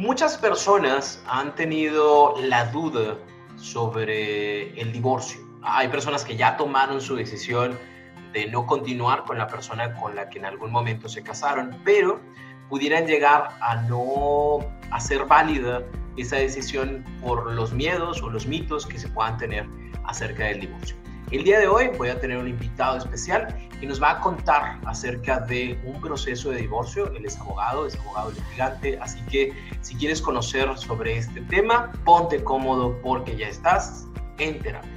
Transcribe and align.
Muchas 0.00 0.38
personas 0.38 1.22
han 1.26 1.54
tenido 1.54 2.34
la 2.40 2.64
duda 2.70 3.18
sobre 3.56 4.80
el 4.80 4.92
divorcio. 4.92 5.42
Hay 5.60 5.88
personas 5.88 6.24
que 6.24 6.38
ya 6.38 6.56
tomaron 6.56 7.02
su 7.02 7.16
decisión 7.16 7.78
de 8.32 8.46
no 8.46 8.64
continuar 8.64 9.24
con 9.24 9.36
la 9.36 9.46
persona 9.46 9.94
con 9.96 10.16
la 10.16 10.30
que 10.30 10.38
en 10.38 10.46
algún 10.46 10.72
momento 10.72 11.06
se 11.06 11.22
casaron, 11.22 11.76
pero 11.84 12.18
pudieran 12.70 13.06
llegar 13.06 13.48
a 13.60 13.76
no 13.82 14.60
hacer 14.90 15.26
válida 15.26 15.82
esa 16.16 16.36
decisión 16.36 17.04
por 17.20 17.52
los 17.52 17.74
miedos 17.74 18.22
o 18.22 18.30
los 18.30 18.46
mitos 18.46 18.86
que 18.86 18.98
se 18.98 19.08
puedan 19.08 19.36
tener 19.36 19.68
acerca 20.06 20.44
del 20.44 20.60
divorcio. 20.60 20.96
El 21.30 21.44
día 21.44 21.60
de 21.60 21.68
hoy 21.68 21.86
voy 21.96 22.08
a 22.08 22.18
tener 22.18 22.38
un 22.38 22.48
invitado 22.48 22.98
especial 22.98 23.56
que 23.78 23.86
nos 23.86 24.02
va 24.02 24.10
a 24.10 24.20
contar 24.20 24.80
acerca 24.84 25.38
de 25.38 25.78
un 25.84 26.00
proceso 26.00 26.50
de 26.50 26.56
divorcio. 26.56 27.06
Él 27.14 27.24
es 27.24 27.38
abogado, 27.38 27.86
es 27.86 27.96
abogado 28.00 28.32
litigante, 28.32 28.98
así 29.00 29.20
que 29.26 29.52
si 29.80 29.94
quieres 29.94 30.20
conocer 30.20 30.76
sobre 30.76 31.18
este 31.18 31.40
tema, 31.42 31.92
ponte 32.04 32.42
cómodo 32.42 33.00
porque 33.00 33.36
ya 33.36 33.46
estás 33.46 34.06
en 34.38 34.58
terapia. 34.58 34.90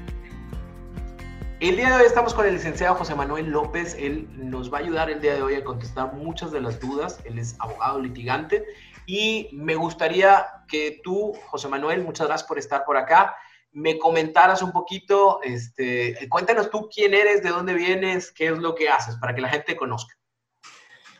El 1.59 1.75
día 1.75 1.89
de 1.89 1.97
hoy 1.97 2.07
estamos 2.07 2.33
con 2.33 2.47
el 2.47 2.55
licenciado 2.55 2.95
José 2.95 3.13
Manuel 3.13 3.51
López. 3.51 3.95
Él 3.99 4.27
nos 4.33 4.73
va 4.73 4.79
a 4.79 4.81
ayudar 4.81 5.11
el 5.11 5.21
día 5.21 5.35
de 5.35 5.43
hoy 5.43 5.53
a 5.53 5.63
contestar 5.63 6.15
muchas 6.15 6.51
de 6.51 6.61
las 6.61 6.79
dudas. 6.79 7.19
Él 7.25 7.37
es 7.37 7.55
abogado 7.59 8.01
litigante 8.01 8.65
y 9.05 9.49
me 9.53 9.75
gustaría 9.75 10.47
que 10.67 10.99
tú, 11.03 11.33
José 11.45 11.67
Manuel, 11.67 12.03
muchas 12.03 12.25
gracias 12.25 12.47
por 12.47 12.57
estar 12.57 12.85
por 12.85 12.97
acá 12.97 13.35
me 13.73 13.97
comentaras 13.97 14.61
un 14.61 14.71
poquito, 14.71 15.41
este, 15.41 16.27
cuéntanos 16.29 16.69
tú 16.69 16.89
quién 16.93 17.13
eres, 17.13 17.41
de 17.43 17.49
dónde 17.49 17.73
vienes, 17.73 18.31
qué 18.31 18.47
es 18.47 18.57
lo 18.57 18.75
que 18.75 18.89
haces, 18.89 19.15
para 19.17 19.33
que 19.33 19.41
la 19.41 19.49
gente 19.49 19.75
conozca. 19.75 20.15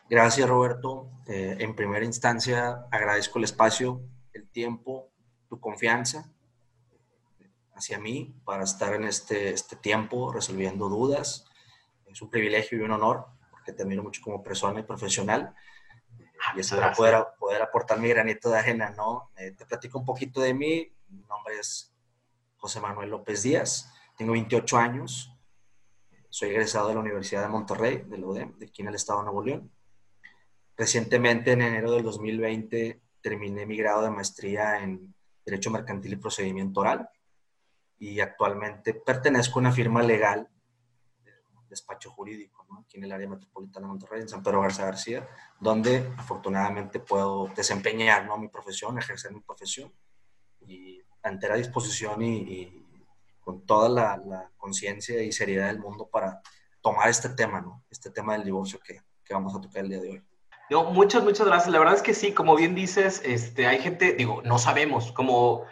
Gracias, 0.08 0.48
Roberto. 0.48 1.10
Eh, 1.26 1.56
en 1.58 1.74
primera 1.74 2.04
instancia, 2.04 2.86
agradezco 2.90 3.38
el 3.38 3.44
espacio, 3.44 4.02
el 4.32 4.48
tiempo, 4.48 5.10
tu 5.48 5.58
confianza 5.58 6.30
hacia 7.74 7.98
mí 7.98 8.36
para 8.44 8.62
estar 8.64 8.94
en 8.94 9.04
este, 9.04 9.50
este 9.50 9.76
tiempo 9.76 10.32
resolviendo 10.32 10.88
dudas. 10.88 11.46
Es 12.06 12.22
un 12.22 12.30
privilegio 12.30 12.78
y 12.78 12.82
un 12.82 12.92
honor, 12.92 13.26
porque 13.50 13.72
te 13.72 13.82
admiro 13.82 14.02
mucho 14.02 14.22
como 14.22 14.42
persona 14.42 14.80
y 14.80 14.84
profesional. 14.84 15.54
Ah, 16.46 16.52
y 16.56 16.60
espero 16.60 16.92
poder, 16.92 17.26
poder 17.38 17.62
aportar 17.62 17.98
mi 17.98 18.08
granito 18.08 18.50
de 18.50 18.58
ajena, 18.58 18.90
¿no? 18.90 19.30
Eh, 19.36 19.52
te 19.52 19.66
platico 19.66 19.98
un 19.98 20.04
poquito 20.04 20.40
de 20.40 20.54
mí. 20.54 20.92
Mi 21.08 21.22
nombre 21.22 21.58
es 21.58 21.93
José 22.64 22.80
Manuel 22.80 23.10
López 23.10 23.42
Díaz, 23.42 23.92
tengo 24.16 24.32
28 24.32 24.78
años, 24.78 25.30
soy 26.30 26.48
egresado 26.48 26.88
de 26.88 26.94
la 26.94 27.00
Universidad 27.00 27.42
de 27.42 27.48
Monterrey, 27.48 28.04
de 28.06 28.16
la 28.16 28.26
UDEM, 28.26 28.58
de 28.58 28.64
aquí 28.64 28.80
en 28.80 28.88
el 28.88 28.94
estado 28.94 29.18
de 29.18 29.26
Nuevo 29.26 29.44
León. 29.44 29.70
Recientemente, 30.74 31.52
en 31.52 31.60
enero 31.60 31.92
del 31.92 32.02
2020, 32.02 33.02
terminé 33.20 33.66
mi 33.66 33.76
grado 33.76 34.00
de 34.00 34.10
maestría 34.10 34.82
en 34.82 35.14
Derecho 35.44 35.70
Mercantil 35.70 36.14
y 36.14 36.16
Procedimiento 36.16 36.80
Oral 36.80 37.06
y 37.98 38.20
actualmente 38.20 38.94
pertenezco 38.94 39.58
a 39.58 39.60
una 39.60 39.72
firma 39.72 40.02
legal, 40.02 40.48
despacho 41.68 42.12
jurídico, 42.12 42.66
aquí 42.82 42.96
en 42.96 43.04
el 43.04 43.12
área 43.12 43.28
metropolitana 43.28 43.86
de 43.86 43.90
Monterrey, 43.90 44.22
en 44.22 44.28
San 44.30 44.42
Pedro 44.42 44.62
Garza 44.62 44.86
García, 44.86 45.28
donde 45.60 46.14
afortunadamente 46.16 46.98
puedo 46.98 47.46
desempeñar 47.54 48.26
mi 48.38 48.48
profesión, 48.48 48.96
ejercer 48.96 49.34
mi 49.34 49.40
profesión 49.42 49.92
y 50.66 51.03
entera 51.30 51.56
disposición 51.56 52.22
y, 52.22 52.80
con 53.40 53.66
toda 53.66 53.88
la, 53.88 54.50
conciencia 54.56 55.22
y 55.22 55.30
seriedad 55.32 55.66
del 55.66 55.78
mundo 55.78 56.08
para 56.10 56.40
tomar 56.80 57.10
este 57.10 57.28
tema, 57.28 57.60
¿no? 57.60 57.84
Este 57.90 58.10
tema 58.10 58.32
del 58.32 58.44
divorcio 58.44 58.80
que, 58.80 59.02
que, 59.22 59.34
vamos 59.34 59.54
a 59.54 59.60
tocar 59.60 59.82
el 59.84 59.90
día 59.90 60.00
de 60.00 60.10
hoy. 60.10 60.22
No, 60.70 60.84
muchas, 60.84 61.22
muchas 61.22 61.46
gracias. 61.46 61.70
La 61.70 61.78
verdad 61.78 61.94
es 61.94 62.02
que 62.02 62.14
sí, 62.14 62.32
como 62.32 62.56
bien 62.56 62.74
dices, 62.74 63.20
este, 63.24 63.66
hay 63.66 63.80
gente, 63.80 64.14
digo, 64.14 64.40
no 64.42 64.58
sabemos, 64.58 65.12
como 65.12 65.66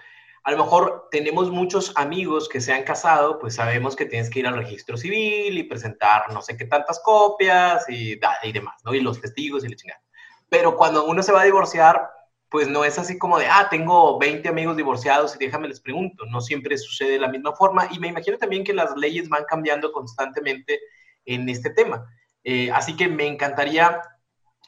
a 0.45 0.51
lo 0.51 0.59
mejor 0.59 1.09
tenemos 1.11 1.51
muchos 1.51 1.93
amigos 1.97 2.49
que 2.49 2.61
se 2.61 2.73
han 2.73 2.83
casado, 2.83 3.39
pues 3.39 3.55
sabemos 3.55 3.95
que 3.95 4.07
tienes 4.07 4.29
que 4.29 4.41
ir 4.41 4.47
al 4.47 4.57
registro 4.57 4.97
civil 4.97 5.57
y 5.57 5.63
presentar 5.63 6.33
no 6.33 6.43
sé 6.43 6.57
qué 6.57 6.65
tantas 6.65 7.01
copias 7.01 7.89
y, 7.89 8.19
y 8.43 8.53
demás, 8.53 8.83
¿no? 8.85 8.93
Y 8.93 9.01
los 9.01 9.21
testigos 9.21 9.65
y 9.65 9.69
la 9.69 9.77
chingada. 9.77 10.03
Pero 10.49 10.77
cuando 10.77 11.07
uno 11.07 11.23
se 11.23 11.33
va 11.33 11.43
a 11.43 11.45
divorciar, 11.45 12.11
pues 12.53 12.69
no 12.69 12.85
es 12.85 12.99
así 12.99 13.19
como 13.19 13.39
de, 13.39 13.47
ah, 13.47 13.69
tengo 13.71 14.19
20 14.19 14.47
amigos 14.47 14.77
divorciados 14.77 15.35
y 15.35 15.39
déjame 15.39 15.69
les 15.69 15.81
pregunto. 15.81 16.27
No 16.27 16.43
siempre 16.43 16.77
sucede 16.77 17.13
de 17.13 17.19
la 17.19 17.29
misma 17.29 17.55
forma 17.55 17.89
y 17.91 17.99
me 17.99 18.09
imagino 18.09 18.37
también 18.37 18.63
que 18.63 18.75
las 18.75 18.95
leyes 18.95 19.31
van 19.31 19.45
cambiando 19.49 19.91
constantemente 19.91 20.79
en 21.25 21.49
este 21.49 21.71
tema. 21.71 22.05
Eh, 22.45 22.71
así 22.71 22.95
que 22.95 23.09
me 23.09 23.27
encantaría 23.27 24.03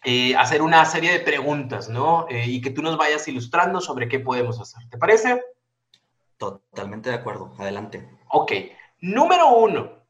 eh, 0.03 0.35
hacer 0.35 0.63
una 0.63 0.83
serie 0.87 1.13
de 1.13 1.21
preguntas, 1.21 1.91
¿no? 1.91 2.27
Eh, 2.31 2.47
y 2.47 2.63
que 2.63 2.71
tú 2.71 2.81
nos 2.81 2.97
vayas 2.97 3.29
ilustrando 3.29 3.83
sobre 3.83 4.09
qué 4.09 4.19
podemos 4.19 4.59
hacer. 4.59 4.89
¿Te 4.89 4.97
parece? 4.97 5.45
Totalmente 6.39 7.11
de 7.11 7.17
acuerdo. 7.17 7.53
Adelante. 7.59 8.09
Ok. 8.31 8.53
Número 9.03 9.59
uno, 9.59 10.04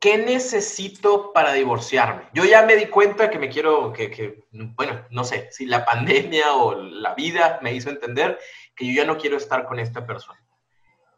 ¿qué 0.00 0.18
necesito 0.18 1.32
para 1.32 1.52
divorciarme? 1.52 2.28
Yo 2.32 2.44
ya 2.44 2.64
me 2.64 2.76
di 2.76 2.86
cuenta 2.86 3.30
que 3.30 3.38
me 3.38 3.48
quiero, 3.48 3.92
que, 3.92 4.44
bueno, 4.50 5.06
no 5.10 5.24
sé, 5.24 5.48
si 5.50 5.66
la 5.66 5.84
pandemia 5.84 6.54
o 6.54 6.74
la 6.74 7.14
vida 7.14 7.58
me 7.62 7.74
hizo 7.74 7.90
entender 7.90 8.38
que 8.74 8.86
yo 8.86 9.02
ya 9.02 9.06
no 9.06 9.18
quiero 9.18 9.36
estar 9.36 9.66
con 9.66 9.78
esta 9.78 10.06
persona. 10.06 10.40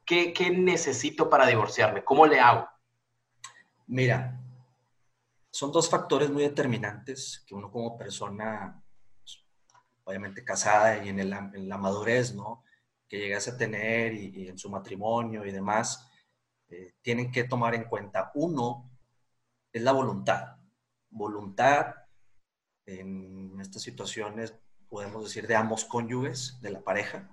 ¿Qué, 0.04 0.50
necesito 0.50 1.30
para 1.30 1.46
divorciarme? 1.46 2.02
¿Cómo 2.02 2.26
le 2.26 2.40
hago? 2.40 2.68
Mira, 3.86 4.40
son 5.50 5.70
dos 5.70 5.88
factores 5.88 6.30
muy 6.30 6.42
determinantes 6.42 7.44
que 7.46 7.54
uno 7.54 7.70
como 7.70 7.96
persona, 7.96 8.82
obviamente 10.02 10.44
casada 10.44 11.04
y 11.04 11.10
en, 11.10 11.30
la 11.30 11.78
madurez, 11.78 12.34
¿no? 12.34 12.64
Que 13.08 13.18
llegase 13.18 13.50
a 13.50 13.56
tener 13.56 14.14
y 14.14 14.48
en 14.48 14.58
su 14.58 14.68
matrimonio 14.68 15.44
y 15.44 15.52
demás, 15.52 16.09
eh, 16.70 16.94
tienen 17.02 17.32
que 17.32 17.44
tomar 17.44 17.74
en 17.74 17.84
cuenta. 17.84 18.30
Uno 18.34 18.90
es 19.72 19.82
la 19.82 19.92
voluntad. 19.92 20.56
Voluntad 21.10 21.94
en 22.86 23.60
estas 23.60 23.82
situaciones, 23.82 24.54
podemos 24.88 25.24
decir, 25.24 25.46
de 25.46 25.56
ambos 25.56 25.84
cónyuges, 25.84 26.58
de 26.60 26.70
la 26.70 26.80
pareja, 26.80 27.28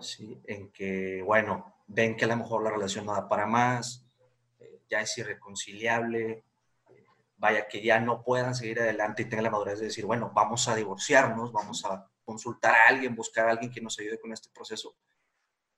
¿sí? 0.00 0.40
en 0.44 0.70
que, 0.72 1.22
bueno, 1.22 1.74
ven 1.86 2.16
que 2.16 2.24
a 2.24 2.28
lo 2.28 2.36
mejor 2.36 2.62
la 2.62 2.70
relación 2.70 3.06
no 3.06 3.14
da 3.14 3.28
para 3.28 3.46
más, 3.46 4.06
eh, 4.58 4.82
ya 4.90 5.00
es 5.00 5.16
irreconciliable, 5.18 6.44
eh, 6.90 7.06
vaya 7.36 7.68
que 7.68 7.82
ya 7.82 8.00
no 8.00 8.22
puedan 8.22 8.54
seguir 8.54 8.80
adelante 8.80 9.22
y 9.22 9.24
tengan 9.26 9.44
la 9.44 9.50
madurez 9.50 9.78
de 9.78 9.86
decir, 9.86 10.04
bueno, 10.04 10.32
vamos 10.34 10.68
a 10.68 10.74
divorciarnos, 10.74 11.52
vamos 11.52 11.84
a 11.84 12.06
consultar 12.24 12.74
a 12.74 12.88
alguien, 12.88 13.14
buscar 13.14 13.48
a 13.48 13.52
alguien 13.52 13.70
que 13.70 13.80
nos 13.80 13.98
ayude 13.98 14.20
con 14.20 14.32
este 14.32 14.50
proceso 14.50 14.94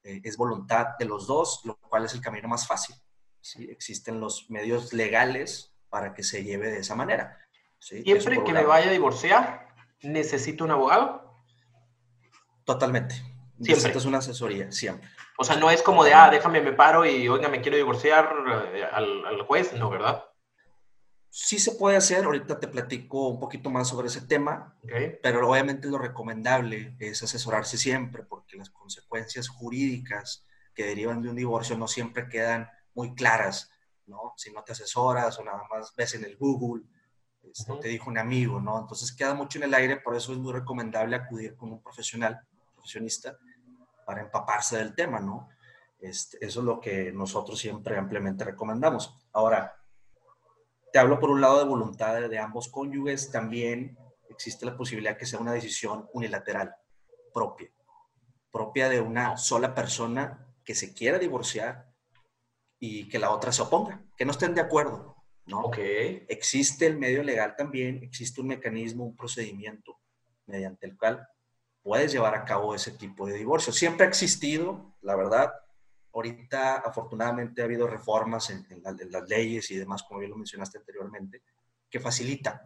eh, 0.04 0.20
es 0.22 0.37
voluntad 0.37 0.88
de 0.98 1.06
los 1.06 1.26
dos, 1.26 1.62
lo 1.65 1.76
cual 1.76 2.04
es 2.04 2.15
el 2.15 2.20
camino 2.20 2.47
más 2.47 2.66
fácil. 2.66 2.94
¿sí? 3.41 3.69
Existen 3.70 4.20
los 4.20 4.50
medios 4.50 4.92
legales 4.92 5.75
para 5.88 6.15
que 6.15 6.22
se 6.22 6.44
lleve 6.44 6.70
de 6.70 6.78
esa 6.78 6.94
manera. 6.94 7.38
Siempre 7.78 8.43
que 8.44 8.53
me 8.53 8.64
vaya 8.64 8.88
a 8.88 8.93
divorciar, 8.93 9.69
¿necesito 10.03 10.64
un 10.64 10.70
abogado? 10.70 11.34
Totalmente. 12.64 13.14
Siempre. 13.14 13.75
Necesitas 13.75 14.05
una 14.05 14.19
asesoría, 14.19 14.73
siempre. 14.73 15.08
O 15.38 15.44
sea, 15.44 15.56
no 15.56 15.70
es 15.70 15.82
como 15.82 16.05
de, 16.05 16.14
ah, 16.14 16.31
déjame, 16.31 16.61
me 16.61 16.73
paro 16.73 17.05
y, 17.05 17.29
oiga, 17.29 17.49
me 17.49 17.61
quiero 17.61 17.76
divorciar 17.76 18.32
eh, 18.73 18.84
al, 18.84 19.26
al 19.26 19.43
juez, 19.43 19.73
no, 19.75 19.90
¿verdad? 19.90 20.25
Sí 21.36 21.58
se 21.58 21.72
puede 21.72 21.96
hacer, 21.96 22.25
ahorita 22.25 22.60
te 22.60 22.69
platico 22.69 23.26
un 23.26 23.40
poquito 23.40 23.69
más 23.69 23.88
sobre 23.88 24.06
ese 24.06 24.20
tema, 24.20 24.78
pero 25.20 25.50
obviamente 25.50 25.88
lo 25.88 25.98
recomendable 25.98 26.94
es 27.00 27.25
asesorarse 27.25 27.76
siempre 27.76 28.22
porque 28.22 28.56
las 28.56 28.70
consecuencias 28.70 29.48
jurídicas 29.48 30.46
que 30.76 30.86
derivan 30.86 31.22
de 31.22 31.31
un 31.31 31.34
divorcio 31.34 31.76
no 31.76 31.88
siempre 31.88 32.28
quedan 32.28 32.70
muy 32.94 33.16
claras, 33.16 33.72
¿no? 34.06 34.34
Si 34.36 34.52
no 34.52 34.62
te 34.62 34.70
asesoras 34.70 35.36
o 35.40 35.42
nada 35.42 35.64
más 35.69 35.92
ves 35.96 36.14
en 36.14 36.22
el 36.22 36.36
Google, 36.36 36.84
esto 37.42 37.81
te 37.81 37.88
dijo 37.88 38.08
un 38.08 38.19
amigo, 38.19 38.60
¿no? 38.60 38.78
Entonces 38.78 39.10
queda 39.10 39.34
mucho 39.34 39.58
en 39.58 39.64
el 39.64 39.75
aire, 39.75 39.96
por 39.96 40.14
eso 40.14 40.32
es 40.32 40.38
muy 40.38 40.52
recomendable 40.52 41.16
acudir 41.16 41.56
con 41.56 41.72
un 41.72 41.82
profesional, 41.82 42.46
profesionista, 42.75 43.36
para 44.06 44.20
empaparse 44.20 44.76
del 44.76 44.94
tema, 44.94 45.19
¿no? 45.19 45.48
Este, 45.98 46.38
eso 46.46 46.60
es 46.60 46.64
lo 46.64 46.78
que 46.78 47.10
nosotros 47.10 47.58
siempre 47.58 47.98
ampliamente 47.98 48.44
recomendamos. 48.44 49.26
Ahora, 49.32 49.83
te 50.94 51.00
hablo 51.00 51.19
por 51.19 51.31
un 51.31 51.41
lado 51.41 51.58
de 51.58 51.64
voluntad 51.64 52.20
de 52.29 52.38
ambos 52.38 52.69
cónyuges, 52.69 53.32
también 53.32 53.99
existe 54.29 54.64
la 54.64 54.76
posibilidad 54.76 55.17
que 55.17 55.26
sea 55.26 55.41
una 55.41 55.52
decisión 55.52 56.08
unilateral. 56.12 56.73
propia, 57.32 57.69
propia 58.52 58.88
de 58.88 59.00
una 59.00 59.37
sola 59.37 59.75
persona 59.75 60.55
que 60.64 60.76
se 60.76 60.94
quiera 60.94 61.19
divorciar 61.19 61.93
y 62.79 63.08
que 63.08 63.19
la 63.19 63.32
otra 63.32 63.50
se 63.50 63.62
oponga, 63.62 64.05
que 64.17 64.25
no 64.25 64.31
estén 64.31 64.55
de 64.55 64.61
acuerdo, 64.61 65.17
¿no? 65.46 65.62
Ok. 65.62 65.79
Existe 66.29 66.87
el 66.87 66.96
medio 66.96 67.25
legal 67.25 67.56
también, 67.56 68.00
existe 68.05 68.41
un 68.41 68.46
mecanismo, 68.46 69.05
un 69.05 69.17
procedimiento 69.17 69.99
mediante 70.46 70.87
el 70.87 70.96
cual 70.96 71.26
puedes 71.82 72.12
llevar 72.12 72.37
a 72.37 72.44
cabo 72.44 72.73
ese 72.73 72.93
tipo 72.93 73.26
de 73.26 73.35
divorcio. 73.35 73.73
Siempre 73.73 74.06
ha 74.06 74.08
existido, 74.08 74.94
la 75.00 75.17
verdad. 75.17 75.52
Ahorita, 76.14 76.76
afortunadamente, 76.76 77.61
ha 77.61 77.64
habido 77.64 77.88
reformas 77.88 78.50
en, 78.50 78.66
las 79.11 79.28
leyes 79.28 79.70
y 79.70 79.76
demás, 79.76 80.05
como 80.05 80.20
bien 80.20 80.31
lo 80.31 80.37
mencionaste 80.37 80.78
anteriormente, 80.78 81.43
que 81.90 81.99
facilitan 81.99 82.61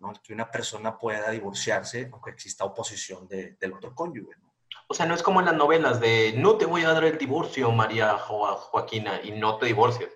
¿no? 0.00 0.12
que 0.22 0.32
una 0.32 0.50
persona 0.50 0.98
pueda 0.98 1.30
divorciarse 1.30 2.08
aunque 2.12 2.30
exista 2.30 2.64
oposición 2.64 3.28
del 3.28 3.72
otro 3.72 3.94
cónyuge. 3.94 4.36
O 4.88 4.94
sea, 4.94 5.06
no 5.06 5.14
es 5.14 5.22
como 5.22 5.38
en 5.38 5.46
las 5.46 5.54
novelas 5.54 6.00
de 6.00 6.34
no 6.36 6.56
te 6.56 6.66
voy 6.66 6.82
a 6.82 6.92
dar 6.92 7.04
el 7.04 7.16
divorcio, 7.16 7.70
María 7.70 8.18
Joaquina, 8.18 9.20
y 9.22 9.30
no 9.30 9.56
te 9.56 9.66
divorcias. 9.66 10.10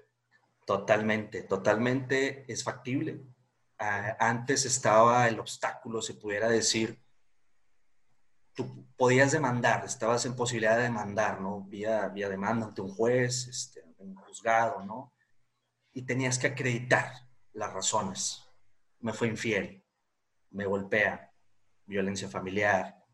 Totalmente, 0.66 1.42
totalmente 1.42 2.44
es 2.52 2.64
factible. 2.64 3.20
Ah, 3.78 4.16
antes 4.18 4.64
estaba 4.64 5.28
el 5.28 5.38
obstáculo, 5.38 6.02
se 6.02 6.14
pudiera 6.14 6.48
decir, 6.48 7.03
tú 8.54 8.86
podías 8.96 9.32
demandar, 9.32 9.84
estabas 9.84 10.24
en 10.26 10.36
posibilidad 10.36 10.76
de 10.76 10.84
demandar, 10.84 11.40
¿no? 11.40 11.62
Vía, 11.62 12.08
vía 12.08 12.28
demanda 12.28 12.66
ante 12.66 12.80
un 12.80 12.94
juez, 12.94 13.48
este, 13.48 13.84
un 13.98 14.14
juzgado, 14.14 14.84
¿no? 14.84 15.12
Y 15.92 16.02
tenías 16.02 16.38
que 16.38 16.48
acreditar 16.48 17.12
las 17.52 17.72
razones. 17.72 18.44
Me 19.00 19.12
fue 19.12 19.28
infiel, 19.28 19.84
me 20.50 20.66
golpea, 20.66 21.32
violencia 21.86 22.28
familiar, 22.28 23.04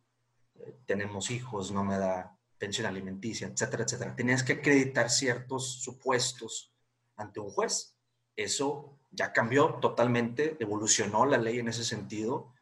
eh, 0.54 0.78
tenemos 0.86 1.30
hijos, 1.30 1.72
no 1.72 1.84
me 1.84 1.98
da 1.98 2.36
pensión 2.58 2.86
alimenticia, 2.86 3.48
etcétera, 3.48 3.84
etcétera. 3.84 4.14
Tenías 4.14 4.42
que 4.42 4.54
acreditar 4.54 5.10
ciertos 5.10 5.82
supuestos 5.82 6.72
ante 7.16 7.40
un 7.40 7.50
juez. 7.50 7.96
Eso 8.36 8.98
ya 9.10 9.32
cambió 9.32 9.74
totalmente, 9.80 10.56
evolucionó 10.60 11.24
la 11.26 11.38
ley 11.38 11.58
en 11.58 11.68
ese 11.68 11.84
sentido 11.84 12.52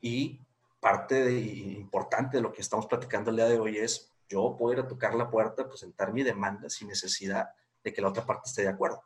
y 0.00 0.40
parte 0.82 1.22
de, 1.22 1.38
importante 1.38 2.38
de 2.38 2.42
lo 2.42 2.52
que 2.52 2.60
estamos 2.60 2.86
platicando 2.86 3.30
el 3.30 3.36
día 3.36 3.46
de 3.46 3.60
hoy 3.60 3.78
es 3.78 4.12
yo 4.28 4.58
ir 4.72 4.80
a 4.80 4.88
tocar 4.88 5.14
la 5.14 5.30
puerta, 5.30 5.68
presentar 5.68 6.12
mi 6.12 6.24
demanda 6.24 6.68
sin 6.68 6.88
necesidad 6.88 7.50
de 7.84 7.92
que 7.92 8.02
la 8.02 8.08
otra 8.08 8.26
parte 8.26 8.48
esté 8.48 8.62
de 8.62 8.70
acuerdo, 8.70 9.04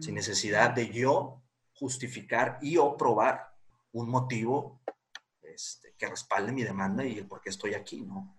sin 0.00 0.16
necesidad 0.16 0.70
de 0.70 0.88
yo 0.90 1.40
justificar 1.74 2.58
y 2.60 2.76
o 2.76 2.96
probar 2.96 3.54
un 3.92 4.08
motivo 4.08 4.80
este, 5.42 5.94
que 5.96 6.08
respalde 6.08 6.50
mi 6.50 6.64
demanda 6.64 7.04
y 7.04 7.18
el 7.18 7.28
por 7.28 7.40
qué 7.40 7.50
estoy 7.50 7.74
aquí, 7.74 8.02
¿no? 8.02 8.36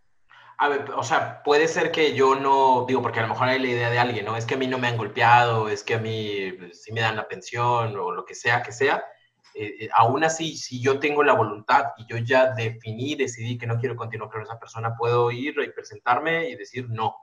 A 0.57 0.67
ver, 0.67 0.91
o 0.91 1.03
sea, 1.03 1.41
puede 1.41 1.69
ser 1.69 1.89
que 1.89 2.13
yo 2.13 2.35
no, 2.35 2.85
digo, 2.85 3.01
porque 3.01 3.19
a 3.19 3.23
lo 3.23 3.29
mejor 3.29 3.47
hay 3.47 3.59
la 3.59 3.67
idea 3.67 3.89
de 3.89 3.99
alguien, 3.99 4.25
¿no? 4.25 4.35
Es 4.35 4.45
que 4.45 4.55
a 4.55 4.57
mí 4.57 4.67
no 4.67 4.77
me 4.77 4.89
han 4.89 4.97
golpeado, 4.97 5.69
es 5.69 5.83
que 5.83 5.95
a 5.95 5.99
mí 5.99 6.51
pues, 6.59 6.83
sí 6.83 6.91
me 6.91 7.01
dan 7.01 7.15
la 7.15 7.29
pensión 7.29 7.95
o 7.95 8.11
lo 8.11 8.25
que 8.25 8.35
sea 8.35 8.61
que 8.61 8.73
sea, 8.73 9.05
eh, 9.55 9.85
eh, 9.85 9.89
aún 9.93 10.23
así, 10.23 10.57
si 10.57 10.81
yo 10.81 10.99
tengo 10.99 11.23
la 11.23 11.33
voluntad 11.33 11.91
y 11.97 12.07
yo 12.07 12.17
ya 12.17 12.53
definí, 12.53 13.15
decidí 13.15 13.57
que 13.57 13.67
no 13.67 13.79
quiero 13.79 13.95
continuar 13.95 14.31
con 14.31 14.41
esa 14.41 14.59
persona, 14.59 14.95
puedo 14.97 15.29
ir 15.31 15.55
y 15.59 15.71
presentarme 15.71 16.49
y 16.49 16.55
decir 16.55 16.89
no. 16.89 17.15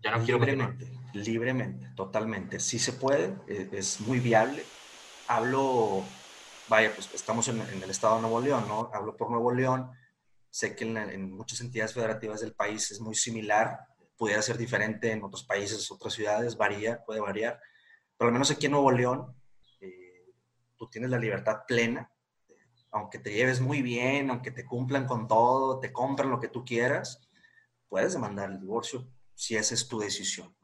Ya 0.00 0.10
no 0.12 0.22
quiero 0.22 0.38
libremente, 0.38 0.92
libremente, 1.14 1.88
totalmente. 1.96 2.60
Sí 2.60 2.78
se 2.78 2.92
puede, 2.92 3.34
eh, 3.48 3.68
es 3.72 4.00
muy 4.00 4.20
viable. 4.20 4.64
Hablo, 5.26 6.04
vaya, 6.68 6.92
pues 6.94 7.12
estamos 7.14 7.48
en, 7.48 7.60
el 7.60 7.90
estado 7.90 8.16
de 8.16 8.22
Nuevo 8.22 8.40
León, 8.40 8.66
¿no? 8.68 8.90
Hablo 8.92 9.16
por 9.16 9.30
Nuevo 9.30 9.50
León. 9.50 9.90
Sé 10.50 10.76
que 10.76 10.84
en, 10.84 10.96
en 10.98 11.32
muchas 11.32 11.60
entidades 11.62 11.94
federativas 11.94 12.42
del 12.42 12.52
país 12.52 12.90
es 12.92 13.00
muy 13.00 13.14
similar. 13.14 13.80
Pudiera 14.16 14.42
ser 14.42 14.56
diferente 14.56 15.10
en 15.10 15.24
otros 15.24 15.42
países, 15.42 15.90
otras 15.90 16.12
ciudades, 16.12 16.56
varía, 16.56 17.02
puede 17.04 17.20
variar. 17.20 17.58
Pero 18.16 18.28
al 18.28 18.32
menos 18.34 18.50
aquí 18.52 18.66
en 18.66 18.72
Nuevo 18.72 18.92
León 18.92 19.34
tú 20.84 20.90
tienes 20.90 21.10
la 21.10 21.18
libertad 21.18 21.62
plena, 21.66 22.10
aunque 22.90 23.18
te 23.18 23.32
lleves 23.32 23.60
muy 23.60 23.82
bien, 23.82 24.30
aunque 24.30 24.50
te 24.50 24.66
cumplan 24.66 25.06
con 25.06 25.26
todo, 25.26 25.80
te 25.80 25.92
compran 25.92 26.30
lo 26.30 26.40
que 26.40 26.48
tú 26.48 26.64
quieras, 26.64 27.28
puedes 27.88 28.12
demandar 28.12 28.50
el 28.50 28.60
divorcio 28.60 29.08
si 29.34 29.56
esa 29.56 29.74
es 29.74 29.88
tu 29.88 29.98
decisión. 29.98 30.54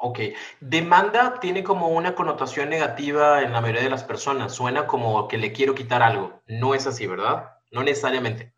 Ok, 0.00 0.20
demanda 0.60 1.40
tiene 1.40 1.62
como 1.62 1.88
una 1.88 2.14
connotación 2.14 2.70
negativa 2.70 3.42
en 3.42 3.52
la 3.52 3.60
mayoría 3.60 3.82
de 3.82 3.90
las 3.90 4.04
personas, 4.04 4.52
suena 4.52 4.86
como 4.86 5.28
que 5.28 5.38
le 5.38 5.52
quiero 5.52 5.74
quitar 5.74 6.02
algo, 6.02 6.40
no 6.46 6.74
es 6.74 6.86
así, 6.86 7.06
¿verdad? 7.06 7.50
No 7.70 7.82
necesariamente. 7.82 8.54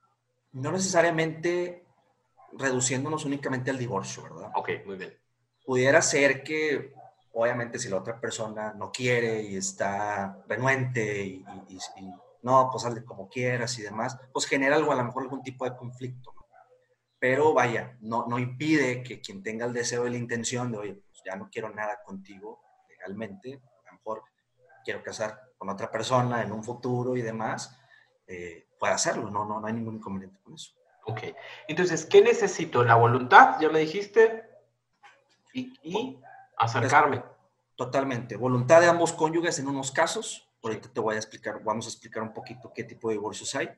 No 0.53 0.71
necesariamente 0.71 1.87
reduciéndonos 2.53 3.25
únicamente 3.25 3.71
al 3.71 3.79
divorcio, 3.79 4.23
¿verdad? 4.23 4.51
Ok, 4.55 4.71
muy 4.87 4.97
bien. 4.97 5.19
Pudiera 5.65 6.03
ser 6.03 6.43
que 6.43 6.93
Obviamente 7.41 7.79
si 7.79 7.89
la 7.89 7.97
otra 7.97 8.21
persona 8.21 8.75
no 8.75 8.93
quiere 8.93 9.41
y 9.41 9.57
está 9.57 10.45
renuente 10.47 11.25
y, 11.25 11.43
no, 12.43 12.69
pues 12.71 12.85
hazle 12.85 13.03
como 13.03 13.31
quieras 13.31 13.79
y 13.79 13.83
demás, 13.83 14.19
pues 14.31 14.45
genera 14.45 14.77
algo, 14.77 14.93
a 14.93 14.97
lo 14.97 15.05
mejor 15.05 15.23
algún 15.23 15.43
tipo 15.43 15.65
de 15.65 15.75
conflicto. 15.75 16.35
Pero 17.19 17.55
vaya, 17.55 17.97
no, 18.03 18.27
no 18.27 18.39
impide 18.39 19.03
que 19.03 19.23
quien 19.23 19.43
tenga 19.43 19.65
el 19.65 19.73
deseo 19.73 20.07
y 20.07 20.11
la 20.11 20.19
intención 20.19 20.71
de, 20.71 20.79
oye, 20.79 20.93
pues 20.93 21.23
ya 21.25 21.35
no 21.35 21.49
quiero 21.51 21.71
nada 21.71 22.03
contigo 22.05 22.61
legalmente, 22.91 23.63
a 23.85 23.87
lo 23.87 23.93
mejor 23.95 24.23
quiero 24.85 25.03
casar 25.03 25.41
con 25.57 25.71
otra 25.71 25.91
persona 25.91 26.43
en 26.43 26.53
un 26.53 26.63
futuro 26.63 27.17
y 27.17 27.23
demás, 27.23 27.75
eh, 28.27 28.69
puede 28.79 28.93
hacerlo, 28.93 29.31
no, 29.31 29.47
no, 29.47 29.61
no 29.61 29.67
hay 29.67 29.73
ningún 29.73 29.95
inconveniente 29.95 30.39
con 30.43 30.57
eso. 30.57 30.75
Ok, 31.07 31.23
entonces, 31.69 32.05
¿qué 32.05 32.21
necesito? 32.21 32.85
La 32.85 32.97
voluntad, 32.97 33.59
ya 33.63 33.71
me 33.71 33.79
dijiste, 33.79 34.45
y 35.55 36.21
Acercarme. 36.61 37.25
Totalmente. 37.75 38.37
Voluntad 38.37 38.83
de 38.83 38.87
ambos 38.87 39.15
cónyuges 39.15 39.59
en 39.59 39.69
unos 39.69 39.91
casos. 39.91 40.47
Ahorita 40.63 40.93
te 40.93 41.01
voy 41.01 41.15
a 41.15 41.19
explicar, 41.19 41.65
vamos 41.65 41.87
a 41.87 41.89
explicar 41.89 42.23
un 42.23 42.35
poquito 42.35 42.71
qué 42.75 42.85
tipo 42.85 43.09
de 43.09 43.15
divorcios 43.15 43.55
hay. 43.55 43.71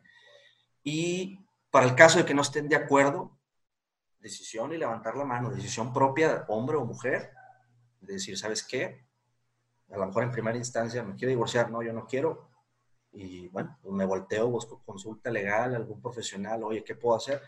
Y 0.82 1.38
para 1.70 1.86
el 1.86 1.94
caso 1.94 2.18
de 2.18 2.24
que 2.24 2.34
no 2.34 2.42
estén 2.42 2.68
de 2.68 2.74
acuerdo, 2.74 3.38
decisión 4.18 4.72
y 4.72 4.78
levantar 4.78 5.16
la 5.16 5.24
mano, 5.24 5.50
decisión 5.50 5.92
propia, 5.92 6.44
hombre 6.48 6.76
o 6.76 6.84
mujer, 6.84 7.30
de 8.00 8.14
decir, 8.14 8.36
¿sabes 8.36 8.64
qué? 8.64 9.06
A 9.92 9.98
lo 9.98 10.06
mejor 10.06 10.24
en 10.24 10.32
primera 10.32 10.58
instancia 10.58 11.04
me 11.04 11.14
quiero 11.14 11.30
divorciar, 11.30 11.70
no, 11.70 11.84
yo 11.84 11.92
no 11.92 12.04
quiero. 12.04 12.50
Y 13.12 13.46
bueno, 13.46 13.78
pues 13.80 13.94
me 13.94 14.04
volteo, 14.04 14.48
busco 14.48 14.82
consulta 14.84 15.30
legal, 15.30 15.76
algún 15.76 16.02
profesional, 16.02 16.64
oye, 16.64 16.82
¿qué 16.82 16.96
puedo 16.96 17.14
hacer? 17.14 17.40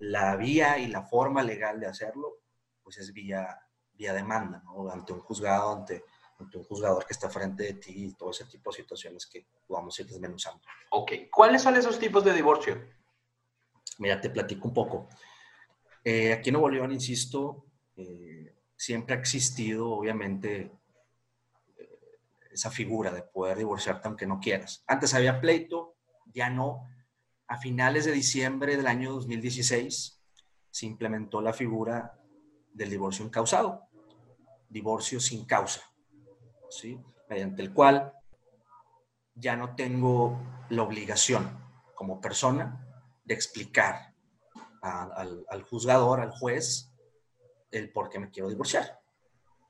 La 0.00 0.36
vía 0.36 0.76
y 0.76 0.88
la 0.88 1.00
forma 1.00 1.42
legal 1.42 1.80
de 1.80 1.86
hacerlo, 1.86 2.42
pues 2.82 2.98
es 2.98 3.14
vía 3.14 3.58
vía 4.00 4.14
demanda, 4.14 4.62
¿no? 4.64 4.90
Ante 4.90 5.12
un 5.12 5.20
juzgado, 5.20 5.76
ante, 5.76 6.04
ante, 6.38 6.56
un 6.56 6.64
juzgador 6.64 7.04
que 7.04 7.12
está 7.12 7.28
frente 7.28 7.64
de 7.64 7.74
ti 7.74 7.92
y 8.06 8.14
todo 8.14 8.30
ese 8.30 8.46
tipo 8.46 8.70
de 8.70 8.78
situaciones 8.78 9.26
que 9.26 9.46
vamos 9.68 9.98
a 9.98 10.02
ir 10.02 10.08
desmenuzando. 10.08 10.62
Ok, 10.90 11.12
¿cuáles 11.30 11.60
son 11.60 11.76
esos 11.76 11.98
tipos 11.98 12.24
de 12.24 12.32
divorcio? 12.32 12.82
Mira, 13.98 14.18
te 14.18 14.30
platico 14.30 14.68
un 14.68 14.74
poco. 14.74 15.08
Eh, 16.02 16.32
aquí 16.32 16.48
en 16.48 16.54
Nuevo 16.54 16.70
León, 16.70 16.92
insisto, 16.92 17.66
eh, 17.94 18.56
siempre 18.74 19.14
ha 19.14 19.18
existido, 19.18 19.90
obviamente, 19.90 20.72
eh, 21.76 21.98
esa 22.50 22.70
figura 22.70 23.10
de 23.10 23.22
poder 23.22 23.58
divorciarte 23.58 24.08
aunque 24.08 24.26
no 24.26 24.40
quieras. 24.40 24.82
Antes 24.86 25.12
había 25.12 25.42
pleito, 25.42 25.96
ya 26.32 26.48
no. 26.48 26.88
A 27.48 27.58
finales 27.58 28.06
de 28.06 28.12
diciembre 28.12 28.78
del 28.78 28.86
año 28.86 29.12
2016 29.12 30.22
se 30.70 30.86
implementó 30.86 31.42
la 31.42 31.52
figura 31.52 32.18
del 32.72 32.88
divorcio 32.88 33.26
incausado 33.26 33.89
divorcio 34.70 35.20
sin 35.20 35.44
causa, 35.44 35.82
¿sí? 36.70 36.98
mediante 37.28 37.60
el 37.60 37.74
cual 37.74 38.12
ya 39.34 39.56
no 39.56 39.74
tengo 39.74 40.40
la 40.70 40.82
obligación 40.82 41.58
como 41.94 42.20
persona 42.20 42.86
de 43.24 43.34
explicar 43.34 44.14
al, 44.80 45.62
juzgador, 45.68 46.20
al 46.20 46.30
juez, 46.30 46.90
el 47.70 47.92
por 47.92 48.08
qué 48.08 48.18
me 48.18 48.30
quiero 48.30 48.48
divorciar. 48.48 49.00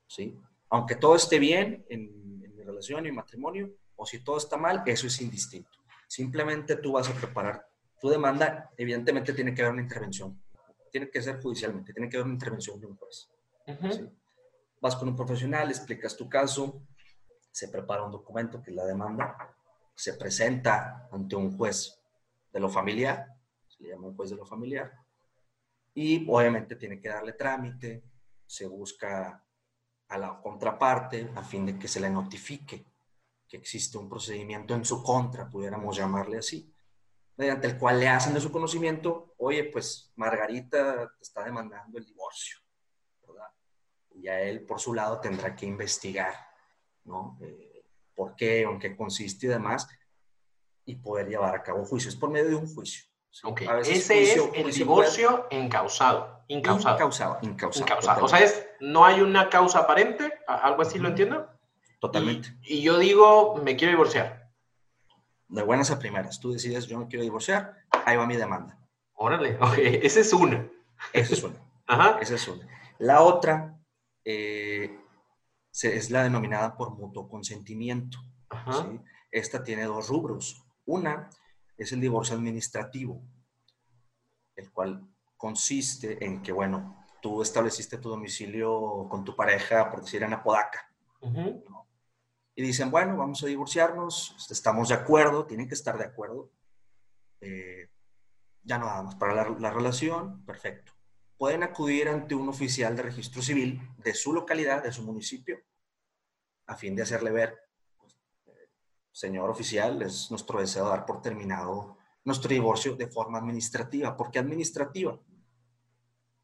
¿sí? 0.06 0.38
Aunque 0.68 0.94
todo 0.94 1.16
esté 1.16 1.38
bien 1.38 1.84
en, 1.88 2.42
en 2.44 2.56
mi 2.56 2.62
relación 2.62 3.06
y 3.06 3.12
matrimonio, 3.12 3.70
o 3.96 4.06
si 4.06 4.22
todo 4.22 4.38
está 4.38 4.56
mal, 4.56 4.82
eso 4.86 5.06
es 5.06 5.20
indistinto. 5.20 5.70
Simplemente 6.06 6.76
tú 6.76 6.92
vas 6.92 7.08
a 7.08 7.14
preparar 7.14 7.66
tu 8.00 8.08
demanda, 8.08 8.70
evidentemente 8.76 9.32
tiene 9.32 9.54
que 9.54 9.62
haber 9.62 9.74
una 9.74 9.82
intervención, 9.82 10.40
tiene 10.90 11.10
que 11.10 11.20
ser 11.20 11.40
judicialmente, 11.40 11.92
tiene 11.92 12.08
que 12.08 12.16
haber 12.16 12.26
una 12.26 12.34
intervención 12.34 12.80
de 12.80 12.86
un 12.86 12.96
juez. 12.96 13.30
¿sí? 13.66 14.08
Vas 14.80 14.96
con 14.96 15.08
un 15.08 15.16
profesional, 15.16 15.68
explicas 15.68 16.16
tu 16.16 16.28
caso, 16.28 16.82
se 17.50 17.68
prepara 17.68 18.02
un 18.02 18.12
documento 18.12 18.62
que 18.62 18.70
es 18.70 18.76
la 18.76 18.84
demanda, 18.84 19.36
se 19.94 20.14
presenta 20.14 21.08
ante 21.12 21.36
un 21.36 21.56
juez 21.56 22.00
de 22.52 22.60
lo 22.60 22.68
familiar, 22.68 23.26
se 23.68 23.82
le 23.82 23.90
llama 23.90 24.08
un 24.08 24.16
juez 24.16 24.30
de 24.30 24.36
lo 24.36 24.46
familiar, 24.46 24.92
y 25.94 26.26
obviamente 26.28 26.76
tiene 26.76 27.00
que 27.00 27.08
darle 27.08 27.34
trámite, 27.34 28.04
se 28.46 28.66
busca 28.66 29.44
a 30.08 30.18
la 30.18 30.40
contraparte 30.40 31.30
a 31.36 31.42
fin 31.42 31.66
de 31.66 31.78
que 31.78 31.88
se 31.88 32.00
le 32.00 32.10
notifique 32.10 32.84
que 33.48 33.56
existe 33.56 33.98
un 33.98 34.08
procedimiento 34.08 34.74
en 34.74 34.84
su 34.84 35.02
contra, 35.02 35.50
pudiéramos 35.50 35.96
llamarle 35.96 36.38
así. 36.38 36.72
mediante 37.36 37.66
el 37.66 37.78
cual 37.78 37.98
le 37.98 38.08
hacen 38.08 38.34
de 38.34 38.40
su 38.40 38.52
conocimiento, 38.52 39.34
oye, 39.38 39.64
pues 39.64 40.12
Margarita 40.16 41.10
te 41.16 41.22
está 41.22 41.42
demandando 41.42 41.98
el 41.98 42.04
divorcio. 42.04 42.60
Y 44.20 44.28
a 44.28 44.40
él, 44.40 44.66
por 44.66 44.80
su 44.80 44.92
lado, 44.92 45.18
tendrá 45.20 45.54
que 45.54 45.66
investigar, 45.66 46.34
¿no? 47.04 47.38
Eh, 47.40 47.84
¿Por 48.14 48.36
qué, 48.36 48.62
en 48.62 48.78
qué 48.78 48.94
consiste 48.94 49.46
y 49.46 49.48
demás, 49.48 49.88
y 50.84 50.96
poder 50.96 51.28
llevar 51.28 51.54
a 51.54 51.62
cabo 51.62 51.78
un 51.78 51.86
juicio. 51.86 52.10
Es 52.10 52.16
por 52.16 52.30
medio 52.30 52.48
de 52.48 52.56
un 52.56 52.74
juicio. 52.74 53.04
Ese 53.84 54.22
es 54.22 54.42
el 54.54 54.72
divorcio 54.72 55.46
encausado. 55.50 56.44
Incausado. 56.48 56.96
Incausado. 56.96 57.38
Incausado. 57.42 58.24
O 58.24 58.28
sea, 58.28 58.40
es, 58.40 58.66
no 58.80 59.04
hay 59.04 59.20
una 59.20 59.48
causa 59.48 59.80
aparente, 59.80 60.32
algo 60.46 60.82
así, 60.82 60.98
¿lo 60.98 61.08
entiendo? 61.08 61.48
Totalmente. 62.00 62.56
Y, 62.62 62.82
yo 62.82 62.98
digo, 62.98 63.56
me 63.62 63.76
quiero 63.76 63.92
divorciar. 63.92 64.50
De 65.48 65.62
buenas 65.62 65.90
a 65.90 65.98
primeras. 65.98 66.40
Tú 66.40 66.52
decides, 66.52 66.86
yo 66.86 66.98
me 66.98 67.06
quiero 67.06 67.22
divorciar, 67.22 67.76
ahí 68.04 68.16
va 68.16 68.26
mi 68.26 68.36
demanda. 68.36 68.78
Órale, 69.14 69.56
ok. 69.60 69.78
Esa 69.78 70.20
es 70.20 70.32
una. 70.32 70.68
Esa 71.12 71.34
es 71.34 71.42
una. 71.42 71.56
Ajá. 71.86 72.18
Esa 72.20 72.34
es 72.34 72.48
una. 72.48 72.66
La 72.98 73.22
otra 73.22 73.79
eh, 74.24 74.98
es 75.82 76.10
la 76.10 76.22
denominada 76.22 76.76
por 76.76 76.90
mutuo 76.90 77.28
consentimiento. 77.28 78.18
Esta 79.30 79.62
tiene 79.62 79.84
dos 79.84 80.08
rubros. 80.08 80.64
Una 80.86 81.30
es 81.76 81.92
el 81.92 82.00
divorcio 82.00 82.34
administrativo, 82.34 83.22
el 84.56 84.70
cual 84.70 85.08
consiste 85.36 86.24
en 86.24 86.42
que, 86.42 86.52
bueno, 86.52 87.06
tú 87.22 87.42
estableciste 87.42 87.98
tu 87.98 88.08
domicilio 88.08 89.06
con 89.08 89.24
tu 89.24 89.34
pareja, 89.34 89.90
por 89.90 90.02
decir, 90.02 90.22
en 90.22 90.32
Apodaca. 90.32 90.90
Y 92.54 92.62
dicen, 92.62 92.90
bueno, 92.90 93.16
vamos 93.16 93.42
a 93.42 93.46
divorciarnos, 93.46 94.36
estamos 94.50 94.88
de 94.88 94.94
acuerdo, 94.94 95.46
tienen 95.46 95.68
que 95.68 95.74
estar 95.74 95.96
de 95.96 96.04
acuerdo. 96.04 96.50
Eh, 97.40 97.88
ya 98.62 98.78
no 98.78 98.86
nada 98.86 99.02
más 99.02 99.14
para 99.14 99.34
la, 99.34 99.48
la, 99.58 99.70
relación, 99.70 100.44
perfecto. 100.44 100.92
Pueden 101.40 101.62
acudir 101.62 102.06
ante 102.06 102.34
un 102.34 102.50
oficial 102.50 102.94
de 102.94 103.00
registro 103.00 103.40
civil 103.40 103.80
de 103.96 104.12
su 104.12 104.34
localidad, 104.34 104.82
de 104.82 104.92
su 104.92 105.02
municipio, 105.02 105.58
a 106.66 106.76
fin 106.76 106.94
de 106.94 107.00
hacerle 107.00 107.30
ver, 107.30 107.58
pues, 107.96 108.14
eh, 108.44 108.68
señor 109.10 109.48
oficial, 109.48 110.02
es 110.02 110.30
nuestro 110.30 110.60
deseo 110.60 110.86
dar 110.86 111.06
por 111.06 111.22
terminado 111.22 111.96
nuestro 112.24 112.50
divorcio 112.50 112.94
de 112.94 113.06
forma 113.06 113.38
administrativa. 113.38 114.18
¿Por 114.18 114.30
qué 114.30 114.38
administrativa? 114.38 115.18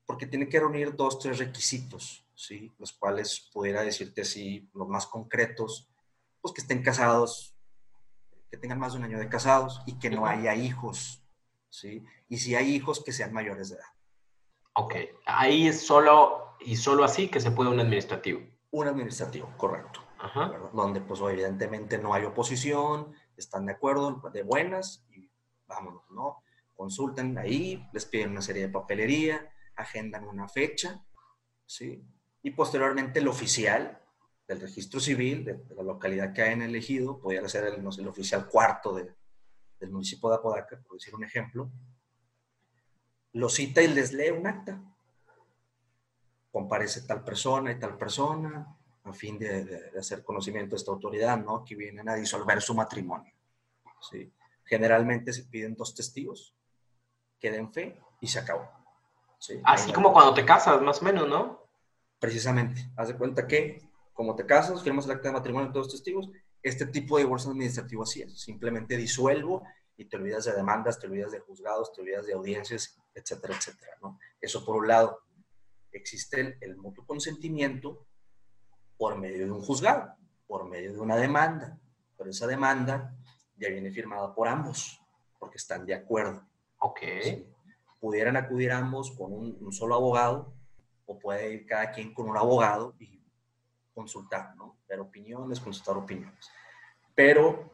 Porque 0.07 0.27
tiene 0.27 0.49
que 0.49 0.61
reunir 0.61 0.97
dos, 0.97 1.19
tres 1.19 1.41
requisitos, 1.41 2.27
¿sí? 2.35 2.73
Los 2.79 2.95
cuales 2.95 3.51
pudiera 3.53 3.83
decirte 3.83 4.23
así, 4.23 4.67
los 4.73 4.89
más 4.89 5.07
concretos, 5.07 5.91
pues 6.41 6.55
que 6.55 6.63
estén 6.63 6.83
casados, 6.83 7.55
que 8.51 8.57
tengan 8.57 8.79
más 8.79 8.95
de 8.95 9.01
un 9.01 9.05
año 9.05 9.19
de 9.19 9.29
casados 9.29 9.83
y 9.85 9.99
que 9.99 10.09
no 10.09 10.25
haya 10.27 10.55
hijos, 10.55 11.23
¿sí? 11.69 12.03
Y 12.31 12.39
si 12.39 12.55
hay 12.55 12.75
hijos, 12.75 13.05
que 13.05 13.13
sean 13.13 13.35
mayores 13.35 13.69
de 13.69 13.77
edad. 13.77 13.96
Ok, 14.79 14.95
ahí 15.25 15.69
es 15.69 15.87
solo 15.87 16.57
y 16.61 16.77
solo 16.77 17.03
así 17.03 17.29
que 17.29 17.41
se 17.41 17.51
puede 17.51 17.71
un 17.71 17.81
administrativo. 17.81 18.43
Un 18.71 18.87
administrativo, 18.87 19.51
correcto. 19.57 20.01
Donde 20.75 21.01
pues 21.01 21.21
evidentemente 21.21 21.97
no 21.97 22.13
hay 22.13 22.25
oposición, 22.25 23.15
están 23.39 23.65
de 23.65 23.73
acuerdo, 23.73 24.21
de 24.33 24.43
buenas 24.43 25.07
y 25.13 25.31
vámonos, 25.67 26.03
¿no? 26.11 26.43
Consultan 26.75 27.39
ahí, 27.39 27.89
les 27.95 28.05
piden 28.05 28.33
una 28.33 28.43
serie 28.43 28.67
de 28.67 28.69
papelería, 28.69 29.51
agendan 29.77 30.29
una 30.29 30.47
fecha, 30.47 31.03
¿sí? 31.65 32.05
Y 32.43 32.51
posteriormente 32.51 33.21
el 33.21 33.29
oficial 33.29 34.03
del 34.47 34.61
registro 34.61 35.01
civil 35.01 35.45
de, 35.45 35.75
la 35.75 35.85
localidad 35.85 36.35
que 36.35 36.43
hayan 36.43 36.61
elegido, 36.61 37.19
pudiera 37.19 37.49
ser 37.49 37.65
el, 37.65 37.83
no 37.83 37.93
sé, 37.93 38.03
el 38.03 38.09
oficial 38.09 38.47
cuarto 38.47 38.95
del 38.95 39.91
municipio 39.91 40.29
de 40.29 40.37
Apodaca, 40.37 40.79
por 40.87 40.99
decir 40.99 41.15
un 41.15 41.25
ejemplo, 41.25 41.71
lo 43.37 43.51
cita 43.51 43.83
y 43.83 43.89
les 43.89 44.13
lee 44.13 44.31
un 44.31 44.47
acta. 44.47 44.81
Comparece 46.51 47.03
tal 47.03 47.23
persona 47.23 47.71
y 47.71 47.79
tal 47.79 47.99
persona, 47.99 48.67
a 49.05 49.13
fin 49.13 49.39
de, 49.39 49.93
hacer 49.99 50.25
conocimiento 50.25 50.71
de 50.71 50.77
esta 50.77 50.91
autoridad, 50.91 51.37
¿no? 51.39 51.63
Que 51.63 51.75
vienen 51.75 52.09
a 52.09 52.15
disolver 52.15 52.63
su 52.63 52.75
matrimonio. 52.75 53.33
¿sí? 54.11 54.33
Generalmente 54.65 55.35
se 55.35 55.45
piden 55.45 55.75
dos 55.75 55.95
testigos 55.95 56.55
que 57.39 57.51
den 57.51 57.71
fe 57.71 58.01
y 58.23 58.27
se 58.27 58.39
acabó. 58.39 58.71
Así 59.65 59.93
como 59.93 60.15
cuando 60.15 60.33
te 60.33 60.47
casas, 60.47 60.81
más 60.81 61.03
o 61.03 61.05
menos, 61.05 61.29
¿no? 61.29 61.69
Precisamente. 62.19 62.91
Haz 62.97 63.09
de 63.09 63.19
cuenta 63.19 63.47
que, 63.47 63.87
como 64.15 64.35
te 64.35 64.47
casas, 64.47 64.83
firmas 64.83 65.05
el 65.05 65.11
acta 65.11 65.29
de 65.29 65.35
matrimonio 65.35 65.69
de 65.69 65.75
todos 65.75 65.87
los 65.89 65.95
testigos, 65.95 66.31
este 66.63 66.87
tipo 66.87 67.19
de 67.19 67.25
divorcio 67.25 67.51
administrativo 67.51 68.03
así 68.03 68.23
es. 68.23 68.41
Simplemente 68.41 68.97
disuelvo 68.97 69.63
y 69.97 70.05
te 70.07 70.17
olvidas 70.17 70.45
de 70.45 70.53
demandas, 70.53 70.99
te 70.99 71.07
olvidas 71.07 71.33
de 71.33 71.41
juzgados, 71.41 71.93
te 71.93 72.03
olvidas 72.03 72.27
de 72.27 72.35
audiencias, 72.35 72.99
etcétera, 73.15 73.55
etcétera, 73.57 73.97
¿no? 74.03 74.19
Eso 74.41 74.65
por 74.65 74.77
un 74.77 74.89
lado. 74.89 75.21
Existe 75.93 76.41
el, 76.41 76.59
el 76.61 76.77
mutuo 76.77 77.07
consentimiento 77.07 78.07
por 78.99 79.17
medio 79.17 79.47
de 79.47 79.53
un 79.53 79.63
juzgado, 79.63 80.15
por 80.47 80.69
medio 80.69 80.93
de 80.93 81.01
una 81.01 81.17
demanda, 81.17 81.79
pero 82.17 82.31
esa 82.31 82.47
demanda 82.47 83.15
ya 83.57 83.69
viene 83.69 83.91
firmada 83.91 84.35
por 84.35 84.49
ambos, 84.49 85.01
porque 85.39 85.57
están 85.57 85.87
de 85.87 85.95
acuerdo. 85.95 86.47
Ok. 86.79 87.01
Pudieran 88.01 88.37
acudir 88.37 88.73
ambos 88.73 89.11
con 89.13 89.33
un, 89.33 89.73
solo 89.73 89.95
abogado, 89.95 90.53
o 91.07 91.19
puede 91.19 91.53
ir 91.53 91.67
cada 91.67 91.93
quien 91.93 92.13
con 92.13 92.29
un 92.29 92.37
abogado 92.37 92.95
y 92.99 93.23
consultar, 93.95 94.55
¿no? 94.57 94.79
Ver 94.89 95.01
opiniones, 95.01 95.61
consultar 95.61 95.97
opiniones. 95.97 96.51
Pero 97.15 97.71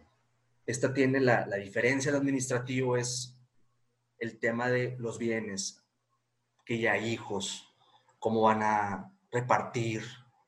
esta 0.67 0.95
tiene 0.95 1.21
la, 1.21 1.47
la 1.47 1.57
diferencia 1.57 2.13
del 2.13 2.21
administrativo 2.21 2.97
es 2.97 3.39
el 4.19 4.39
tema 4.39 4.69
de 4.69 4.97
los 4.99 5.19
bienes, 5.19 5.83
que 6.65 6.79
ya 6.79 6.97
hijos, 6.97 7.69
cómo 8.19 8.43
van 8.43 8.63
a 8.63 9.13
repartir, 9.33 10.05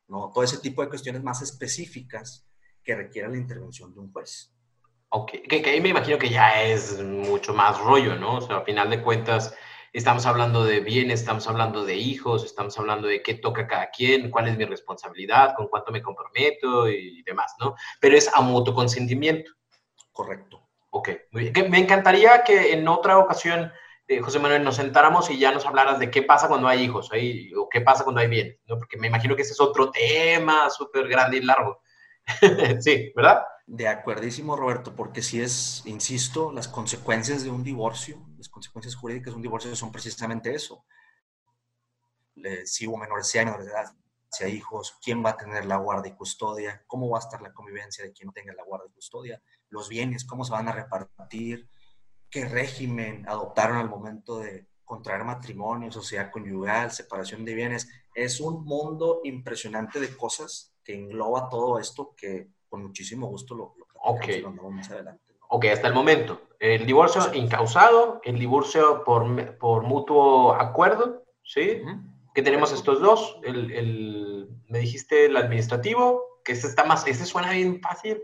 ¿no? 0.07 0.31
Todo 0.33 0.43
ese 0.43 0.59
tipo 0.59 0.81
de 0.81 0.89
cuestiones 0.89 1.23
más 1.23 1.41
específicas 1.41 2.47
que 2.83 2.95
requieran 2.95 3.31
la 3.31 3.37
intervención 3.37 3.93
de 3.93 3.99
un 3.99 4.11
juez. 4.13 4.55
Ok, 5.09 5.31
que, 5.49 5.69
ahí 5.69 5.81
me 5.81 5.89
imagino 5.89 6.17
que 6.17 6.29
ya 6.29 6.63
es 6.63 7.01
mucho 7.03 7.53
más 7.53 7.79
rollo, 7.79 8.15
¿no? 8.15 8.37
O 8.37 8.41
sea, 8.41 8.57
a 8.57 8.63
final 8.63 8.89
de 8.89 9.01
cuentas, 9.01 9.53
estamos 9.91 10.25
hablando 10.25 10.63
de 10.63 10.79
bienes, 10.79 11.21
estamos 11.21 11.47
hablando 11.47 11.83
de 11.83 11.95
hijos, 11.95 12.45
estamos 12.45 12.77
hablando 12.79 13.07
de 13.07 13.21
qué 13.21 13.33
toca 13.33 13.67
cada 13.67 13.89
quien, 13.89 14.29
cuál 14.29 14.47
es 14.47 14.57
mi 14.57 14.65
responsabilidad, 14.65 15.53
con 15.55 15.67
cuánto 15.67 15.91
me 15.91 16.01
comprometo 16.01 16.87
y 16.89 17.23
demás, 17.23 17.53
¿no? 17.59 17.75
Pero 17.99 18.17
es 18.17 18.29
a 18.33 18.41
mutuo 18.41 18.73
consentimiento. 18.73 19.51
Correcto. 20.15 20.69
Ok, 20.91 21.09
muy 21.31 21.49
bien. 21.49 21.69
Me 21.69 21.77
encantaría 21.77 22.41
que 22.43 22.71
en 22.71 22.87
otra 22.87 23.17
ocasión 23.17 23.69
eh, 24.07 24.21
José 24.21 24.37
Manuel, 24.39 24.63
nos 24.63 24.75
sentáramos 24.75 25.29
y 25.31 25.39
ya 25.39 25.51
nos 25.51 25.65
hablaras 25.65 25.97
de 25.97 26.11
qué 26.11 26.21
pasa 26.21 26.47
cuando 26.47 26.67
hay 26.67 26.83
hijos 26.83 27.09
o 27.57 27.69
qué 27.69 27.81
pasa 27.81 28.03
cuando 28.03 28.21
hay 28.21 28.27
bienes, 28.27 28.59
¿no? 28.67 28.77
Porque 28.77 28.97
me 28.97 29.07
imagino 29.07 29.35
que 29.35 29.41
ese 29.41 29.53
es 29.53 29.59
otro 29.59 29.89
tema 29.91 30.69
súper 30.69 31.07
grande 31.07 31.37
y 31.37 31.41
largo. 31.41 31.81
sí, 32.79 33.11
¿verdad? 33.15 33.43
De 33.65 33.87
acuerdísimo, 33.87 34.55
Roberto, 34.55 34.95
porque 34.95 35.23
si 35.23 35.41
es, 35.41 35.81
insisto, 35.85 36.51
las 36.51 36.67
consecuencias 36.67 37.43
de 37.43 37.49
un 37.49 37.63
divorcio, 37.63 38.23
las 38.37 38.47
consecuencias 38.47 38.95
jurídicas 38.95 39.33
de 39.33 39.37
un 39.37 39.41
divorcio 39.41 39.75
son 39.75 39.91
precisamente 39.91 40.53
eso. 40.53 40.85
si 42.63 42.85
hubo 42.87 42.97
menores, 42.97 43.27
si 43.27 43.39
hay 43.39 43.45
menores 43.45 43.65
de 43.65 43.73
edad, 43.73 43.91
si 44.29 44.43
hay 44.43 44.53
hijos, 44.53 44.97
quién 45.01 45.25
va 45.25 45.31
a 45.31 45.37
tener 45.37 45.65
la 45.65 45.77
guardia 45.77 46.11
y 46.11 46.15
custodia, 46.15 46.83
cómo 46.85 47.09
va 47.09 47.17
a 47.17 47.21
estar 47.21 47.41
la 47.41 47.53
convivencia 47.53 48.03
de 48.03 48.13
quien 48.13 48.27
no 48.27 48.33
tenga 48.33 48.53
la 48.53 48.63
guardia 48.63 48.89
y 48.91 48.93
custodia, 48.93 49.41
los 49.69 49.89
bienes, 49.89 50.25
cómo 50.25 50.45
se 50.45 50.51
van 50.51 50.67
a 50.67 50.73
repartir, 50.73 51.67
qué 52.29 52.45
régimen 52.45 53.27
adoptaron 53.27 53.77
al 53.77 53.89
momento 53.89 54.39
de 54.39 54.67
contraer 54.83 55.23
matrimonio, 55.23 55.91
sociedad 55.91 56.31
conyugal, 56.31 56.91
separación 56.91 57.43
de 57.43 57.55
bienes. 57.55 57.89
Es 58.13 58.39
un 58.39 58.63
mundo 58.63 59.21
impresionante 59.23 59.99
de 59.99 60.15
cosas 60.15 60.73
que 60.83 60.93
engloba 60.93 61.49
todo 61.49 61.79
esto 61.79 62.13
que 62.15 62.49
con 62.69 62.83
muchísimo 62.83 63.27
gusto 63.27 63.55
lo, 63.55 63.75
lo 63.77 63.85
okay. 63.95 64.43
más 64.43 64.91
adelante. 64.91 65.33
Ok, 65.49 65.65
hasta 65.65 65.87
el 65.87 65.93
momento. 65.93 66.41
El 66.59 66.85
divorcio 66.85 67.33
incausado, 67.33 68.21
el 68.23 68.39
divorcio 68.39 69.03
por, 69.03 69.57
por 69.57 69.83
mutuo 69.83 70.53
acuerdo, 70.53 71.23
¿sí? 71.43 71.81
Que 72.33 72.41
tenemos 72.41 72.71
estos 72.71 73.01
dos. 73.01 73.39
El, 73.43 73.71
el, 73.71 74.49
me 74.67 74.79
dijiste 74.79 75.25
el 75.25 75.37
administrativo, 75.37 76.41
que 76.43 76.53
este 76.53 76.67
está 76.67 76.83
más, 76.83 77.05
este 77.07 77.25
suena 77.25 77.51
bien 77.51 77.81
fácil. 77.81 78.21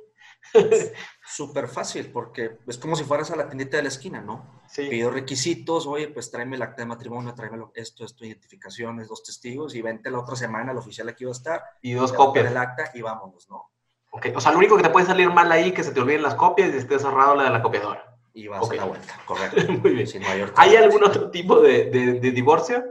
Súper 1.26 1.68
fácil, 1.68 2.12
porque 2.12 2.60
es 2.68 2.78
como 2.78 2.96
si 2.96 3.04
fueras 3.04 3.32
a 3.32 3.36
la 3.36 3.48
tiendita 3.48 3.78
de 3.78 3.84
la 3.84 3.90
esquina, 3.90 4.22
¿no? 4.22 4.62
Sí. 4.68 4.88
Pido 4.90 5.10
requisitos, 5.10 5.88
oye, 5.88 6.10
pues 6.10 6.30
tráeme 6.32 6.56
el 6.56 6.62
acta 6.62 6.82
de 6.82 6.88
matrimonio, 6.88 7.34
tráeme 7.34 7.64
esto, 7.74 8.06
esto, 8.06 8.26
identificaciones, 8.26 9.08
dos 9.08 9.24
testigos, 9.24 9.76
y 9.76 9.82
vente 9.82 10.12
la 10.12 10.20
otra 10.20 10.36
semana, 10.36 10.72
el 10.72 10.78
oficial 10.78 11.08
aquí 11.10 11.24
va 11.24 11.32
a 11.32 11.34
estar. 11.34 11.64
Y 11.82 11.94
dos 11.94 12.12
copias. 12.12 12.46
del 12.46 12.58
acta 12.58 12.92
y 12.94 13.02
vámonos, 13.02 13.50
¿no? 13.50 13.72
Ok, 14.12 14.28
o 14.36 14.42
sea, 14.42 14.52
lo 14.52 14.58
único 14.58 14.76
que 14.76 14.84
te 14.84 14.90
puede 14.90 15.06
salir 15.06 15.30
mal 15.30 15.50
ahí 15.52 15.72
que 15.72 15.84
se 15.84 15.92
te 15.92 16.02
olviden 16.02 16.22
las 16.22 16.36
copias 16.36 16.74
y 16.74 16.78
esté 16.78 17.00
cerrado 17.00 17.36
la 17.36 17.44
de 17.44 17.50
la 17.50 17.62
copiadora. 17.62 18.18
Y 18.34 18.48
vas 18.48 18.70
a 18.70 18.74
la 18.74 18.86
vuelta, 18.86 19.14
correcto. 19.26 19.72
Muy 19.72 19.92
bien. 19.92 20.08
¿Hay 20.56 20.76
algún 20.76 21.04
otro 21.04 21.32
tipo 21.32 21.60
de, 21.62 21.86
de, 21.90 22.32
divorcio? 22.32 22.84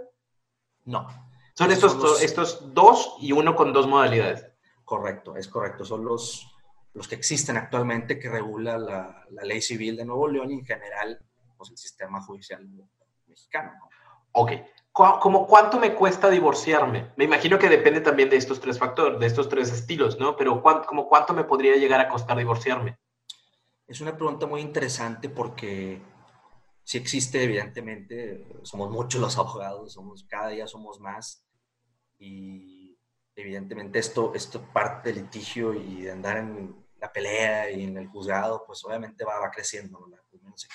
No. 0.84 1.06
Son 1.54 1.70
estos, 1.70 2.22
estos 2.22 2.74
dos 2.74 3.16
y 3.20 3.32
uno 3.32 3.54
con 3.54 3.72
dos 3.72 3.86
modalidades. 3.86 4.46
Correcto, 4.84 5.36
es 5.36 5.46
correcto. 5.48 5.84
Son 5.84 6.04
los, 6.04 6.49
los 6.92 7.08
que 7.08 7.14
existen 7.14 7.56
actualmente 7.56 8.18
que 8.18 8.28
regula 8.28 8.78
la, 8.78 9.26
ley 9.44 9.60
civil 9.60 9.96
de 9.96 10.04
Nuevo 10.04 10.28
León 10.28 10.50
y 10.50 10.54
en 10.54 10.64
general 10.64 11.22
pues, 11.56 11.70
el 11.70 11.78
sistema 11.78 12.20
judicial 12.22 12.66
mexicano. 13.26 13.72
¿no? 13.78 13.88
Ok. 14.32 14.52
¿Cómo 14.92 15.46
cuánto 15.46 15.78
me 15.78 15.94
cuesta 15.94 16.28
divorciarme? 16.28 17.12
Me 17.16 17.24
imagino 17.24 17.58
que 17.58 17.68
depende 17.68 18.00
también 18.00 18.28
de 18.28 18.36
estos 18.36 18.60
tres 18.60 18.78
factores, 18.78 19.20
de 19.20 19.26
estos 19.26 19.48
tres 19.48 19.70
estilos, 19.70 20.18
¿no? 20.18 20.36
Pero 20.36 20.60
¿cuánto, 20.60 20.86
como 20.86 21.08
cuánto 21.08 21.32
me 21.32 21.44
podría 21.44 21.76
llegar 21.76 22.00
a 22.00 22.08
costar 22.08 22.36
divorciarme? 22.36 22.98
Es 23.86 24.00
una 24.00 24.16
pregunta 24.16 24.46
muy 24.46 24.60
interesante 24.60 25.28
porque 25.28 26.02
sí 26.82 26.98
existe, 26.98 27.42
evidentemente, 27.42 28.46
somos 28.62 28.90
muchos 28.90 29.20
los 29.20 29.38
abogados, 29.38 29.92
somos, 29.92 30.24
cada 30.24 30.48
día 30.48 30.66
somos 30.66 30.98
más 30.98 31.46
y 32.18 32.79
evidentemente 33.40 33.98
esto, 33.98 34.34
esto 34.34 34.62
parte 34.72 35.12
del 35.12 35.22
litigio 35.24 35.74
y 35.74 36.02
de 36.02 36.12
andar 36.12 36.38
en 36.38 36.74
la 37.00 37.12
pelea 37.12 37.70
y 37.70 37.84
en 37.84 37.96
el 37.96 38.08
juzgado, 38.08 38.64
pues 38.66 38.84
obviamente 38.84 39.24
va, 39.24 39.38
va 39.38 39.50
creciendo, 39.50 39.98
¿no? 39.98 40.16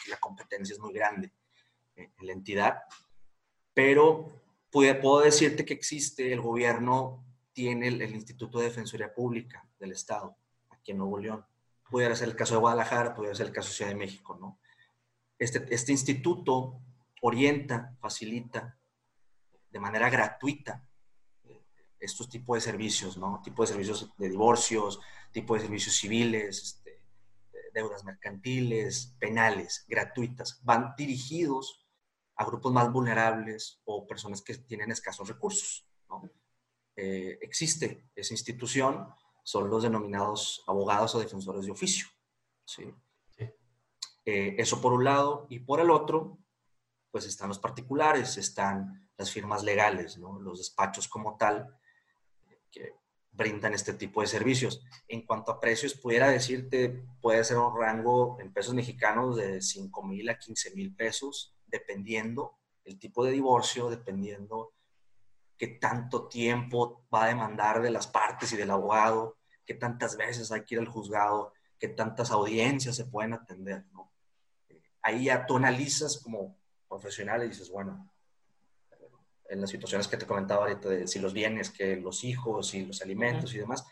la 0.08 0.18
competencia 0.18 0.74
es 0.74 0.80
muy 0.80 0.94
grande 0.94 1.32
en 1.96 2.12
la 2.22 2.34
entidad 2.34 2.84
pero 3.76 4.42
puedo 4.72 5.20
decirte 5.20 5.66
que 5.66 5.74
existe, 5.74 6.34
el 6.34 6.42
gobierno 6.42 7.24
tiene 7.52 7.90
el, 7.90 8.16
Instituto 8.16 8.58
de 8.58 8.66
Defensoría 8.66 9.14
Pública 9.14 9.68
del 9.78 9.92
Estado, 9.92 10.36
aquí 10.72 10.92
en 10.92 10.98
Nuevo 10.98 11.20
León. 11.20 11.46
Pudiera 11.90 12.16
ser 12.16 12.30
el 12.30 12.36
caso 12.36 12.56
de 12.56 12.62
Guadalajara, 12.62 13.14
pudiera 13.14 13.36
ser 13.36 13.48
el 13.48 13.52
caso 13.52 13.70
de 13.70 13.76
Ciudad 13.76 13.92
de 13.92 13.98
México, 13.98 14.38
¿no? 14.40 14.60
Este, 15.38 15.66
este 15.70 15.92
instituto 15.92 16.80
orienta, 17.22 17.96
facilita 18.00 18.80
de 19.70 19.80
manera 19.80 20.10
gratuita 20.10 20.82
eh, 20.82 20.95
estos 22.00 22.30
tipos 22.30 22.58
de 22.58 22.62
servicios, 22.62 23.18
¿no? 23.18 23.42
Tipo 23.44 23.64
de 23.64 23.68
servicios 23.68 24.10
de 24.18 24.30
divorcios, 24.30 25.00
tipo 25.32 25.56
de 25.56 25.62
servicios 25.62 25.96
civiles, 25.96 26.62
este, 26.62 27.02
deudas 27.74 28.04
mercantiles, 28.04 29.16
penales, 29.20 29.86
gratuitas. 29.88 30.62
Van 30.64 30.94
dirigidos 30.98 31.86
a 32.38 32.46
grupos 32.46 32.72
más 32.72 32.92
vulnerables 32.92 33.82
o 33.86 34.08
personas 34.08 34.42
que 34.42 34.56
tienen 34.56 34.92
escasos 34.92 35.28
recursos. 35.28 35.88
Eh, 36.96 37.38
existe 37.42 38.10
esa 38.16 38.34
institución, 38.34 39.08
son 39.44 39.70
los 39.70 39.84
denominados 39.84 40.64
abogados 40.68 41.14
o 41.16 41.20
defensores 41.20 41.66
de 41.66 41.72
oficio. 41.72 42.08
¿sí? 42.64 42.94
Eh, 44.26 44.56
eso 44.58 44.82
por 44.82 44.94
un 44.94 45.04
lado, 45.04 45.46
y 45.50 45.60
por 45.60 45.80
el 45.80 45.92
otro, 45.92 46.40
pues 47.12 47.26
están 47.26 47.50
los 47.50 47.60
particulares, 47.60 48.38
están 48.38 49.08
las 49.18 49.32
firmas 49.32 49.64
legales, 49.64 50.18
los 50.18 50.58
despachos 50.58 51.08
como 51.08 51.38
tal, 51.38 51.78
que 52.76 52.94
brindan 53.32 53.74
este 53.74 53.94
tipo 53.94 54.22
de 54.22 54.28
servicios. 54.28 54.82
En 55.08 55.26
cuanto 55.26 55.52
a 55.52 55.60
precios, 55.60 55.96
pudiera 55.96 56.30
decirte, 56.30 57.04
puede 57.22 57.44
ser 57.44 57.58
un 57.58 57.80
rango 57.80 58.38
en 58.40 58.52
pesos 58.54 58.74
mexicanos 58.74 59.38
de 59.38 59.62
5 59.62 60.04
mil 60.04 60.30
a 60.30 60.38
15 60.38 60.76
mil 60.76 60.94
pesos 60.96 61.56
dependiendo 61.66 62.58
el 62.84 63.00
tipo 63.00 63.26
de 63.26 63.32
divorcio, 63.32 63.90
dependiendo 63.90 64.74
qué 65.58 65.68
tanto 65.68 66.28
tiempo 66.28 67.06
va 67.14 67.26
a 67.26 67.28
demandar 67.28 67.82
de 67.82 67.90
las 67.90 68.08
partes 68.08 68.52
y 68.54 68.58
del 68.58 68.72
abogado, 68.72 69.38
qué 69.66 69.74
tantas 69.74 70.16
veces 70.18 70.52
hay 70.52 70.64
que 70.64 70.76
ir 70.76 70.82
al 70.82 70.88
juzgado, 70.88 71.54
qué 71.80 71.88
tantas 71.88 72.32
audiencias 72.32 72.96
se 72.96 73.06
pueden 73.06 73.34
atender, 73.34 73.86
¿no? 73.92 74.12
Ahí 75.02 75.26
ya 75.26 75.46
tú 75.46 75.58
analizas 75.58 76.20
como 76.20 76.58
profesional 76.88 77.44
y 77.44 77.50
dices, 77.50 77.70
bueno, 77.70 78.10
en 79.50 79.62
las 79.62 79.70
situaciones 79.70 80.08
que 80.08 80.18
te 80.18 80.26
comentaba 80.26 80.64
ahorita, 80.64 80.90
de 80.90 81.08
si 81.08 81.20
los 81.20 81.34
bienes, 81.34 81.70
que 81.70 81.98
los 81.98 82.24
hijos 82.24 82.74
y 82.74 82.86
los 82.86 83.02
alimentos 83.02 83.54
y 83.54 83.60
demás, 83.60 83.86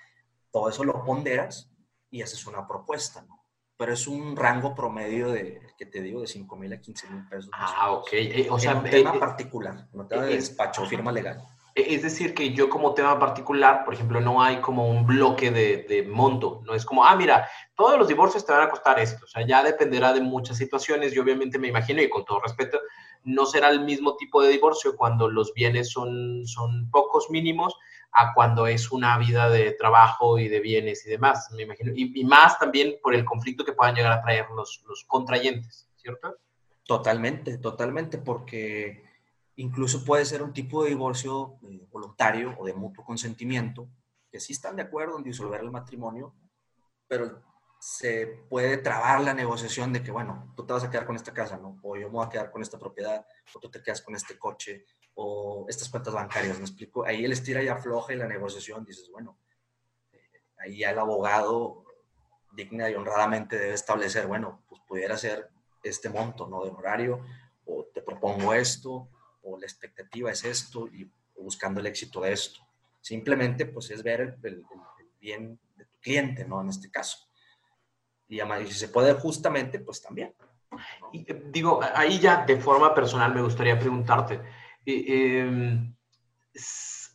todo 0.52 0.70
eso 0.70 0.84
lo 0.84 1.04
ponderas 1.04 1.72
y 2.10 2.22
haces 2.22 2.46
una 2.46 2.68
propuesta, 2.68 3.22
¿no? 3.24 3.44
pero 3.78 3.94
es 3.94 4.08
un 4.08 4.36
rango 4.36 4.76
promedio 4.76 5.30
de, 5.30 5.62
que 5.78 5.86
te 5.86 6.02
digo, 6.02 6.22
de 6.22 6.28
5 6.28 6.56
mil 6.56 6.72
a 6.74 6.80
15 6.80 7.10
mil 7.10 7.28
pesos. 7.28 7.50
Ah, 7.54 7.92
ok. 7.92 8.08
Eh, 8.14 8.48
o 8.50 8.60
sea, 8.60 8.76
un 8.76 8.84
tema 8.84 9.16
eh, 9.16 9.20
particular, 9.20 9.88
no 9.94 10.08
tema 10.08 10.24
de 10.24 10.36
despacho, 10.36 10.86
firma 10.86 11.12
legal. 11.12 11.44
E, 11.76 11.96
es 11.96 12.04
decir, 12.04 12.34
que 12.34 12.54
yo 12.54 12.70
como 12.70 12.94
tema 12.94 13.20
particular, 13.20 13.84
por 13.84 13.96
ejemplo, 13.96 14.22
no 14.22 14.42
hay 14.42 14.62
como 14.62 14.88
un 14.88 15.06
bloque 15.06 15.50
de, 15.52 15.86
de, 15.90 16.04
monto, 16.04 16.62
no 16.66 16.76
es 16.76 16.86
como, 16.86 17.04
ah, 17.04 17.16
mira, 17.16 17.50
todos 17.76 17.98
los 17.98 18.08
divorcios 18.08 18.46
te 18.46 18.54
van 18.54 18.62
a 18.62 18.70
costar 18.70 19.00
esto, 19.00 19.26
o 19.26 19.28
sea, 19.28 19.46
ya 19.46 19.64
dependerá 19.64 20.14
de 20.14 20.22
muchas 20.22 20.58
situaciones, 20.58 21.12
yo 21.12 21.24
obviamente 21.24 21.58
me 21.58 21.68
imagino, 21.68 22.02
y 22.02 22.10
con 22.10 22.24
todo 22.24 22.40
respeto, 22.42 22.80
no 23.24 23.46
será 23.46 23.70
el 23.70 23.82
mismo 23.82 24.16
tipo 24.16 24.42
de 24.42 24.50
divorcio 24.50 24.96
cuando 24.96 25.30
los 25.30 25.54
bienes 25.54 25.92
son, 25.92 26.46
son 26.46 26.90
pocos 26.90 27.30
mínimos 27.30 27.76
a 28.12 28.34
cuando 28.34 28.68
es 28.68 28.92
una 28.92 29.18
vida 29.18 29.50
de 29.50 29.72
trabajo 29.72 30.38
y 30.38 30.48
de 30.48 30.60
bienes 30.60 31.06
y 31.06 31.10
demás, 31.10 31.50
me 31.52 31.64
imagino. 31.64 31.92
Y, 31.96 32.24
más 32.24 32.60
también 32.60 32.98
por 33.02 33.16
el 33.16 33.26
conflicto 33.26 33.66
que 33.66 33.74
puedan 33.74 33.96
llegar 33.96 34.12
a 34.12 34.22
traer 34.22 34.46
los, 34.56 34.84
los 34.88 35.04
contrayentes, 35.06 35.90
¿cierto? 35.96 36.38
Totalmente, 36.86 37.58
totalmente, 37.58 38.18
porque 38.20 39.04
incluso 39.56 40.04
puede 40.04 40.26
ser 40.26 40.44
un 40.44 40.54
tipo 40.54 40.84
de 40.84 40.90
divorcio 40.90 41.58
eh, 41.70 41.88
voluntario 41.92 42.56
o 42.60 42.66
de 42.66 42.74
mutuo 42.74 43.04
consentimiento, 43.04 43.88
que 44.32 44.40
sí 44.40 44.54
están 44.54 44.76
de 44.76 44.84
acuerdo 44.84 45.18
en 45.18 45.24
disolver 45.24 45.62
el 45.62 45.72
matrimonio, 45.72 46.34
pero 47.08 47.42
se 47.84 48.28
puede 48.48 48.78
trabar 48.78 49.20
la 49.20 49.34
negociación 49.34 49.92
de 49.92 50.02
que, 50.02 50.10
bueno, 50.10 50.54
tú 50.56 50.66
te 50.66 50.72
vas 50.72 50.86
a 50.86 50.90
quedar 50.90 51.06
con 51.06 51.18
esta 51.18 51.34
casa, 51.34 51.58
¿no? 51.58 51.82
O 51.84 51.98
yo 51.98 52.08
me 52.08 52.14
voy 52.14 52.26
a 52.26 52.30
quedar 52.30 52.50
con 52.50 52.62
esta 52.62 52.80
propiedad, 52.80 53.28
o 53.54 53.60
tú 53.60 53.70
te 53.70 53.84
quedas 53.84 54.02
con 54.02 54.16
este 54.16 54.40
coche, 54.40 54.86
o 55.16 55.66
estas 55.68 55.90
cuentas 55.90 56.14
bancarias, 56.14 56.58
¿me 56.60 56.64
explico? 56.64 57.06
Ahí 57.06 57.26
él 57.26 57.34
estira 57.34 57.62
y 57.62 57.68
afloja 57.68 58.14
y 58.14 58.16
la 58.16 58.26
negociación 58.26 58.86
dices, 58.86 59.10
bueno, 59.12 59.38
eh, 60.14 60.18
ahí 60.60 60.78
ya 60.78 60.92
el 60.92 61.00
abogado 61.00 61.84
digna 62.54 62.90
y 62.90 62.96
honradamente 62.96 63.60
debe 63.60 63.74
establecer, 63.74 64.28
bueno, 64.28 64.64
pues 64.70 64.82
pudiera 64.88 65.18
ser 65.18 65.50
este 65.84 66.10
monto, 66.10 66.48
¿no? 66.48 66.64
De 66.64 66.72
horario, 66.72 67.20
o 67.66 67.84
te 67.94 68.02
propongo 68.02 68.54
esto, 68.54 69.10
o 69.42 69.60
la 69.60 69.66
expectativa 69.66 70.32
es 70.32 70.46
esto, 70.46 70.88
y 70.88 71.12
buscando 71.36 71.82
el 71.82 71.88
éxito 71.88 72.22
de 72.22 72.32
esto. 72.32 72.62
Simplemente, 73.02 73.66
pues 73.66 73.92
es 73.92 74.04
ver 74.04 74.38
el, 74.42 74.66
bien 75.20 75.60
de 75.76 75.84
tu 75.84 75.98
cliente, 76.00 76.46
¿no? 76.46 76.62
En 76.62 76.70
este 76.70 76.90
caso. 76.90 77.33
Y, 78.28 78.42
y 78.42 78.68
si 78.68 78.74
se 78.74 78.88
puede 78.90 79.14
justamente, 79.14 79.80
pues 79.80 80.02
también. 80.02 80.34
Y, 81.12 81.32
eh, 81.32 81.44
digo, 81.52 81.80
ahí 81.96 82.20
ya 82.20 82.46
de 82.46 82.58
forma 82.58 82.94
personal 82.94 83.34
me 83.34 83.42
gustaría 83.42 83.78
preguntarte, 83.78 84.42
Em, 84.86 85.96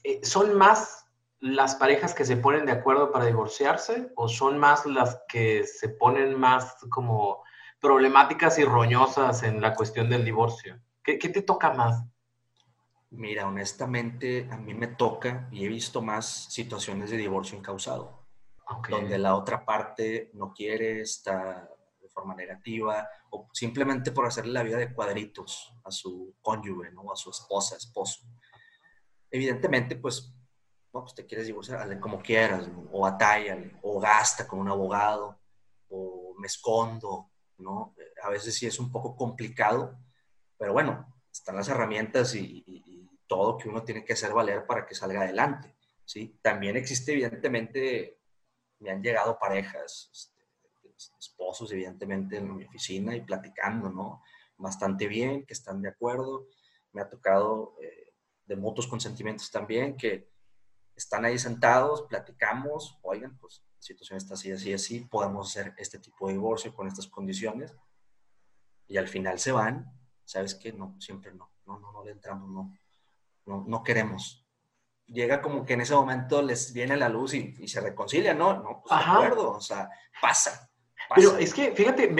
eh, 0.05 0.21
¿son 0.23 0.57
más 0.57 1.07
las 1.41 1.77
parejas 1.77 2.15
que 2.15 2.25
se 2.25 2.37
ponen 2.37 2.67
de 2.67 2.73
acuerdo 2.73 3.13
para 3.13 3.27
divorciarse 3.27 4.11
o 4.17 4.29
son 4.29 4.59
más 4.59 4.87
las 4.87 5.23
que 5.29 5.65
se 5.65 5.91
ponen 5.91 6.39
más 6.39 6.77
como 6.89 7.45
problemáticas 7.81 8.59
y 8.59 8.65
roñosas 8.65 9.43
en 9.43 9.61
la 9.61 9.75
cuestión 9.75 10.09
del 10.09 10.25
divorcio? 10.25 10.81
¿Qué, 11.03 11.17
te 11.17 11.43
toca 11.43 11.73
más? 11.73 12.05
Mira, 13.11 13.47
honestamente, 13.47 14.47
a 14.51 14.59
mí 14.59 14.75
me 14.75 14.89
toca 14.89 15.49
y 15.51 15.65
he 15.65 15.69
visto 15.69 16.03
más 16.03 16.53
situaciones 16.53 17.11
de 17.11 17.17
divorcio 17.17 17.57
incausado, 18.71 19.01
donde 19.01 19.19
la 19.19 19.35
otra 19.35 19.65
parte 19.65 20.31
no 20.35 20.53
quiere, 20.53 21.01
está 21.01 21.69
forma 22.19 22.35
negativa 22.35 23.09
o 23.31 23.49
simplemente 23.53 24.11
por 24.11 24.27
hacerle 24.27 24.53
la 24.53 24.65
vida 24.65 24.77
de 24.77 24.93
cuadritos 24.93 25.73
a 25.85 25.91
su 25.91 26.35
cónyuge, 26.43 26.91
¿no? 26.91 27.13
A 27.13 27.17
su 27.17 27.31
esposa, 27.31 27.77
esposo. 27.77 28.27
Evidentemente, 29.31 29.95
pues, 29.97 30.35
pues 30.91 31.15
te 31.15 31.27
quieres 31.27 31.47
divorciar, 31.47 31.81
hazle 31.81 32.01
como 32.01 32.21
quieras, 32.21 32.69
o 32.91 33.07
atállale, 33.07 33.79
o 33.83 34.01
gasta 34.01 34.49
con 34.49 34.59
un 34.59 34.69
abogado, 34.69 35.39
o 35.91 36.35
me 36.39 36.49
escondo, 36.49 37.31
¿no? 37.59 37.95
A 38.25 38.31
veces 38.31 38.55
sí 38.55 38.67
es 38.67 38.81
un 38.81 38.91
poco 38.91 39.15
complicado, 39.15 39.97
pero 40.57 40.73
bueno, 40.73 41.15
están 41.31 41.55
las 41.55 41.69
herramientas 41.69 42.35
y, 42.35 42.65
y 42.67 43.09
todo 43.29 43.59
que 43.59 43.69
uno 43.69 43.85
tiene 43.85 44.05
que 44.05 44.15
hacer 44.15 44.33
valer 44.33 44.67
para 44.67 44.87
que 44.87 44.95
salga 44.95 45.21
adelante, 45.21 45.77
¿sí? 46.05 46.39
También 46.43 46.77
existe, 46.77 47.13
evidentemente, 47.13 48.18
me 48.81 48.91
han 48.91 49.03
llegado 49.03 49.39
parejas, 49.39 50.11
este, 50.13 50.43
esposos, 51.19 51.71
evidentemente, 51.73 52.39
en 52.39 52.57
mi 52.57 52.65
oficina 52.65 53.15
y 53.15 53.23
platicando, 53.23 53.91
¿no? 53.91 54.23
Bastante 54.57 55.07
bien, 55.07 55.47
que 55.47 55.55
están 55.55 55.81
de 55.81 55.89
acuerdo. 55.89 56.49
Me 56.93 57.01
ha 57.01 57.09
tocado 57.09 57.77
eh, 57.83 58.15
de 58.47 58.57
mutuos 58.57 58.87
consentimientos 58.87 59.51
también, 59.51 59.97
que 59.97 60.31
están 60.97 61.25
ahí 61.25 61.39
sentados, 61.39 62.03
platicamos, 62.03 62.99
oigan, 63.03 63.39
pues 63.39 63.63
la 63.77 63.83
situación 63.83 64.17
está 64.17 64.35
así, 64.35 64.51
así, 64.51 64.73
así, 64.73 65.01
podemos 65.01 65.49
hacer 65.49 65.75
este 65.79 65.99
tipo 65.99 66.27
de 66.27 66.33
divorcio 66.35 66.75
con 66.75 66.89
estas 66.89 67.07
condiciones. 67.07 67.77
Y 68.89 68.97
al 68.97 69.07
final 69.07 69.39
se 69.39 69.53
van, 69.53 69.93
¿sabes 70.25 70.55
qué? 70.55 70.73
No, 70.73 70.97
siempre 71.01 71.33
no, 71.33 71.53
no, 71.67 71.79
no, 71.79 71.93
no 71.93 72.05
le 72.05 72.13
entramos, 72.13 72.51
no, 72.51 72.77
no, 73.47 73.65
no 73.69 73.83
queremos 73.85 74.48
llega 75.09 75.41
como 75.41 75.65
que 75.65 75.75
en 75.75 75.81
ese 75.81 75.95
momento 75.95 76.43
les 76.43 76.73
viene 76.73 76.97
la 76.97 77.09
luz 77.09 77.35
y, 77.35 77.67
se 77.67 77.81
reconcilia, 77.81 78.35
¿no? 78.35 78.55
No, 78.55 78.83
pues 78.87 78.99
de 78.99 79.11
acuerdo, 79.11 79.51
o 79.53 79.61
sea, 79.61 79.89
pasa. 80.21 80.69
Pero 81.15 81.37
es 81.39 81.55
que, 81.55 81.73
fíjate, 81.73 82.15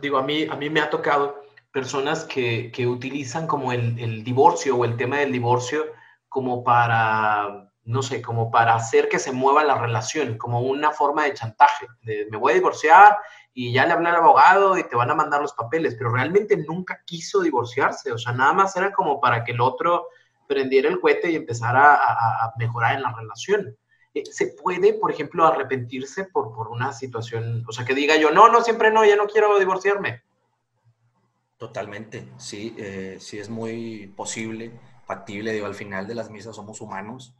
digo, 0.00 0.18
a 0.18 0.22
mí, 0.22 0.46
a 0.50 0.56
mí 0.56 0.68
me 0.68 0.80
ha 0.80 0.90
tocado 0.90 1.42
personas 1.70 2.24
que, 2.24 2.70
que 2.72 2.86
utilizan 2.86 3.46
como 3.46 3.72
el, 3.72 3.98
el, 3.98 4.24
divorcio 4.24 4.76
o 4.76 4.84
el 4.84 4.96
tema 4.96 5.18
del 5.18 5.32
divorcio 5.32 5.86
como 6.28 6.64
para 6.64 7.72
no 7.84 8.02
sé, 8.02 8.22
como 8.22 8.50
para 8.50 8.74
hacer 8.74 9.08
que 9.08 9.18
se 9.18 9.32
mueva 9.32 9.64
la 9.64 9.76
relación, 9.76 10.38
como 10.38 10.60
una 10.60 10.92
forma 10.92 11.24
de 11.24 11.34
chantaje, 11.34 11.86
de 12.02 12.28
me 12.30 12.36
voy 12.36 12.52
a 12.52 12.56
divorciar 12.56 13.16
y 13.52 13.72
ya 13.72 13.86
le 13.86 13.92
hablé 13.92 14.08
al 14.08 14.16
abogado 14.16 14.78
y 14.78 14.84
te 14.84 14.96
van 14.96 15.10
a 15.10 15.14
mandar 15.14 15.42
los 15.42 15.52
papeles, 15.52 15.96
pero 15.96 16.10
realmente 16.10 16.56
nunca 16.56 17.02
quiso 17.04 17.40
divorciarse, 17.40 18.12
o 18.12 18.18
sea, 18.18 18.32
nada 18.32 18.52
más 18.52 18.76
era 18.76 18.92
como 18.92 19.20
para 19.20 19.44
que 19.44 19.52
el 19.52 19.60
otro 19.60 20.06
prendiera 20.52 20.88
el 20.88 21.00
cohete 21.00 21.30
y 21.30 21.36
empezara 21.36 21.94
a, 21.94 22.52
mejorar 22.58 22.96
en 22.96 23.02
la 23.02 23.12
relación. 23.12 23.76
Eh, 24.14 24.24
¿Se 24.30 24.48
puede, 24.48 24.94
por 24.94 25.10
ejemplo, 25.10 25.46
arrepentirse 25.46 26.24
por, 26.24 26.54
por 26.54 26.68
una 26.68 26.92
situación, 26.92 27.64
o 27.66 27.72
sea, 27.72 27.84
que 27.84 27.94
diga 27.94 28.16
yo, 28.16 28.30
no, 28.30 28.48
no, 28.48 28.62
siempre 28.62 28.90
no, 28.90 29.04
ya 29.04 29.16
no 29.16 29.26
quiero 29.26 29.58
divorciarme? 29.58 30.22
Totalmente, 31.56 32.28
sí, 32.38 32.74
eh, 32.76 33.16
sí 33.20 33.38
es 33.38 33.48
muy 33.48 34.12
posible, 34.16 34.72
factible, 35.06 35.52
digo, 35.52 35.66
al 35.66 35.74
final 35.74 36.06
de 36.06 36.14
las 36.14 36.28
misas 36.28 36.56
somos 36.56 36.80
humanos, 36.80 37.34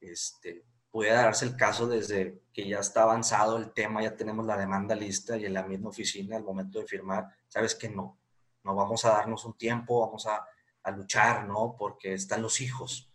este, 0.00 0.64
puede 0.90 1.12
darse 1.12 1.44
el 1.44 1.56
caso 1.56 1.86
desde 1.86 2.42
que 2.52 2.68
ya 2.68 2.80
está 2.80 3.04
avanzado 3.04 3.56
el 3.56 3.72
tema, 3.72 4.02
ya 4.02 4.16
tenemos 4.16 4.44
la 4.46 4.56
demanda 4.56 4.94
lista 4.94 5.36
y 5.38 5.46
en 5.46 5.54
la 5.54 5.62
misma 5.62 5.90
oficina 5.90 6.36
al 6.36 6.44
momento 6.44 6.80
de 6.80 6.86
firmar, 6.86 7.26
sabes 7.48 7.74
que 7.74 7.88
no, 7.88 8.18
no 8.64 8.74
vamos 8.74 9.04
a 9.04 9.10
darnos 9.10 9.44
un 9.44 9.56
tiempo, 9.56 10.00
vamos 10.00 10.26
a, 10.26 10.44
a 10.82 10.90
luchar, 10.90 11.46
¿no? 11.46 11.76
Porque 11.78 12.14
están 12.14 12.42
los 12.42 12.60
hijos. 12.60 13.10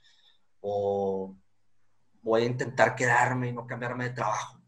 O 0.62 1.36
voy 2.21 2.41
a 2.43 2.45
intentar 2.45 2.95
quedarme 2.95 3.49
y 3.49 3.53
no 3.53 3.67
cambiarme 3.67 4.06
de 4.06 4.15
trabajo, 4.15 4.60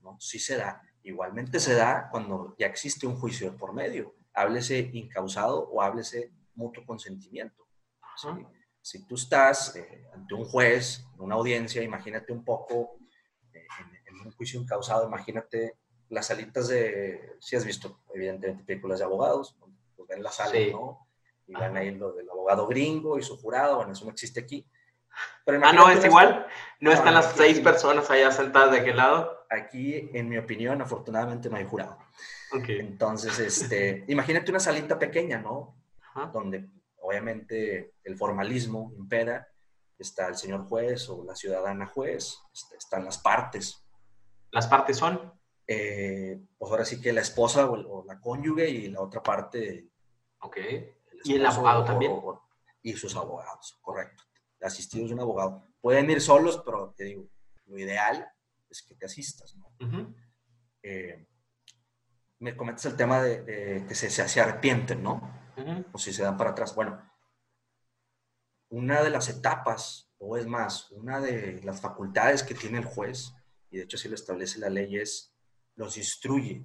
¿no? 0.00 0.16
Sí 0.20 0.38
se 0.38 0.56
da. 0.56 0.82
Igualmente 1.02 1.60
se 1.60 1.74
da 1.74 2.08
cuando 2.10 2.54
ya 2.58 2.66
existe 2.66 3.06
un 3.06 3.16
juicio 3.16 3.56
por 3.56 3.74
medio, 3.74 4.14
háblese 4.32 4.90
incausado 4.92 5.68
o 5.68 5.82
háblese 5.82 6.32
mutuo 6.54 6.84
consentimiento. 6.86 7.66
¿sí? 8.16 8.28
si 8.84 9.06
tú 9.06 9.14
estás 9.14 9.74
eh, 9.76 10.06
ante 10.12 10.34
un 10.34 10.44
juez, 10.44 11.06
en 11.14 11.22
una 11.22 11.36
audiencia, 11.36 11.82
imagínate 11.82 12.34
un 12.34 12.44
poco 12.44 12.98
eh, 13.54 13.66
en, 14.06 14.20
un 14.26 14.30
juicio 14.32 14.60
incausado, 14.60 15.06
imagínate 15.06 15.78
las 16.10 16.26
salitas 16.26 16.68
de, 16.68 17.36
si 17.40 17.56
has 17.56 17.64
visto 17.64 18.02
evidentemente 18.14 18.62
películas 18.62 18.98
de 18.98 19.06
abogados, 19.06 19.56
pues 19.96 20.06
ven 20.06 20.22
la 20.22 20.30
sala, 20.30 20.52
¿no? 20.70 21.08
Y 21.46 21.52
van 21.52 21.76
ahí 21.76 21.94
lo 21.94 22.12
del 22.12 22.28
abogado 22.28 22.66
gringo 22.66 23.18
y 23.18 23.22
su 23.22 23.36
jurado, 23.36 23.76
bueno, 23.76 23.92
eso 23.92 24.04
no 24.04 24.10
existe 24.10 24.40
aquí. 24.40 24.66
ah, 25.46 25.72
no, 25.72 25.90
es 25.90 26.04
igual, 26.04 26.46
no, 26.80 26.90
están 26.90 27.14
las 27.14 27.32
seis 27.36 27.60
personas 27.60 28.10
allá 28.10 28.30
sentadas 28.30 28.72
de 28.72 28.80
aquel 28.80 28.96
lado. 28.96 29.46
Aquí, 29.50 30.10
en 30.14 30.28
mi 30.28 30.38
opinión, 30.38 30.80
afortunadamente 30.80 31.50
no 31.50 31.56
hay 31.56 31.64
jurado. 31.64 31.98
Okay. 32.52 32.80
Entonces, 32.80 33.38
este, 33.38 34.04
imagínate 34.08 34.50
una 34.50 34.60
salita 34.60 34.98
pequeña, 34.98 35.38
¿no? 35.38 35.76
Donde 36.32 36.68
obviamente 37.00 37.94
el 38.02 38.16
formalismo 38.16 38.92
impera, 38.96 39.46
está 39.98 40.28
el 40.28 40.36
señor 40.36 40.66
juez 40.66 41.08
o 41.08 41.24
la 41.24 41.36
ciudadana 41.36 41.86
juez, 41.86 42.38
este, 42.52 42.76
están 42.76 43.04
las 43.04 43.18
partes. 43.18 43.84
¿Las 44.50 44.66
partes 44.66 44.96
son? 44.96 45.32
Eh, 45.66 46.38
pues 46.58 46.70
ahora 46.70 46.84
sí 46.84 47.00
que 47.00 47.12
la 47.12 47.22
esposa 47.22 47.70
o, 47.70 48.04
la 48.04 48.20
cónyuge 48.20 48.68
y 48.68 48.88
la 48.88 49.00
otra 49.00 49.22
parte. 49.22 49.88
Ok. 50.40 50.58
¿Y 51.24 51.34
el 51.34 51.46
abogado 51.46 51.84
también? 51.84 52.12
y 52.82 52.92
sus 52.92 53.16
abogados, 53.16 53.78
correcto. 53.80 54.22
Asistidos 54.60 55.08
de 55.08 55.14
un 55.14 55.20
abogado. 55.20 55.66
Pueden 55.80 56.10
ir 56.10 56.20
solos, 56.20 56.62
pero 56.64 56.94
te 56.96 57.04
digo, 57.04 57.26
lo 57.66 57.78
ideal 57.78 58.30
es 58.68 58.82
que 58.82 58.94
te 58.94 59.06
asistas. 59.06 59.56
¿no? 59.56 60.14
Eh, 60.82 61.26
me 62.38 62.56
comentas 62.56 62.84
el 62.84 62.96
tema 62.96 63.22
de, 63.22 63.86
que 63.88 63.94
se, 63.94 64.10
se 64.10 64.40
arrepienten, 64.40 65.02
¿no? 65.02 65.34
o 65.92 65.98
si 65.98 66.12
se 66.12 66.22
dan 66.22 66.36
para 66.36 66.50
atrás. 66.50 66.74
Bueno, 66.74 67.00
una 68.68 69.02
de 69.02 69.10
las 69.10 69.28
etapas, 69.28 70.10
o 70.18 70.36
es 70.36 70.46
más, 70.46 70.90
una 70.90 71.20
de 71.20 71.62
las 71.62 71.80
facultades 71.80 72.42
que 72.42 72.54
tiene 72.54 72.78
el 72.78 72.84
juez, 72.84 73.32
y 73.70 73.78
de 73.78 73.84
hecho 73.84 73.96
así 73.96 74.08
lo 74.08 74.14
establece 74.14 74.58
la 74.58 74.68
ley, 74.68 74.98
es 74.98 75.34
los 75.76 75.96
instruye, 75.96 76.64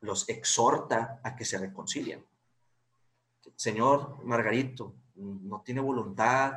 los 0.00 0.28
exhorta 0.28 1.20
a 1.22 1.36
que 1.36 1.44
se 1.44 1.58
reconcilien. 1.58 2.26
Señor 3.56 4.24
Margarito, 4.24 4.94
no 5.14 5.62
tiene 5.62 5.80
voluntad 5.80 6.52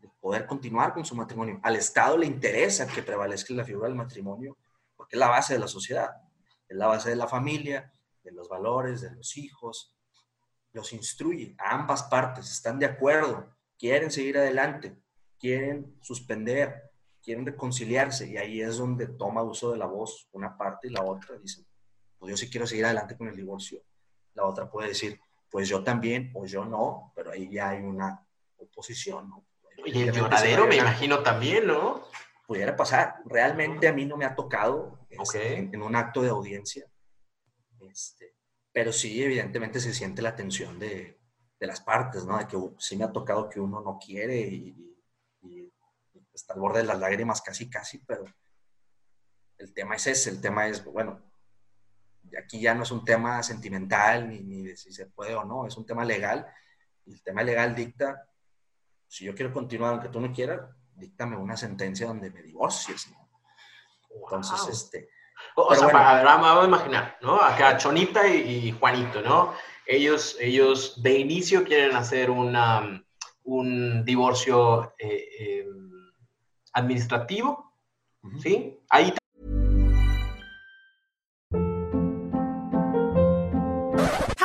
de 0.00 0.08
poder 0.20 0.46
continuar 0.46 0.94
con 0.94 1.04
su 1.04 1.14
matrimonio. 1.14 1.60
Al 1.62 1.76
Estado 1.76 2.16
le 2.16 2.26
interesa 2.26 2.86
que 2.86 3.02
prevalezca 3.02 3.52
la 3.54 3.64
figura 3.64 3.88
del 3.88 3.96
matrimonio 3.96 4.56
porque 4.96 5.16
es 5.16 5.20
la 5.20 5.28
base 5.28 5.54
de 5.54 5.60
la 5.60 5.68
sociedad, 5.68 6.10
es 6.68 6.76
la 6.76 6.86
base 6.86 7.10
de 7.10 7.16
la 7.16 7.26
familia, 7.26 7.92
de 8.22 8.32
los 8.32 8.48
valores, 8.48 9.02
de 9.02 9.10
los 9.10 9.36
hijos, 9.36 9.94
los 10.72 10.92
instruye 10.92 11.54
a 11.58 11.74
ambas 11.74 12.04
partes, 12.04 12.50
están 12.50 12.78
de 12.78 12.86
acuerdo, 12.86 13.54
quieren 13.78 14.10
seguir 14.10 14.38
adelante, 14.38 14.96
quieren 15.38 15.96
suspender, 16.00 16.90
quieren 17.22 17.46
reconciliarse 17.46 18.28
y 18.28 18.36
ahí 18.36 18.60
es 18.60 18.76
donde 18.78 19.06
toma 19.06 19.42
uso 19.42 19.72
de 19.72 19.78
la 19.78 19.86
voz 19.86 20.28
una 20.32 20.56
parte 20.56 20.88
y 20.88 20.90
la 20.90 21.02
otra 21.04 21.38
dice, 21.38 21.64
pues 22.18 22.30
yo 22.30 22.36
sí 22.36 22.50
quiero 22.50 22.66
seguir 22.66 22.84
adelante 22.86 23.16
con 23.16 23.28
el 23.28 23.36
divorcio. 23.36 23.82
La 24.34 24.44
otra 24.44 24.70
puede 24.70 24.88
decir, 24.88 25.20
pues 25.54 25.68
yo 25.68 25.84
también 25.84 26.32
o 26.34 26.46
yo 26.46 26.64
no, 26.64 27.12
pero 27.14 27.30
ahí 27.30 27.48
ya 27.48 27.68
hay 27.68 27.80
una 27.80 28.26
oposición, 28.56 29.28
¿no? 29.28 29.46
Y 29.84 30.02
el 30.02 30.10
lloradero 30.10 30.66
me 30.66 30.78
imagino 30.78 31.22
también, 31.22 31.68
¿no? 31.68 32.02
Pudiera 32.44 32.74
pasar. 32.74 33.22
Realmente 33.24 33.86
a 33.86 33.92
mí 33.92 34.04
no 34.04 34.16
me 34.16 34.24
ha 34.24 34.34
tocado 34.34 35.06
este, 35.08 35.58
en, 35.58 35.72
en, 35.72 35.82
un 35.82 35.94
acto 35.94 36.22
de 36.22 36.30
audiencia. 36.30 36.90
Este, 37.88 38.34
pero 38.72 38.92
sí, 38.92 39.22
evidentemente 39.22 39.78
se 39.78 39.94
siente 39.94 40.22
la 40.22 40.34
tensión 40.34 40.76
de, 40.80 41.20
de 41.60 41.66
las 41.68 41.80
partes, 41.80 42.24
¿no? 42.24 42.36
De 42.36 42.48
que 42.48 42.56
uh, 42.56 42.74
sí 42.76 42.96
me 42.96 43.04
ha 43.04 43.12
tocado 43.12 43.48
que 43.48 43.60
uno 43.60 43.80
no 43.80 43.96
quiere 43.96 44.40
y, 44.40 44.74
está 46.32 46.54
al 46.54 46.60
borde 46.60 46.80
de 46.80 46.86
las 46.86 46.98
lágrimas 46.98 47.40
casi, 47.40 47.70
casi, 47.70 47.98
pero 47.98 48.24
el 49.58 49.72
tema 49.72 49.94
es 49.94 50.08
ese, 50.08 50.30
el 50.30 50.40
tema 50.40 50.66
es, 50.66 50.84
bueno, 50.84 51.22
aquí 52.38 52.60
ya 52.60 52.74
no 52.74 52.82
es 52.82 52.90
un 52.90 53.04
tema 53.04 53.42
sentimental 53.42 54.28
ni, 54.28 54.40
ni 54.40 54.62
de 54.64 54.76
si 54.76 54.92
se 54.92 55.06
puede 55.06 55.34
o 55.34 55.44
no, 55.44 55.66
es 55.66 55.76
un 55.76 55.86
tema 55.86 56.04
legal 56.04 56.46
y 57.06 57.12
el 57.12 57.22
tema 57.22 57.42
legal 57.42 57.74
dicta, 57.74 58.28
si 59.06 59.24
yo 59.24 59.34
quiero 59.34 59.52
continuar 59.52 59.92
aunque 59.92 60.08
tú 60.08 60.20
no 60.20 60.32
quieras, 60.32 60.60
díctame 60.94 61.36
una 61.36 61.56
sentencia 61.56 62.06
donde 62.06 62.30
me 62.30 62.42
divorcies, 62.42 63.10
¿no? 63.10 63.28
Entonces, 64.10 64.68
este, 64.68 65.08
o, 65.56 65.74
sea, 65.74 65.88
vamos 65.88 66.64
a 66.64 66.66
imaginar, 66.66 67.18
¿no? 67.20 67.40
Acá 67.40 67.76
Chonita 67.76 68.26
y, 68.28 68.72
Juanito, 68.72 69.20
¿no? 69.22 69.54
Ellos, 69.86 70.36
ellos 70.40 71.02
de 71.02 71.18
inicio 71.18 71.64
quieren 71.64 71.96
hacer 71.96 72.30
una, 72.30 73.04
un 73.42 74.04
divorcio 74.04 74.94
eh, 74.98 75.28
eh, 75.38 75.66
administrativo, 76.72 77.72
¿sí? 78.40 78.80
Ahí 78.88 79.12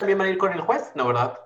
¿También 0.00 0.18
van 0.18 0.28
a 0.28 0.30
ir 0.30 0.38
con 0.38 0.52
el 0.54 0.62
juez? 0.62 0.92
No, 0.94 1.06
¿verdad? 1.06 1.38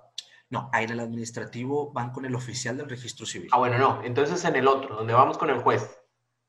No, 0.49 0.71
ahí 0.73 0.85
en 0.85 0.93
el 0.93 1.01
administrativo 1.01 1.93
van 1.93 2.13
con 2.13 2.25
el 2.25 2.37
oficial 2.37 2.77
del 2.77 2.89
registro 2.89 3.27
civil. 3.27 3.49
Ah, 3.51 3.59
bueno, 3.59 3.79
no. 3.79 4.01
Entonces 4.05 4.45
en 4.45 4.55
el 4.55 4.69
otro, 4.69 4.95
donde 4.95 5.13
vamos 5.13 5.37
con 5.37 5.51
el 5.51 5.59
juez. 5.59 6.01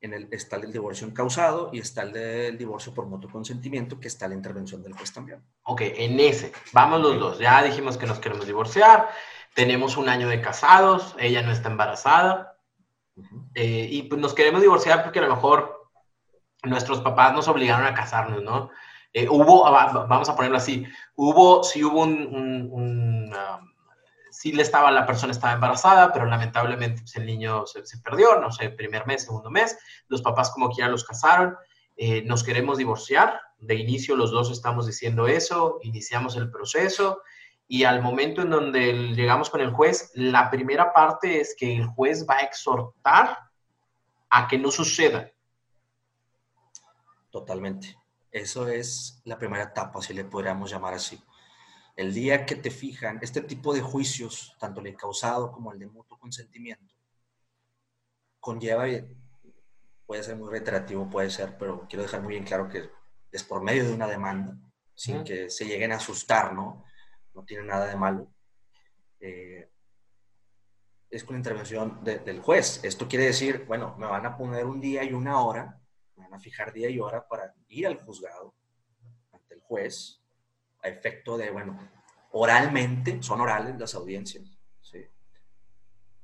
En 0.01 0.13
el, 0.13 0.27
está 0.31 0.57
el 0.57 0.71
divorcio 0.71 1.07
encausado 1.07 1.71
y 1.73 1.79
está 1.79 2.03
el 2.03 2.13
del 2.13 2.57
divorcio 2.59 2.93
por 2.93 3.07
mutuo 3.07 3.31
consentimiento, 3.31 3.99
que 3.99 4.07
está 4.07 4.27
la 4.27 4.35
intervención 4.35 4.83
del 4.83 4.93
juez 4.93 5.11
también. 5.11 5.43
Ok, 5.63 5.81
en 5.81 6.19
ese. 6.19 6.53
Vamos 6.73 7.01
los 7.01 7.19
dos. 7.19 7.39
Ya 7.39 7.63
dijimos 7.63 7.97
que 7.97 8.05
nos 8.05 8.19
queremos 8.19 8.45
divorciar. 8.45 9.09
Tenemos 9.55 9.97
un 9.97 10.07
año 10.07 10.27
de 10.27 10.41
casados. 10.41 11.15
Ella 11.17 11.41
no 11.41 11.51
está 11.51 11.69
embarazada. 11.69 12.59
Eh, 13.55 13.87
y 13.89 14.03
pues 14.03 14.21
nos 14.21 14.35
queremos 14.35 14.61
divorciar 14.61 15.01
porque 15.01 15.17
a 15.17 15.23
lo 15.23 15.33
mejor 15.33 15.89
nuestros 16.61 17.01
papás 17.01 17.33
nos 17.33 17.47
obligaron 17.47 17.87
a 17.87 17.95
casarnos, 17.95 18.43
¿no? 18.43 18.69
Eh, 19.17 19.29
hubo, 19.29 19.63
vamos 19.63 20.27
a 20.27 20.35
ponerlo 20.35 20.57
así, 20.57 20.85
hubo, 21.15 21.63
sí 21.63 21.81
hubo 21.85 22.01
un, 22.01 22.69
um, 22.69 23.31
sí 24.29 24.51
le 24.51 24.61
estaba, 24.61 24.91
la 24.91 25.05
persona 25.05 25.31
estaba 25.31 25.53
embarazada, 25.53 26.11
pero 26.11 26.25
lamentablemente 26.25 27.03
pues, 27.03 27.15
el 27.15 27.25
niño 27.25 27.65
se, 27.65 27.81
perdió, 27.99 28.41
no 28.41 28.51
sé, 28.51 28.71
primer 28.71 29.07
mes, 29.07 29.23
segundo 29.23 29.49
mes, 29.49 29.77
los 30.09 30.21
papás 30.21 30.51
como 30.51 30.69
quiera 30.69 30.91
los 30.91 31.05
casaron, 31.05 31.55
eh, 31.95 32.23
nos 32.23 32.43
queremos 32.43 32.77
divorciar, 32.77 33.39
de 33.57 33.75
inicio 33.75 34.17
los 34.17 34.31
dos 34.31 34.51
estamos 34.51 34.85
diciendo 34.85 35.29
eso, 35.29 35.79
iniciamos 35.83 36.35
el 36.35 36.51
proceso 36.51 37.21
y 37.69 37.85
al 37.85 38.01
momento 38.01 38.41
en 38.41 38.49
donde 38.49 39.13
llegamos 39.15 39.49
con 39.49 39.61
el 39.61 39.71
juez, 39.71 40.11
la 40.15 40.51
primera 40.51 40.91
parte 40.91 41.39
es 41.39 41.55
que 41.57 41.73
el 41.73 41.85
juez 41.85 42.25
va 42.29 42.39
a 42.39 42.41
exhortar 42.41 43.39
a 44.29 44.45
que 44.49 44.57
no 44.57 44.71
suceda. 44.71 45.31
Totalmente. 47.31 47.95
Eso 48.35 48.67
es 48.67 49.21
la 49.23 49.39
primera 49.39 49.63
etapa, 49.63 50.01
si 50.01 50.13
le 50.13 50.25
podríamos 50.25 50.69
llamar 50.69 50.93
así. 50.93 51.23
El 51.95 52.13
día 52.13 52.45
que 52.45 52.57
te 52.57 52.69
fijan, 52.69 53.17
este 53.21 53.39
tipo 53.39 53.73
de 53.73 53.79
juicios, 53.79 54.57
tanto 54.59 54.81
el 54.81 54.97
causado 54.97 55.53
como 55.53 55.71
el 55.71 55.79
de 55.79 55.87
mutuo 55.87 56.19
consentimiento, 56.19 56.93
conlleva, 58.41 58.87
puede 60.05 60.21
ser 60.21 60.35
muy 60.35 60.49
reiterativo, 60.49 61.09
puede 61.09 61.29
ser, 61.29 61.57
pero 61.57 61.87
quiero 61.87 62.03
dejar 62.03 62.23
muy 62.23 62.33
bien 62.33 62.43
claro 62.43 62.67
que 62.67 62.89
es 63.31 63.41
por 63.45 63.63
medio 63.63 63.85
de 63.85 63.93
una 63.93 64.05
demanda, 64.05 64.57
sin 64.93 65.23
que 65.23 65.49
se 65.49 65.63
lleguen 65.63 65.93
a 65.93 65.95
asustar, 65.95 66.51
¿no? 66.51 66.83
No 67.33 67.45
tiene 67.45 67.63
nada 67.63 67.87
de 67.87 67.95
malo. 67.95 68.27
Eh, 69.21 69.69
es 71.09 71.23
con 71.23 71.37
intervención 71.37 72.03
del 72.03 72.41
juez. 72.41 72.83
Esto 72.83 73.07
quiere 73.07 73.27
decir, 73.27 73.63
bueno, 73.65 73.95
me 73.97 74.07
van 74.07 74.25
a 74.25 74.35
poner 74.35 74.65
un 74.65 74.81
día 74.81 75.05
y 75.05 75.13
una 75.13 75.39
hora, 75.39 75.79
me 76.15 76.23
van 76.23 76.33
a 76.33 76.39
fijar 76.39 76.73
día 76.73 76.89
y 76.89 76.99
hora 76.99 77.27
para 77.27 77.53
ir 77.67 77.87
al 77.87 77.99
juzgado 78.03 78.55
ante 79.31 79.55
el 79.55 79.61
juez 79.61 80.21
a 80.81 80.87
efecto 80.89 81.37
de, 81.37 81.51
bueno, 81.51 81.77
oralmente, 82.31 83.21
son 83.23 83.41
orales 83.41 83.77
las 83.79 83.95
audiencias, 83.95 84.57
¿sí? 84.81 85.05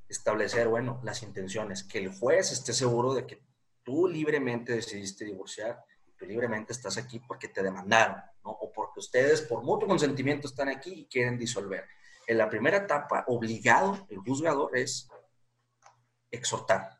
establecer, 0.07 0.67
bueno, 0.67 0.99
las 1.03 1.23
intenciones, 1.23 1.83
que 1.83 1.99
el 1.99 2.13
juez 2.13 2.51
esté 2.51 2.73
seguro 2.73 3.13
de 3.13 3.25
que 3.25 3.41
tú 3.83 4.07
libremente 4.07 4.73
decidiste 4.73 5.25
divorciar, 5.25 5.83
tú 6.17 6.25
libremente 6.25 6.73
estás 6.73 6.97
aquí 6.97 7.19
porque 7.19 7.47
te 7.47 7.63
demandaron, 7.63 8.17
¿no? 8.43 8.51
O 8.51 8.71
porque 8.71 8.99
ustedes 8.99 9.41
por 9.41 9.63
mutuo 9.63 9.87
consentimiento 9.87 10.47
están 10.47 10.69
aquí 10.69 10.91
y 10.91 11.05
quieren 11.05 11.37
disolver. 11.37 11.85
En 12.27 12.37
la 12.37 12.49
primera 12.49 12.77
etapa, 12.77 13.23
obligado 13.27 14.05
el 14.09 14.19
juzgador 14.19 14.77
es 14.77 15.09
exhortar, 16.29 16.99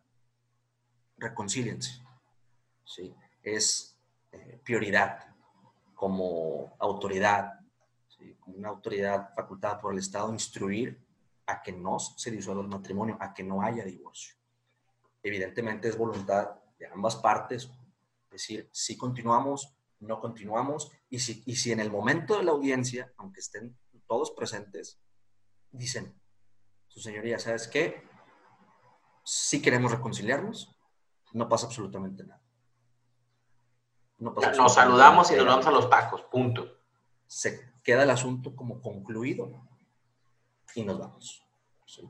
reconcíliense, 1.18 2.02
Es 3.44 3.98
eh, 4.32 4.60
prioridad 4.64 5.26
como 5.96 6.76
autoridad, 6.80 7.60
como 8.40 8.58
una 8.58 8.70
autoridad 8.70 9.34
facultada 9.36 9.80
por 9.80 9.94
el 9.94 10.00
Estado, 10.00 10.32
instruir 10.32 11.00
a 11.46 11.62
que 11.62 11.72
no 11.72 12.00
se 12.00 12.32
disuelva 12.32 12.64
el 12.64 12.70
matrimonio, 12.70 13.18
a 13.20 13.34
que 13.34 13.44
no 13.44 13.62
haya 13.62 13.84
divorcio. 13.84 14.36
Evidentemente 15.24 15.90
es 15.90 15.98
voluntad 15.98 16.56
de 16.80 16.88
ambas 16.88 17.16
partes, 17.16 17.70
decir, 18.32 18.70
si 18.72 18.98
continuamos, 18.98 19.76
no 20.00 20.20
continuamos, 20.20 20.92
y 21.10 21.20
si, 21.20 21.44
y 21.46 21.56
si 21.56 21.72
en 21.72 21.80
el 21.80 21.92
momento 21.92 22.38
de 22.38 22.44
la 22.44 22.52
audiencia, 22.52 23.14
aunque 23.18 23.42
estén 23.42 23.78
todos 24.08 24.32
presentes, 24.32 25.00
dicen, 25.72 26.14
su 26.88 27.00
señoría, 27.00 27.40
¿sabes 27.40 27.68
qué? 27.68 28.04
Si 29.24 29.62
queremos 29.62 29.92
reconciliarnos, 29.92 30.76
no 31.34 31.48
pasa 31.48 31.68
absolutamente 31.68 32.24
nada. 32.26 32.41
Nos 34.22 34.74
saludamos 34.74 35.32
y 35.32 35.36
nos 35.36 35.46
vamos 35.46 35.66
a 35.66 35.72
los 35.72 35.90
tacos, 35.90 36.22
punto. 36.24 36.78
Se 37.26 37.74
queda 37.84 38.04
el 38.04 38.10
asunto 38.12 38.56
como 38.56 38.82
concluido 38.82 39.52
y 40.76 40.84
nos 40.84 41.00
vamos. 41.00 41.44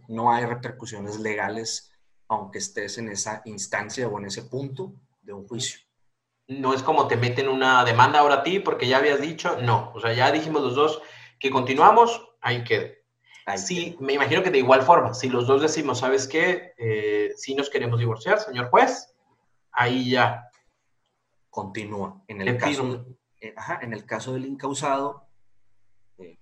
No 0.08 0.32
hay 0.32 0.46
repercusiones 0.46 1.20
legales, 1.20 1.92
aunque 2.28 2.60
estés 2.60 2.98
en 2.98 3.10
esa 3.10 3.42
instancia 3.46 4.08
o 4.08 4.20
en 4.20 4.26
ese 4.26 4.44
punto 4.44 4.94
de 5.22 5.34
un 5.34 5.48
juicio. 5.48 5.80
No 6.48 6.74
es 6.74 6.84
como 6.84 7.08
te 7.08 7.16
meten 7.16 7.48
una 7.48 7.84
demanda 7.86 8.20
ahora 8.20 8.36
a 8.36 8.44
ti 8.44 8.60
porque 8.60 8.88
ya 8.88 8.98
habías 8.98 9.22
dicho, 9.22 9.58
no, 9.62 9.92
o 9.96 10.00
sea, 10.00 10.14
ya 10.14 10.32
dijimos 10.32 10.62
los 10.62 10.76
dos 10.76 11.02
que 11.40 11.50
continuamos, 11.50 12.30
ahí 12.42 12.64
quede. 12.64 13.02
Sí, 13.58 13.98
me 14.00 14.14
imagino 14.14 14.44
que 14.44 14.52
de 14.52 14.60
igual 14.60 14.84
forma, 14.84 15.14
si 15.14 15.30
los 15.30 15.48
dos 15.48 15.62
decimos, 15.62 16.00
¿sabes 16.00 16.28
qué? 16.28 16.74
Eh, 16.78 17.32
si 17.36 17.56
nos 17.56 17.70
queremos 17.70 18.00
divorciar, 18.00 18.40
señor 18.40 18.70
juez, 18.70 19.14
ahí 19.72 20.12
ya. 20.12 20.51
Continúa. 21.52 22.24
En 22.28 22.42
el, 22.42 22.58
caso, 22.58 23.06
eh, 23.40 23.54
en 23.82 23.94
el 23.94 24.06
caso 24.06 24.34
del 24.34 24.46
incausado, 24.46 25.28
eh, 26.18 26.40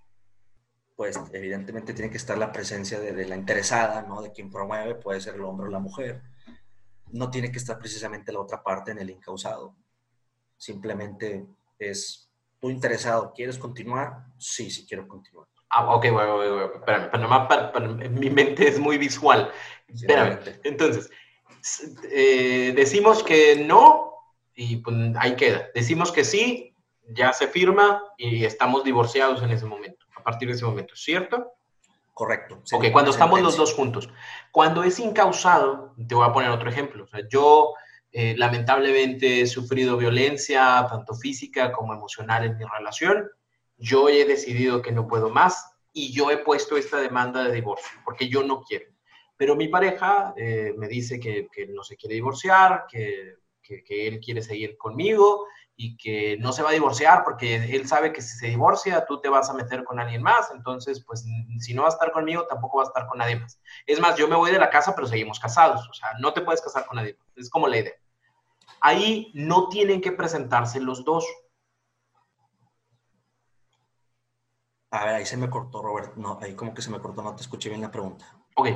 pues 0.96 1.20
evidentemente 1.34 1.94
tiene 1.94 2.12
que 2.12 2.18
estar 2.18 2.38
la 2.38 2.52
presencia 2.52 3.00
de, 3.00 3.12
de, 3.12 3.26
la 3.26 3.36
interesada, 3.36 4.04
¿no? 4.04 4.22
De 4.22 4.32
quien 4.32 4.52
promueve, 4.52 4.96
puede 4.96 5.20
ser 5.20 5.36
el 5.36 5.44
hombre 5.44 5.68
o 5.68 5.72
la 5.72 5.80
mujer. 5.80 6.22
No 7.12 7.32
tiene 7.32 7.52
que 7.52 7.58
estar 7.58 7.80
precisamente 7.80 8.32
la 8.32 8.40
otra 8.40 8.64
parte 8.64 8.92
en 8.92 9.00
el 9.00 9.10
incausado. 9.10 9.76
Simplemente 10.58 11.48
es, 11.80 12.30
tú 12.60 12.70
interesado, 12.70 13.34
¿quieres 13.34 13.58
continuar? 13.58 14.26
Sí, 14.38 14.70
sí 14.70 14.86
quiero 14.88 15.08
continuar. 15.08 15.48
Ah, 15.72 15.96
ok, 15.96 16.12
bueno, 16.12 16.36
bueno, 16.36 16.66
espérame, 16.76 17.48
para, 17.48 17.80
mi 18.10 18.30
mente 18.30 18.68
es 18.68 18.80
muy 18.80 18.98
visual. 18.98 19.52
Espérame. 19.88 20.40
Entonces, 20.64 21.10
eh, 22.12 22.74
decimos 22.76 23.24
que 23.24 23.64
no 23.66 24.19
y 24.60 24.78
pues 24.78 24.96
ahí 25.18 25.36
queda. 25.36 25.70
Decimos 25.74 26.12
que 26.12 26.24
sí, 26.24 26.76
ya 27.08 27.34
se 27.34 27.48
firma 27.48 28.04
y 28.18 28.46
estamos 28.46 28.84
divorciados 28.84 29.42
en 29.42 29.52
ese 29.52 29.66
momento, 29.66 30.06
a 30.16 30.24
partir 30.24 30.50
de 30.50 30.56
ese 30.56 30.66
momento, 30.66 30.96
¿cierto? 30.96 31.54
Correcto. 32.14 32.62
Ok, 32.74 32.86
cuando 32.92 33.12
estamos 33.12 33.42
los 33.42 33.56
dos 33.56 33.74
juntos. 33.74 34.10
Cuando 34.52 34.84
es 34.84 35.00
incausado, 35.00 35.96
te 36.08 36.16
voy 36.16 36.28
a 36.28 36.34
poner 36.34 36.50
otro 36.50 36.70
ejemplo. 36.70 37.06
O 37.06 37.08
sea, 37.08 37.22
yo 37.32 37.74
eh, 38.12 38.36
lamentablemente 38.38 39.42
he 39.42 39.48
sufrido 39.48 39.96
violencia, 39.96 40.86
tanto 40.90 41.16
física 41.16 41.72
como 41.72 41.94
emocional 41.94 42.44
en 42.44 42.58
mi 42.58 42.66
relación 42.66 43.30
yo 43.80 44.10
he 44.10 44.26
decidido 44.26 44.82
que 44.82 44.92
no 44.92 45.08
puedo 45.08 45.30
más 45.30 45.74
y 45.94 46.12
yo 46.12 46.30
he 46.30 46.38
puesto 46.38 46.78
esta 46.78 47.00
demanda 47.00 47.44
de 47.44 47.54
divorcio 47.54 48.00
porque 48.04 48.28
yo 48.28 48.44
no 48.44 48.62
quiero. 48.62 48.92
Pero 49.38 49.56
mi 49.56 49.70
pareja 49.70 50.34
eh, 50.36 50.74
me 50.78 50.88
dice 50.90 51.20
que, 51.20 51.48
que, 51.52 51.66
no 51.68 51.84
se 51.84 51.96
quiere 51.96 52.16
divorciar, 52.16 52.86
que, 52.92 53.36
que, 53.84 54.08
él 54.08 54.20
quiere 54.20 54.42
seguir 54.42 54.78
conmigo 54.78 55.46
y 55.76 55.96
que 55.98 56.38
no 56.40 56.52
se 56.52 56.64
va 56.64 56.70
a 56.70 56.74
divorciar 56.74 57.24
porque 57.24 57.56
él 57.56 57.88
sabe 57.88 58.12
que 58.12 58.22
si 58.22 58.38
se 58.38 58.48
divorcia 58.48 59.06
tú 59.06 59.22
te 59.22 59.30
vas 59.30 59.50
a 59.50 59.54
meter 59.54 59.84
con 59.84 60.00
alguien 60.00 60.22
más, 60.22 60.52
entonces 60.54 61.04
pues 61.06 61.26
si 61.60 61.74
no 61.74 61.84
va 61.84 61.90
a 61.90 61.92
estar 61.92 62.12
conmigo 62.12 62.46
tampoco 62.48 62.78
va 62.78 62.84
a 62.84 62.88
estar 62.88 63.08
con 63.08 63.20
nadie 63.20 63.38
más. 63.38 63.62
Es 63.86 64.00
más, 64.00 64.18
yo 64.18 64.28
me 64.28 64.36
voy 64.36 64.52
de 64.52 64.60
la 64.60 64.70
casa 64.70 64.96
pero 64.96 65.08
seguimos 65.08 65.40
casados, 65.40 65.88
o 65.90 65.94
sea, 65.94 66.10
no 66.20 66.34
te 66.34 66.42
puedes 66.42 66.62
casar 66.62 66.86
con 66.86 66.98
nadie 66.98 67.16
más, 67.18 67.28
es 67.38 67.50
como 67.50 67.68
la 67.68 67.78
idea. 67.78 67.94
Ahí 68.82 69.32
no 69.34 69.70
tienen 69.70 70.02
que 70.02 70.12
presentarse 70.12 70.80
los 70.80 71.04
dos, 71.04 71.26
A 74.92 75.06
ver, 75.06 75.16
ahí 75.16 75.26
se 75.26 75.38
me 75.38 75.50
cortó, 75.50 75.84
Robert. 75.84 76.16
No, 76.16 76.40
ahí 76.42 76.56
como 76.56 76.74
que 76.74 76.82
se 76.82 76.90
me 76.90 77.00
cortó, 77.00 77.22
no 77.22 77.36
te 77.36 77.44
escuché 77.44 77.70
bien 77.70 77.82
la 77.82 77.92
pregunta. 77.92 78.26
Ok, 78.60 78.68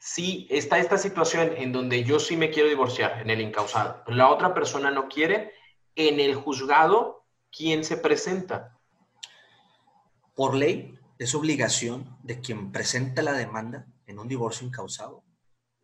sí, 0.00 0.48
está 0.50 0.80
esta 0.80 0.98
situación 0.98 1.52
en 1.56 1.70
donde 1.70 2.02
yo 2.02 2.18
sí 2.18 2.36
me 2.36 2.50
quiero 2.50 2.68
divorciar 2.68 3.20
en 3.20 3.30
el 3.30 3.40
incausado, 3.40 4.02
pero 4.04 4.16
la 4.16 4.30
otra 4.30 4.52
persona 4.52 4.90
no 4.90 5.06
quiere, 5.06 5.52
en 5.94 6.18
el 6.18 6.34
juzgado, 6.34 7.24
¿quién 7.56 7.84
se 7.84 7.98
presenta? 7.98 8.76
Por 10.34 10.56
ley, 10.56 10.98
es 11.20 11.36
obligación 11.36 12.18
de 12.24 12.40
quien 12.40 12.72
presenta 12.72 13.22
la 13.22 13.32
demanda 13.32 13.86
en 14.06 14.18
un 14.18 14.26
divorcio 14.26 14.66
incausado, 14.66 15.22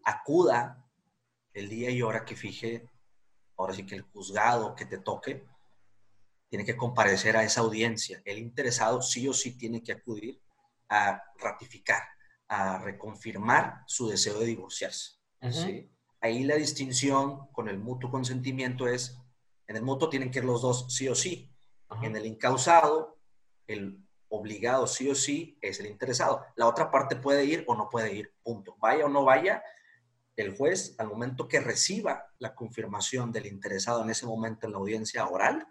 acuda 0.05 0.85
el 1.53 1.69
día 1.69 1.91
y 1.91 2.03
hora 2.03 2.25
que 2.25 2.35
fije, 2.35 2.91
ahora 3.57 3.73
sí 3.73 3.87
que 3.87 3.95
el 3.95 4.03
juzgado 4.03 4.75
que 4.75 4.85
te 4.85 4.99
toque, 4.99 5.47
tiene 6.49 6.65
que 6.65 6.77
comparecer 6.77 7.37
a 7.37 7.45
esa 7.45 7.61
audiencia. 7.61 8.21
El 8.25 8.39
interesado 8.39 9.01
sí 9.01 9.29
o 9.29 9.33
sí 9.33 9.57
tiene 9.57 9.81
que 9.81 9.93
acudir 9.93 10.43
a 10.89 11.23
ratificar, 11.39 12.03
a 12.49 12.79
reconfirmar 12.79 13.83
su 13.87 14.09
deseo 14.09 14.39
de 14.39 14.47
divorciarse. 14.47 15.19
Ahí 16.21 16.45
la 16.45 16.57
distinción 16.57 17.49
con 17.53 17.69
el 17.69 17.79
mutuo 17.79 18.11
consentimiento 18.11 18.89
es, 18.89 19.19
en 19.67 19.77
el 19.77 19.83
mutuo 19.83 20.09
tienen 20.09 20.31
que 20.31 20.39
ir 20.39 20.45
los 20.45 20.63
dos 20.63 20.87
sí 20.89 21.09
o 21.09 21.15
sí. 21.15 21.51
En 22.03 22.17
el 22.17 22.27
incausado, 22.27 23.19
el 23.67 24.05
obligado 24.29 24.87
sí 24.87 25.09
o 25.11 25.15
sí 25.15 25.59
es 25.61 25.81
el 25.81 25.87
interesado. 25.87 26.45
La 26.57 26.67
otra 26.67 26.91
parte 26.91 27.17
puede 27.17 27.45
ir 27.45 27.65
o 27.67 27.75
no 27.75 27.89
puede 27.89 28.15
ir, 28.15 28.35
punto. 28.43 28.77
Vaya 28.81 29.07
o 29.07 29.09
no 29.09 29.25
vaya, 29.25 29.63
el 30.37 30.57
juez, 30.57 30.95
al 30.99 31.09
momento 31.09 31.47
que 31.47 31.61
reciba 31.61 32.27
la 32.39 32.55
confirmación 32.55 33.31
del 33.31 33.47
interesado 33.47 34.03
en 34.03 34.11
ese 34.11 34.27
momento 34.27 34.67
en 34.67 34.73
la 34.73 34.79
audiencia 34.79 35.27
oral, 35.29 35.67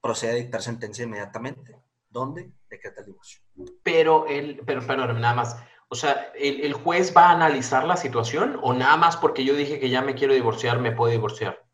procede 0.00 0.32
a 0.32 0.34
dictar 0.36 0.62
sentencia 0.62 1.04
inmediatamente. 1.04 1.76
¿Dónde? 2.08 2.52
Decreta 2.70 3.00
el 3.00 3.06
divorcio. 3.06 3.40
Pero, 3.82 4.26
el, 4.26 4.62
pero, 4.64 4.86
perdón, 4.86 5.20
nada 5.20 5.34
más. 5.34 5.56
O 5.88 5.94
sea, 5.94 6.32
¿el, 6.34 6.62
¿el, 6.62 6.72
juez 6.72 7.16
va 7.16 7.28
a 7.28 7.32
analizar 7.32 7.84
la 7.84 7.96
situación 7.96 8.58
o 8.62 8.72
nada 8.72 8.96
más 8.96 9.16
porque 9.16 9.44
yo 9.44 9.54
dije 9.54 9.78
que 9.78 9.88
ya 9.88 10.02
me 10.02 10.14
quiero 10.14 10.34
divorciar, 10.34 10.80
me 10.80 10.92
puedo 10.92 11.12
divorciar? 11.12 11.64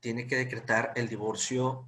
Tiene 0.00 0.26
que 0.26 0.36
decretar 0.36 0.92
el 0.96 1.08
divorcio 1.08 1.86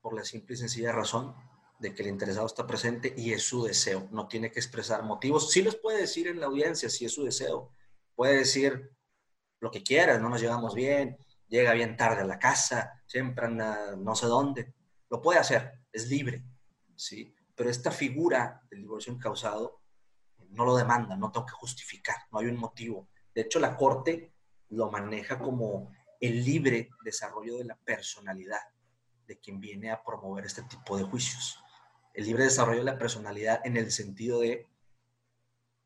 por 0.00 0.14
la 0.14 0.24
simple 0.24 0.54
y 0.54 0.58
sencilla 0.58 0.92
razón 0.92 1.34
de 1.80 1.94
que 1.94 2.02
el 2.02 2.08
interesado 2.08 2.46
está 2.46 2.66
presente 2.66 3.14
y 3.16 3.32
es 3.32 3.42
su 3.42 3.64
deseo. 3.64 4.06
No 4.12 4.28
tiene 4.28 4.50
que 4.50 4.60
expresar 4.60 5.02
motivos. 5.02 5.50
Sí 5.50 5.62
les 5.62 5.74
puede 5.76 6.02
decir 6.02 6.28
en 6.28 6.38
la 6.38 6.46
audiencia 6.46 6.88
si 6.90 7.06
es 7.06 7.14
su 7.14 7.24
deseo. 7.24 7.72
Puede 8.14 8.36
decir 8.36 8.92
lo 9.60 9.70
que 9.70 9.82
quieras, 9.82 10.20
no 10.20 10.28
nos 10.28 10.40
llevamos 10.40 10.74
bien, 10.74 11.18
llega 11.48 11.72
bien 11.72 11.96
tarde 11.96 12.20
a 12.20 12.26
la 12.26 12.38
casa, 12.38 13.02
siempre 13.06 13.46
anda 13.46 13.96
no 13.96 14.14
sé 14.14 14.26
dónde. 14.26 14.74
Lo 15.08 15.20
puede 15.20 15.40
hacer, 15.40 15.72
es 15.92 16.08
libre, 16.08 16.44
¿sí? 16.94 17.34
Pero 17.54 17.70
esta 17.70 17.90
figura 17.90 18.62
del 18.70 18.82
divorcio 18.82 19.12
incausado 19.12 19.79
no 20.50 20.64
lo 20.64 20.76
demanda, 20.76 21.16
no 21.16 21.30
tengo 21.30 21.46
que 21.46 21.52
justificar, 21.52 22.16
no 22.30 22.38
hay 22.38 22.46
un 22.46 22.56
motivo. 22.56 23.08
De 23.34 23.42
hecho, 23.42 23.60
la 23.60 23.76
Corte 23.76 24.32
lo 24.68 24.90
maneja 24.90 25.38
como 25.38 25.90
el 26.20 26.44
libre 26.44 26.90
desarrollo 27.02 27.56
de 27.56 27.64
la 27.64 27.76
personalidad 27.76 28.60
de 29.26 29.38
quien 29.38 29.60
viene 29.60 29.90
a 29.90 30.02
promover 30.02 30.44
este 30.44 30.62
tipo 30.62 30.96
de 30.96 31.04
juicios. 31.04 31.62
El 32.14 32.26
libre 32.26 32.44
desarrollo 32.44 32.80
de 32.80 32.84
la 32.84 32.98
personalidad 32.98 33.60
en 33.64 33.76
el 33.76 33.90
sentido 33.92 34.40
de 34.40 34.68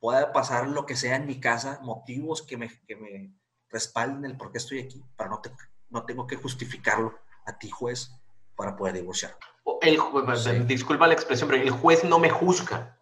pueda 0.01 0.33
pasar 0.33 0.69
lo 0.69 0.87
que 0.87 0.97
sea 0.97 1.17
en 1.17 1.27
mi 1.27 1.41
casa, 1.41 1.81
motivos 1.83 2.43
que 2.43 2.57
me, 2.57 2.69
que 2.87 2.97
me 2.97 3.35
respalden 3.71 4.25
el 4.25 4.37
por 4.37 4.53
qué 4.53 4.59
estoy 4.59 4.81
aquí, 4.81 5.03
para 5.17 5.31
no, 5.31 5.41
no 5.91 6.05
tengo 6.05 6.27
que 6.27 6.37
justificarlo 6.37 7.19
a 7.47 7.59
ti, 7.59 7.71
juez, 7.71 8.11
para 8.57 8.77
poder 8.77 8.95
divorciar. 8.95 9.37
El, 9.81 10.67
Disculpa 10.67 11.07
la 11.07 11.15
expresión, 11.15 11.49
pero 11.49 11.63
el 11.63 11.71
juez 11.71 12.05
no 12.05 12.19
me 12.19 12.31
juzga. 12.31 12.99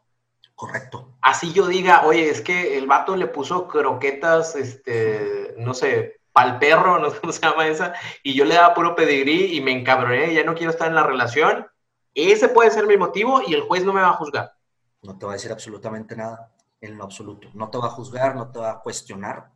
Correcto. 0.62 1.16
Así 1.20 1.52
yo 1.52 1.66
diga, 1.66 2.06
oye, 2.06 2.30
es 2.30 2.40
que 2.40 2.78
el 2.78 2.86
vato 2.86 3.16
le 3.16 3.26
puso 3.26 3.66
croquetas, 3.66 4.54
este, 4.54 5.56
no 5.58 5.74
sé, 5.74 6.20
pal 6.32 6.60
perro, 6.60 6.98
no 7.00 7.10
sé 7.10 7.18
cómo 7.18 7.32
se 7.32 7.40
llama 7.40 7.66
esa, 7.66 7.94
y 8.22 8.34
yo 8.34 8.44
le 8.44 8.54
daba 8.54 8.72
puro 8.72 8.94
pedigrí 8.94 9.56
y 9.56 9.60
me 9.60 9.72
encabroné, 9.72 10.32
ya 10.32 10.44
no 10.44 10.54
quiero 10.54 10.70
estar 10.70 10.86
en 10.86 10.94
la 10.94 11.02
relación. 11.02 11.66
Ese 12.14 12.48
puede 12.48 12.70
ser 12.70 12.86
mi 12.86 12.96
motivo 12.96 13.42
y 13.44 13.54
el 13.54 13.62
juez 13.62 13.84
no 13.84 13.92
me 13.92 14.02
va 14.02 14.10
a 14.10 14.12
juzgar. 14.12 14.52
No 15.02 15.18
te 15.18 15.26
va 15.26 15.32
a 15.32 15.34
decir 15.34 15.50
absolutamente 15.50 16.14
nada, 16.14 16.54
en 16.80 16.96
lo 16.96 17.02
absoluto. 17.02 17.48
No 17.54 17.68
te 17.68 17.78
va 17.78 17.86
a 17.86 17.90
juzgar, 17.90 18.36
no 18.36 18.52
te 18.52 18.60
va 18.60 18.70
a 18.70 18.80
cuestionar, 18.82 19.50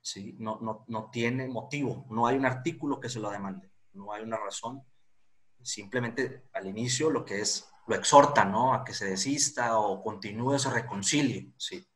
¿sí? 0.00 0.36
No, 0.38 0.60
no, 0.62 0.84
no 0.86 1.10
tiene 1.10 1.48
motivo, 1.48 2.06
no 2.10 2.28
hay 2.28 2.36
un 2.36 2.46
artículo 2.46 3.00
que 3.00 3.08
se 3.08 3.18
lo 3.18 3.28
demande, 3.28 3.72
no 3.92 4.12
hay 4.12 4.22
una 4.22 4.36
razón. 4.36 4.84
Simplemente 5.60 6.44
al 6.52 6.68
inicio 6.68 7.10
lo 7.10 7.24
que 7.24 7.40
es 7.40 7.73
lo 7.86 7.94
exhorta, 7.94 8.44
¿no? 8.44 8.74
A 8.74 8.84
que 8.84 8.94
se 8.94 9.06
desista 9.06 9.78
o 9.78 10.02
continúe, 10.02 10.58
se 10.58 10.70
reconcilie, 10.70 11.52
¿sí? 11.56 11.86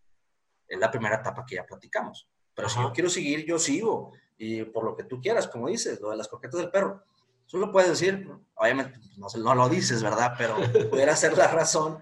Es 0.66 0.78
la 0.78 0.90
primera 0.90 1.16
etapa 1.16 1.44
que 1.46 1.56
ya 1.56 1.64
platicamos. 1.64 2.28
Pero 2.54 2.68
si 2.68 2.80
yo 2.80 2.92
quiero 2.92 3.08
seguir, 3.08 3.46
yo 3.46 3.58
sigo. 3.58 4.12
Y 4.36 4.64
por 4.64 4.84
lo 4.84 4.96
que 4.96 5.04
tú 5.04 5.20
quieras, 5.20 5.48
como 5.48 5.68
dices, 5.68 6.00
lo 6.00 6.10
de 6.10 6.16
las 6.16 6.28
croquetas 6.28 6.60
del 6.60 6.70
perro. 6.70 7.04
Eso 7.46 7.56
lo 7.56 7.72
puedes 7.72 7.88
decir, 7.88 8.28
obviamente 8.54 9.00
no, 9.16 9.26
no 9.38 9.54
lo 9.54 9.68
dices, 9.68 10.02
¿verdad? 10.02 10.34
Pero 10.36 10.56
pudiera 10.90 11.16
ser 11.16 11.36
la 11.36 11.48
razón, 11.48 11.98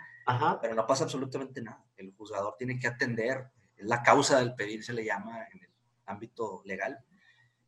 pero 0.61 0.75
no 0.75 0.87
pasa 0.87 1.05
absolutamente 1.05 1.62
nada. 1.62 1.85
El 1.96 2.12
juzgador 2.16 2.57
tiene 2.59 2.81
que 2.81 2.88
atender, 2.88 3.49
la 3.79 4.03
causa 4.03 4.40
del 4.40 4.55
pedir 4.55 4.83
se 4.83 4.92
le 4.92 5.05
llama 5.05 5.46
en 5.53 5.62
el 5.62 5.70
ámbito 6.07 6.62
legal, 6.64 6.99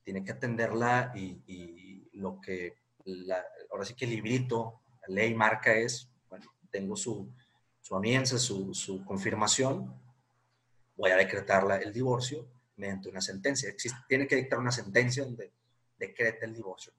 tiene 0.03 0.25
que 0.25 0.33
atenderla 0.33 1.13
y, 1.15 1.43
y 1.47 2.09
lo 2.15 2.41
que, 2.41 2.79
la, 3.05 3.45
ahora 3.71 3.85
sí 3.85 3.95
que 3.95 4.07
el 4.07 4.11
librito 4.11 4.81
ley 5.09 5.35
marca 5.35 5.73
es, 5.75 6.09
bueno, 6.29 6.47
tengo 6.71 6.97
su, 6.97 7.29
su 7.81 7.95
audiencia, 7.95 8.39
su, 8.39 8.75
su, 8.75 9.05
confirmación, 9.05 9.95
voy 10.97 11.11
a 11.11 11.17
decretar 11.17 11.65
el 11.83 11.93
divorcio 11.93 12.47
mediante 12.77 13.09
una 13.09 13.21
sentencia. 13.21 13.69
Existe, 13.69 13.99
tiene 14.09 14.27
que 14.27 14.37
dictar 14.37 14.59
una 14.59 14.73
sentencia 14.73 15.25
donde 15.25 15.53
decreta 15.99 16.47
el 16.47 16.55
divorcio. 16.55 16.93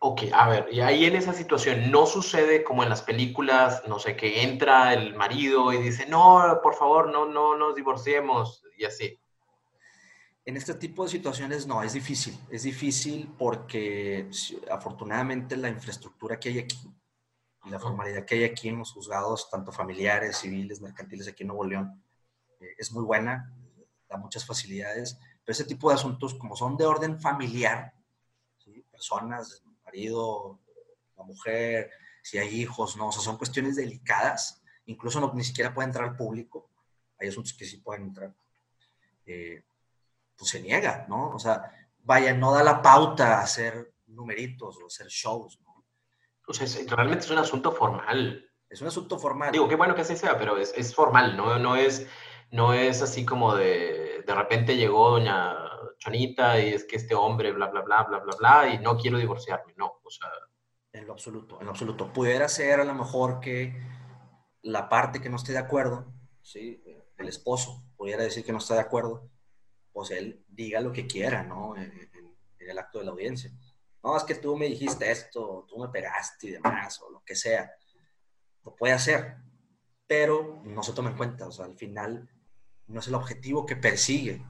Ok, 0.00 0.22
a 0.32 0.48
ver, 0.48 0.68
y 0.70 0.80
ahí 0.80 1.06
en 1.06 1.16
esa 1.16 1.32
situación 1.32 1.90
no 1.90 2.06
sucede 2.06 2.62
como 2.62 2.84
en 2.84 2.88
las 2.88 3.02
películas, 3.02 3.82
no 3.88 3.98
sé, 3.98 4.14
que 4.14 4.42
entra 4.42 4.94
el 4.94 5.16
marido 5.16 5.72
y 5.72 5.78
dice, 5.78 6.06
no, 6.06 6.60
por 6.62 6.76
favor, 6.76 7.10
no, 7.10 7.26
no 7.26 7.56
nos 7.56 7.74
divorciemos 7.74 8.62
y 8.76 8.84
así. 8.84 9.18
En 10.44 10.56
este 10.56 10.74
tipo 10.74 11.02
de 11.02 11.10
situaciones 11.10 11.66
no, 11.66 11.82
es 11.82 11.94
difícil. 11.94 12.38
Es 12.48 12.62
difícil 12.62 13.28
porque 13.36 14.30
afortunadamente 14.70 15.56
la 15.56 15.68
infraestructura 15.68 16.38
que 16.38 16.50
hay 16.50 16.60
aquí 16.60 16.78
la 17.70 17.78
formalidad 17.78 18.24
que 18.24 18.36
hay 18.36 18.44
aquí 18.44 18.68
en 18.68 18.78
los 18.78 18.92
juzgados, 18.92 19.50
tanto 19.50 19.72
familiares, 19.72 20.38
civiles, 20.38 20.80
mercantiles 20.80 21.28
aquí 21.28 21.42
en 21.42 21.48
Nuevo 21.48 21.64
León, 21.64 22.02
eh, 22.60 22.74
es 22.78 22.92
muy 22.92 23.04
buena, 23.04 23.54
da 24.08 24.16
muchas 24.16 24.44
facilidades, 24.44 25.18
pero 25.44 25.52
ese 25.52 25.64
tipo 25.64 25.88
de 25.88 25.96
asuntos, 25.96 26.34
como 26.34 26.56
son 26.56 26.76
de 26.76 26.86
orden 26.86 27.20
familiar, 27.20 27.94
personas, 28.98 29.62
marido, 29.84 30.58
la 31.16 31.22
mujer, 31.22 31.90
si 32.20 32.36
hay 32.36 32.48
hijos, 32.60 32.96
no, 32.96 33.08
o 33.08 33.12
sea, 33.12 33.22
son 33.22 33.38
cuestiones 33.38 33.76
delicadas, 33.76 34.60
incluso 34.86 35.32
ni 35.34 35.44
siquiera 35.44 35.72
puede 35.72 35.86
entrar 35.86 36.08
al 36.08 36.16
público, 36.16 36.68
hay 37.18 37.28
asuntos 37.28 37.54
que 37.54 37.64
sí 37.64 37.76
pueden 37.78 38.04
entrar, 38.04 38.34
eh, 39.24 39.62
pues 40.36 40.50
se 40.50 40.60
niega, 40.60 41.06
¿no? 41.08 41.30
O 41.30 41.38
sea, 41.38 41.70
vaya, 42.02 42.34
no 42.34 42.52
da 42.52 42.64
la 42.64 42.82
pauta 42.82 43.38
a 43.38 43.42
hacer 43.42 43.94
numeritos 44.08 44.76
o 44.82 44.86
hacer 44.86 45.06
shows, 45.06 45.60
¿no? 45.60 45.67
O 46.48 46.54
sea, 46.54 46.66
realmente 46.96 47.26
es 47.26 47.30
un 47.30 47.38
asunto 47.38 47.72
formal. 47.72 48.50
Es 48.70 48.80
un 48.80 48.88
asunto 48.88 49.18
formal. 49.18 49.52
Digo, 49.52 49.68
qué 49.68 49.76
bueno 49.76 49.94
que 49.94 50.00
así 50.00 50.16
sea, 50.16 50.38
pero 50.38 50.56
es, 50.56 50.72
es 50.76 50.94
formal, 50.94 51.36
¿no? 51.36 51.58
No 51.58 51.76
es, 51.76 52.08
no 52.50 52.72
es 52.72 53.02
así 53.02 53.26
como 53.26 53.54
de, 53.54 54.24
de 54.26 54.34
repente 54.34 54.76
llegó 54.76 55.10
doña 55.10 55.54
Chonita 55.98 56.58
y 56.58 56.70
es 56.70 56.84
que 56.84 56.96
este 56.96 57.14
hombre, 57.14 57.52
bla, 57.52 57.68
bla, 57.68 57.82
bla, 57.82 58.02
bla, 58.04 58.18
bla, 58.20 58.36
bla, 58.38 58.68
y 58.74 58.78
no 58.78 58.96
quiero 58.96 59.18
divorciarme, 59.18 59.74
no, 59.76 60.00
o 60.02 60.10
sea... 60.10 60.28
En 60.92 61.06
lo 61.06 61.12
absoluto, 61.12 61.58
en 61.60 61.66
lo 61.66 61.72
absoluto. 61.72 62.12
Pudiera 62.12 62.48
ser 62.48 62.80
a 62.80 62.84
lo 62.84 62.94
mejor 62.94 63.40
que 63.40 63.78
la 64.62 64.88
parte 64.88 65.20
que 65.20 65.28
no 65.28 65.36
esté 65.36 65.52
de 65.52 65.58
acuerdo, 65.58 66.06
¿sí? 66.40 66.82
El 67.18 67.28
esposo 67.28 67.84
pudiera 67.96 68.22
decir 68.22 68.44
que 68.44 68.52
no 68.52 68.58
está 68.58 68.74
de 68.74 68.80
acuerdo, 68.80 69.28
pues 69.92 70.10
él 70.12 70.44
diga 70.48 70.80
lo 70.80 70.92
que 70.92 71.06
quiera, 71.06 71.42
¿no? 71.42 71.76
en 71.76 71.92
el 72.58 72.78
acto 72.78 72.98
de 72.98 73.04
la 73.04 73.10
audiencia 73.10 73.50
no, 74.02 74.16
es 74.16 74.22
que 74.24 74.36
tú 74.36 74.56
me 74.56 74.66
dijiste 74.66 75.10
esto, 75.10 75.66
tú 75.68 75.78
me 75.78 75.88
pegaste 75.88 76.48
y 76.48 76.50
demás, 76.52 77.00
o 77.02 77.10
lo 77.10 77.22
que 77.24 77.34
sea. 77.34 77.72
Lo 78.64 78.74
puede 78.76 78.92
hacer, 78.92 79.36
pero 80.06 80.62
no 80.64 80.82
se 80.82 80.92
toma 80.92 81.10
en 81.10 81.16
cuenta, 81.16 81.46
o 81.46 81.52
sea, 81.52 81.64
al 81.64 81.76
final 81.76 82.28
no 82.86 83.00
es 83.00 83.08
el 83.08 83.14
objetivo 83.14 83.66
que 83.66 83.76
persigue. 83.76 84.42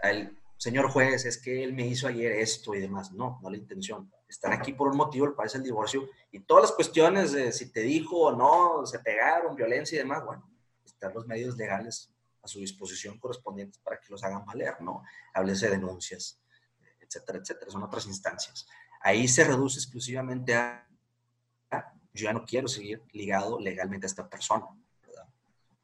El 0.00 0.38
señor 0.56 0.88
juez 0.90 1.24
es 1.24 1.38
que 1.38 1.64
él 1.64 1.72
me 1.72 1.86
hizo 1.86 2.06
ayer 2.06 2.32
esto 2.32 2.74
y 2.74 2.80
demás. 2.80 3.12
No, 3.12 3.38
no 3.42 3.50
la 3.50 3.56
intención. 3.56 4.10
Están 4.28 4.52
aquí 4.52 4.72
por 4.72 4.88
un 4.88 4.96
motivo, 4.96 5.26
el 5.26 5.34
país 5.34 5.54
el 5.54 5.62
divorcio, 5.62 6.08
y 6.30 6.40
todas 6.40 6.62
las 6.62 6.72
cuestiones 6.72 7.32
de 7.32 7.52
si 7.52 7.70
te 7.72 7.80
dijo 7.80 8.18
o 8.18 8.36
no, 8.36 8.86
se 8.86 9.00
pegaron, 9.00 9.56
violencia 9.56 9.96
y 9.96 9.98
demás, 9.98 10.24
bueno, 10.24 10.48
están 10.84 11.12
los 11.12 11.26
medios 11.26 11.56
legales 11.56 12.10
a 12.42 12.48
su 12.48 12.60
disposición 12.60 13.18
correspondientes 13.18 13.78
para 13.80 14.00
que 14.00 14.10
los 14.10 14.22
hagan 14.24 14.44
valer, 14.44 14.80
¿no? 14.80 15.02
Háblese 15.34 15.66
de 15.66 15.72
denuncias, 15.72 16.40
etcétera, 17.00 17.38
etcétera. 17.38 17.70
Son 17.70 17.82
otras 17.82 18.06
instancias 18.06 18.66
ahí 19.02 19.28
se 19.28 19.44
reduce 19.44 19.78
exclusivamente 19.78 20.54
a, 20.54 20.86
yo 22.14 22.24
ya 22.24 22.32
no 22.32 22.44
quiero 22.44 22.68
seguir 22.68 23.02
ligado 23.12 23.58
legalmente 23.58 24.06
a 24.06 24.08
esta 24.08 24.28
persona. 24.28 24.66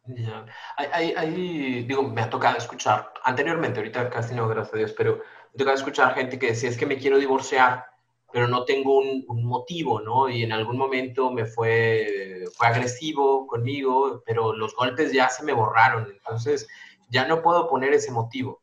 Ya. 0.07 0.47
Hay, 0.77 1.85
digo, 1.87 2.03
me 2.03 2.23
ha 2.23 2.31
tocado 2.31 2.57
escuchar, 2.57 3.13
anteriormente, 3.25 3.79
ahorita 3.79 4.09
casi 4.09 4.35
no, 4.35 4.49
gracias 4.49 4.75
a 4.75 4.79
Dios, 4.79 4.95
pero 4.97 5.17
me 5.17 5.23
ha 5.55 5.59
tocado 5.59 5.77
escuchar 5.77 6.15
gente 6.15 6.39
que 6.39 6.49
decía, 6.49 6.71
es 6.71 6.79
que 6.79 6.87
me 6.87 6.99
quiero 6.99 7.19
divorciar, 7.19 7.85
pero 8.33 8.47
no 8.47 8.65
tengo 8.65 8.99
un, 8.99 9.25
motivo, 9.45 10.01
¿no? 10.01 10.29
Y 10.29 10.43
en 10.43 10.53
algún 10.53 10.77
momento 10.77 11.31
me 11.31 11.47
fue, 11.47 12.45
fue 12.55 12.67
agresivo 12.67 13.47
conmigo, 13.47 14.23
pero 14.25 14.53
los 14.55 14.75
golpes 14.75 15.13
ya 15.13 15.29
se 15.29 15.45
me 15.45 15.53
borraron, 15.53 16.11
entonces 16.11 16.67
ya 17.11 17.27
no 17.27 17.43
puedo 17.43 17.69
poner 17.69 17.93
ese 17.93 18.11
motivo. 18.11 18.63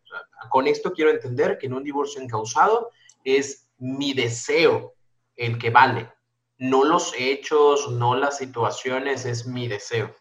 con 0.49 0.67
esto 0.67 0.93
quiero 0.93 1.11
entender 1.11 1.57
que 1.57 1.65
en 1.67 1.73
un 1.73 1.83
divorcio 1.83 2.21
encausado 2.21 2.91
es 3.23 3.64
mi 3.77 4.13
deseo 4.13 4.93
el 5.35 5.57
que 5.57 5.69
vale, 5.69 6.11
no 6.57 6.83
los 6.83 7.13
hechos, 7.17 7.91
no 7.91 8.15
las 8.15 8.37
situaciones, 8.37 9.25
es 9.25 9.45
mi 9.45 9.67
deseo. 9.67 10.15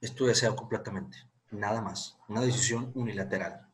Es 0.00 0.14
tu 0.14 0.26
deseo 0.26 0.56
completamente, 0.56 1.18
nada 1.50 1.80
más, 1.80 2.18
una 2.28 2.40
decisión 2.40 2.92
unilateral. 2.94 3.66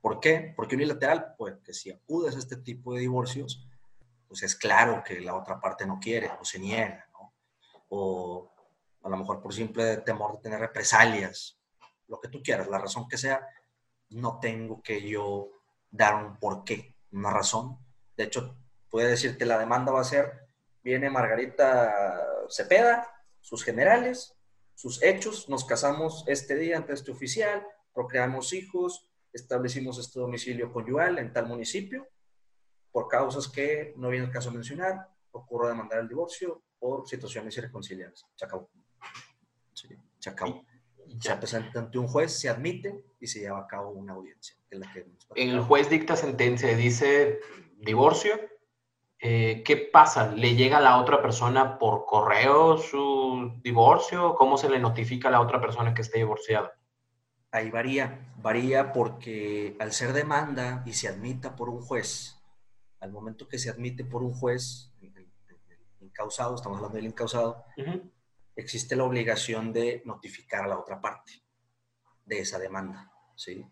¿Por 0.00 0.20
qué? 0.20 0.52
Porque 0.56 0.76
unilateral, 0.76 1.34
pues 1.38 1.56
que 1.64 1.72
si 1.72 1.90
acudes 1.90 2.36
a 2.36 2.38
este 2.38 2.56
tipo 2.56 2.94
de 2.94 3.00
divorcios, 3.00 3.66
pues 4.28 4.42
es 4.42 4.56
claro 4.56 5.02
que 5.04 5.20
la 5.20 5.36
otra 5.36 5.60
parte 5.60 5.86
no 5.86 5.98
quiere 6.00 6.30
o 6.40 6.44
se 6.44 6.58
niega. 6.58 7.08
O 7.88 8.50
a 9.02 9.08
lo 9.08 9.16
mejor 9.16 9.40
por 9.40 9.54
simple 9.54 9.98
temor 9.98 10.32
de 10.36 10.42
tener 10.42 10.60
represalias, 10.60 11.58
lo 12.08 12.20
que 12.20 12.28
tú 12.28 12.42
quieras, 12.42 12.68
la 12.68 12.78
razón 12.78 13.08
que 13.08 13.18
sea, 13.18 13.46
no 14.10 14.38
tengo 14.40 14.82
que 14.82 15.06
yo 15.08 15.50
dar 15.90 16.24
un 16.24 16.36
porqué, 16.36 16.96
una 17.12 17.30
razón 17.30 17.78
de 18.16 18.24
hecho, 18.24 18.56
puede 18.90 19.10
decir 19.10 19.36
que 19.36 19.44
la 19.44 19.58
demanda 19.58 19.92
va 19.92 20.00
a 20.00 20.04
ser, 20.04 20.48
viene 20.82 21.10
Margarita 21.10 22.24
Cepeda, 22.48 23.10
sus 23.40 23.64
generales, 23.64 24.36
sus 24.74 25.02
hechos, 25.02 25.48
nos 25.48 25.64
casamos 25.64 26.24
este 26.26 26.56
día 26.56 26.76
ante 26.76 26.92
este 26.92 27.10
oficial, 27.10 27.66
procreamos 27.92 28.52
hijos, 28.52 29.10
establecimos 29.32 29.98
este 29.98 30.20
domicilio 30.20 30.72
conyugal 30.72 31.18
en 31.18 31.32
tal 31.32 31.46
municipio, 31.46 32.08
por 32.92 33.08
causas 33.08 33.48
que 33.48 33.94
no 33.96 34.08
viene 34.08 34.26
el 34.26 34.32
caso 34.32 34.50
a 34.50 34.52
mencionar, 34.52 35.08
ocurre 35.32 35.68
demandar 35.68 35.98
el 35.98 36.08
divorcio 36.08 36.62
por 36.78 37.08
situaciones 37.08 37.56
irreconciliables. 37.56 38.24
Se 38.34 38.44
acabó. 38.44 38.70
se 40.18 40.30
acabó. 40.30 40.64
Se 41.20 41.36
presenta 41.36 41.80
ante 41.80 41.98
un 41.98 42.06
juez, 42.06 42.32
se 42.32 42.48
admite 42.48 43.04
y 43.20 43.26
se 43.26 43.40
lleva 43.40 43.60
a 43.60 43.66
cabo 43.66 43.90
una 43.90 44.14
audiencia. 44.14 44.56
el 45.34 45.60
juez 45.60 45.90
dicta 45.90 46.16
sentencia, 46.16 46.74
dice 46.76 47.40
divorcio, 47.84 48.38
eh, 49.18 49.62
¿qué 49.64 49.76
pasa? 49.76 50.32
¿Le 50.34 50.54
llega 50.54 50.78
a 50.78 50.82
la 50.82 51.00
otra 51.00 51.22
persona 51.22 51.78
por 51.78 52.04
correo 52.04 52.76
su 52.76 53.58
divorcio? 53.62 54.34
¿Cómo 54.34 54.58
se 54.58 54.68
le 54.68 54.78
notifica 54.78 55.28
a 55.28 55.30
la 55.30 55.40
otra 55.40 55.60
persona 55.60 55.94
que 55.94 56.02
esté 56.02 56.18
divorciada? 56.18 56.78
Ahí 57.50 57.70
varía, 57.70 58.34
varía 58.36 58.92
porque 58.92 59.76
al 59.78 59.92
ser 59.92 60.12
demanda 60.12 60.82
y 60.84 60.92
se 60.92 61.08
admita 61.08 61.54
por 61.56 61.68
un 61.68 61.80
juez, 61.80 62.36
al 63.00 63.12
momento 63.12 63.48
que 63.48 63.58
se 63.58 63.70
admite 63.70 64.04
por 64.04 64.22
un 64.22 64.34
juez, 64.34 64.92
el, 65.00 65.28
incausado, 66.00 66.54
estamos 66.54 66.78
hablando 66.78 66.96
del 66.96 67.06
incausado, 67.06 67.64
existe 68.56 68.96
la 68.96 69.04
obligación 69.04 69.72
de 69.72 70.02
notificar 70.04 70.64
a 70.64 70.68
la 70.68 70.78
otra 70.78 71.00
parte 71.00 71.42
de 72.24 72.40
esa 72.40 72.58
demanda, 72.58 73.10
¿sí? 73.36 73.64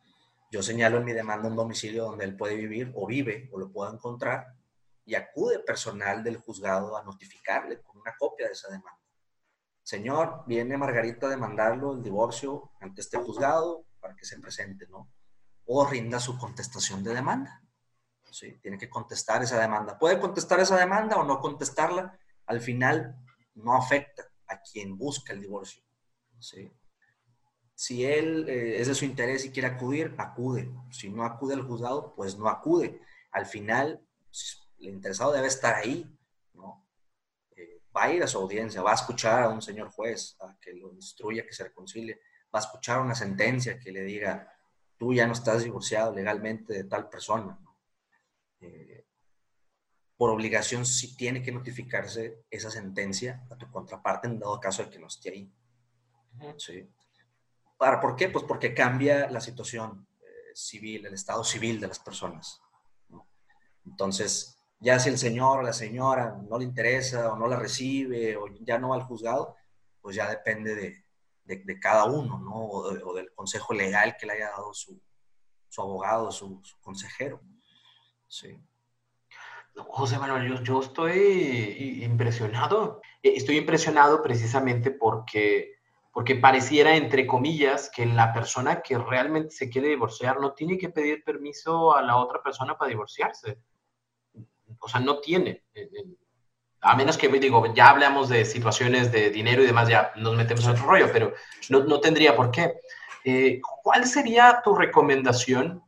Yo 0.53 0.63
señalo 0.63 0.99
en 0.99 1.07
mi 1.07 1.15
demanda 1.15 1.49
un 1.49 1.57
domicilio 1.57 2.05
donde 2.05 2.27
él 2.27 2.37
puede 2.37 2.57
vivir 2.57 2.93
o 2.95 3.07
vive 3.07 3.49
o 3.53 3.59
lo 3.59 3.73
puedo 3.73 3.91
encontrar 3.91 4.55
y 5.07 5.15
acude 5.15 5.61
personal 5.61 6.23
del 6.23 6.37
juzgado 6.37 6.95
a 6.95 7.03
notificarle 7.03 7.81
con 7.81 7.99
una 7.99 8.15
copia 8.19 8.49
de 8.49 8.53
esa 8.53 8.69
demanda. 8.69 9.01
Señor, 9.83 10.45
viene 10.47 10.77
Margarita 10.77 11.27
a 11.27 11.31
demandarlo 11.31 11.95
el 11.95 12.03
divorcio 12.03 12.71
ante 12.81 13.01
este 13.01 13.17
juzgado 13.17 13.87
para 13.99 14.15
que 14.15 14.27
se 14.27 14.39
presente, 14.41 14.87
¿no? 14.89 15.11
O 15.65 15.87
rinda 15.87 16.21
su 16.21 16.37
contestación 16.37 17.03
de 17.03 17.15
demanda. 17.15 17.63
Sí, 18.31 18.59
tiene 18.61 18.77
que 18.77 18.91
contestar 18.91 19.43
esa 19.43 19.59
demanda. 19.59 19.99
Puede 19.99 20.21
contestar 20.21 20.61
esa 20.61 20.77
demanda 20.77 21.17
o 21.17 21.25
no 21.25 21.41
contestarla. 21.41 22.19
Al 22.45 22.61
final 22.61 23.17
no 23.55 23.75
afecta 23.75 24.25
a 24.49 24.61
quien 24.61 24.99
busca 24.99 25.33
el 25.33 25.41
divorcio. 25.41 25.83
¿sí? 26.39 26.71
Si 27.83 28.05
él 28.05 28.49
eh, 28.49 28.81
es 28.81 28.87
de 28.87 28.95
su 28.95 29.05
interés 29.05 29.45
y 29.45 29.51
quiere 29.51 29.67
acudir, 29.67 30.15
acude. 30.17 30.71
Si 30.93 31.11
no 31.11 31.25
acude 31.25 31.55
al 31.55 31.63
juzgado, 31.63 32.15
pues 32.15 32.39
no 32.39 32.49
acude. 32.49 33.01
Al 33.33 33.45
final, 33.45 34.01
el 34.79 34.95
interesado 34.95 35.33
debe 35.33 35.49
estar 35.49 35.75
ahí, 35.75 36.09
¿no? 36.55 36.87
Eh, 37.57 37.83
va 37.95 38.05
a 38.05 38.13
ir 38.13 38.23
a 38.23 38.29
su 38.29 38.39
audiencia, 38.39 38.83
va 38.83 38.93
a 38.93 38.95
escuchar 38.95 39.43
a 39.43 39.49
un 39.49 39.61
señor 39.61 39.91
juez 39.91 40.37
a 40.43 40.57
que 40.61 40.75
lo 40.75 40.93
instruya, 40.93 41.45
que 41.45 41.53
se 41.53 41.65
reconcilie, 41.65 42.21
va 42.55 42.61
a 42.61 42.63
escuchar 42.63 43.01
una 43.01 43.17
sentencia 43.17 43.81
que 43.81 43.91
le 43.91 44.05
diga, 44.05 44.57
tú 44.97 45.13
ya 45.13 45.27
no 45.27 45.33
estás 45.33 45.65
divorciado 45.65 46.15
legalmente 46.15 46.73
de 46.73 46.85
tal 46.85 47.09
persona. 47.09 47.59
Eh, 48.61 49.07
por 50.17 50.31
obligación 50.31 50.87
sí 50.87 51.17
tiene 51.17 51.43
que 51.43 51.51
notificarse 51.51 52.45
esa 52.49 52.71
sentencia 52.71 53.45
a 53.51 53.57
tu 53.57 53.69
contraparte 53.73 54.29
en 54.29 54.39
dado 54.39 54.61
caso 54.61 54.85
de 54.85 54.91
que 54.91 55.01
no 55.01 55.09
esté 55.09 55.31
ahí. 55.31 55.53
¿Sí? 56.59 56.89
¿Para, 57.77 58.01
¿Por 58.01 58.17
qué? 58.17 58.29
Pues 58.29 58.45
porque 58.45 58.75
cambia 58.75 59.31
la 59.31 59.41
situación 59.41 60.07
eh, 60.21 60.53
civil, 60.55 61.07
el 61.07 61.15
estado 61.15 61.45
civil 61.45 61.81
de 61.81 61.89
las 61.89 61.99
personas. 61.99 62.61
Entonces, 63.85 64.59
ya 64.79 64.99
si 64.99 65.09
el 65.09 65.19
señor 65.19 65.59
o 65.59 65.63
la 65.63 65.73
señora 65.73 66.39
no 66.49 66.59
le 66.59 66.65
interesa 66.65 67.33
o 67.33 67.37
no 67.37 67.49
la 67.49 67.57
recibe 67.57 68.37
o 68.37 68.47
ya 68.61 68.79
no 68.79 68.91
va 68.91 68.97
al 68.97 69.03
juzgado, 69.03 69.57
pues 70.01 70.17
ya 70.17 70.29
depende 70.29 70.75
de, 70.75 71.05
de, 71.45 71.81
cada 71.81 72.05
uno, 72.05 72.39
¿no? 72.39 72.55
O, 72.55 73.15
del 73.15 73.33
consejo 73.35 73.75
legal 73.75 74.17
que 74.17 74.27
le 74.27 74.35
haya 74.35 74.51
dado 74.51 74.73
su, 74.73 75.01
su 75.69 75.81
abogado, 75.81 76.31
su, 76.31 76.61
su 76.63 76.81
consejero. 76.81 77.41
Sí. 78.29 78.59
José 79.75 80.19
Manuel, 80.19 80.63
yo, 80.65 80.81
estoy 80.81 82.03
impresionado. 82.03 83.01
Eh, 83.23 83.35
estoy 83.37 83.57
impresionado 83.57 84.23
precisamente 84.23 84.91
porque, 84.91 85.75
porque 86.13 86.37
pareciera, 86.37 86.95
entre 86.97 87.27
comillas, 87.27 87.91
que 87.91 88.07
la 88.07 88.33
persona 88.33 88.83
que 88.83 88.99
realmente 88.99 89.51
se 89.51 89.71
quiere 89.71 89.89
divorciar 89.89 90.41
no 90.41 90.53
tiene 90.53 90.79
que 90.79 90.91
pedir 90.91 91.25
permiso 91.25 91.97
a 91.97 92.03
la 92.03 92.17
otra 92.17 92.43
persona 92.43 92.77
para 92.77 92.91
divorciarse. 92.91 93.59
O 94.79 94.89
sea, 94.89 95.01
no 95.01 95.21
tiene. 95.21 95.65
Eh, 95.75 95.89
eh, 95.93 96.05
a 96.83 96.97
menos 96.97 97.17
que, 97.17 97.29
digo, 97.29 97.73
ya 97.75 97.91
hablamos 97.91 98.29
de 98.29 98.45
situaciones 98.45 99.11
de 99.11 99.31
dinero 99.31 99.63
y 99.63 99.67
demás, 99.67 99.89
ya 99.89 100.13
nos 100.17 100.37
metemos 100.37 100.65
en 100.65 100.73
otro 100.73 100.87
rollo, 100.87 101.09
pero 101.13 101.33
no, 101.71 101.85
no 101.85 102.01
tendría 102.01 102.37
por 102.37 102.51
qué. 102.51 102.75
¿Cuál 103.83 104.05
sería 104.05 104.61
tu 104.65 104.75
recomendación 104.75 105.83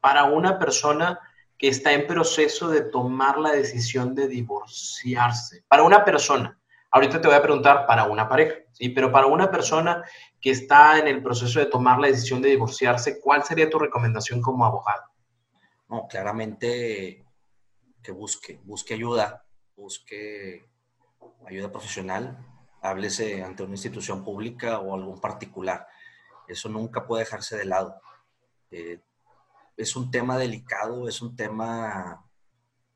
para 0.00 0.24
una 0.24 0.58
persona 0.58 1.20
que 1.58 1.68
está 1.68 1.92
en 1.92 2.06
proceso 2.06 2.68
de 2.68 2.82
tomar 2.82 3.38
la 3.38 3.52
decisión 3.52 4.14
de 4.14 4.28
divorciarse. 4.28 5.64
Para 5.68 5.82
una 5.82 6.04
persona, 6.04 6.58
ahorita 6.94 7.20
te 7.20 7.26
voy 7.26 7.36
a 7.36 7.42
preguntar 7.42 7.86
para 7.86 8.04
una 8.04 8.28
pareja, 8.28 8.54
¿sí? 8.70 8.88
Pero 8.88 9.10
para 9.10 9.26
una 9.26 9.50
persona 9.50 10.04
que 10.40 10.50
está 10.50 10.96
en 10.96 11.08
el 11.08 11.20
proceso 11.24 11.58
de 11.58 11.66
tomar 11.66 11.98
la 11.98 12.06
decisión 12.06 12.40
de 12.40 12.50
divorciarse, 12.50 13.20
¿cuál 13.20 13.42
sería 13.42 13.68
tu 13.68 13.80
recomendación 13.80 14.40
como 14.40 14.64
abogado? 14.64 15.02
No, 15.88 16.06
claramente 16.06 17.26
que 18.00 18.12
busque, 18.12 18.60
busque 18.62 18.94
ayuda, 18.94 19.44
busque 19.74 20.70
ayuda 21.44 21.72
profesional, 21.72 22.38
háblese 22.80 23.42
ante 23.42 23.64
una 23.64 23.72
institución 23.72 24.22
pública 24.22 24.78
o 24.78 24.94
algún 24.94 25.20
particular. 25.20 25.88
Eso 26.46 26.68
nunca 26.68 27.08
puede 27.08 27.24
dejarse 27.24 27.56
de 27.56 27.64
lado. 27.64 28.00
Eh, 28.70 29.00
es 29.76 29.96
un 29.96 30.12
tema 30.12 30.38
delicado, 30.38 31.08
es 31.08 31.20
un 31.20 31.34
tema 31.34 32.24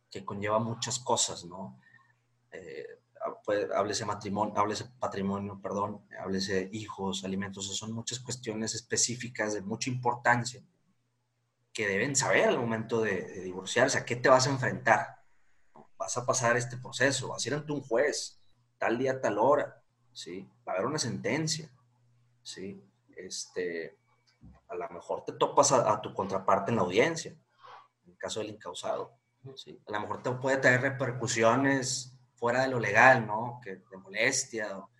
que 0.08 0.24
conlleva 0.24 0.60
muchas 0.60 1.00
cosas, 1.00 1.44
¿no? 1.44 1.80
Eh, 2.52 2.86
háblese 3.74 4.04
matrimonio, 4.04 4.54
háblese 4.56 4.86
patrimonio, 4.98 5.60
perdón, 5.62 6.06
háblese 6.20 6.68
hijos, 6.72 7.24
alimentos, 7.24 7.76
son 7.76 7.92
muchas 7.92 8.20
cuestiones 8.20 8.74
específicas 8.74 9.54
de 9.54 9.62
mucha 9.62 9.90
importancia 9.90 10.62
que 11.72 11.86
deben 11.86 12.16
saber 12.16 12.48
al 12.48 12.58
momento 12.58 13.00
de, 13.00 13.42
divorciarse, 13.42 13.98
a 13.98 14.04
qué 14.04 14.16
te 14.16 14.28
vas 14.28 14.46
a 14.46 14.50
enfrentar. 14.50 15.22
Vas 15.96 16.16
a 16.16 16.26
pasar 16.26 16.56
este 16.56 16.76
proceso, 16.76 17.28
vas 17.28 17.44
a 17.44 17.48
ir 17.48 17.54
ante 17.54 17.72
un 17.72 17.82
juez, 17.82 18.40
tal 18.78 18.98
día, 18.98 19.20
tal 19.20 19.38
hora, 19.38 19.82
¿sí? 20.12 20.48
Va 20.66 20.72
a 20.72 20.74
haber 20.76 20.86
una 20.86 20.98
sentencia, 20.98 21.70
¿sí? 22.42 22.82
Este, 23.16 23.98
a 24.68 24.74
lo 24.74 24.88
mejor 24.90 25.24
te 25.24 25.32
topas 25.32 25.72
a, 25.72 26.00
tu 26.00 26.12
contraparte 26.14 26.70
en 26.70 26.76
la 26.76 26.82
audiencia, 26.82 27.32
en 28.04 28.12
el 28.12 28.18
caso 28.18 28.40
del 28.40 28.50
incausado. 28.50 29.12
¿sí? 29.56 29.80
A 29.86 29.92
lo 29.92 30.00
mejor 30.00 30.22
te 30.22 30.30
puede 30.32 30.58
traer 30.58 30.82
repercusiones 30.82 32.17
fuera 32.38 32.62
de 32.62 32.68
lo 32.68 32.78
legal, 32.78 33.26
¿no? 33.26 33.60
Que 33.62 33.76
de 33.76 33.96
molestia, 33.96 34.78
o, 34.78 34.90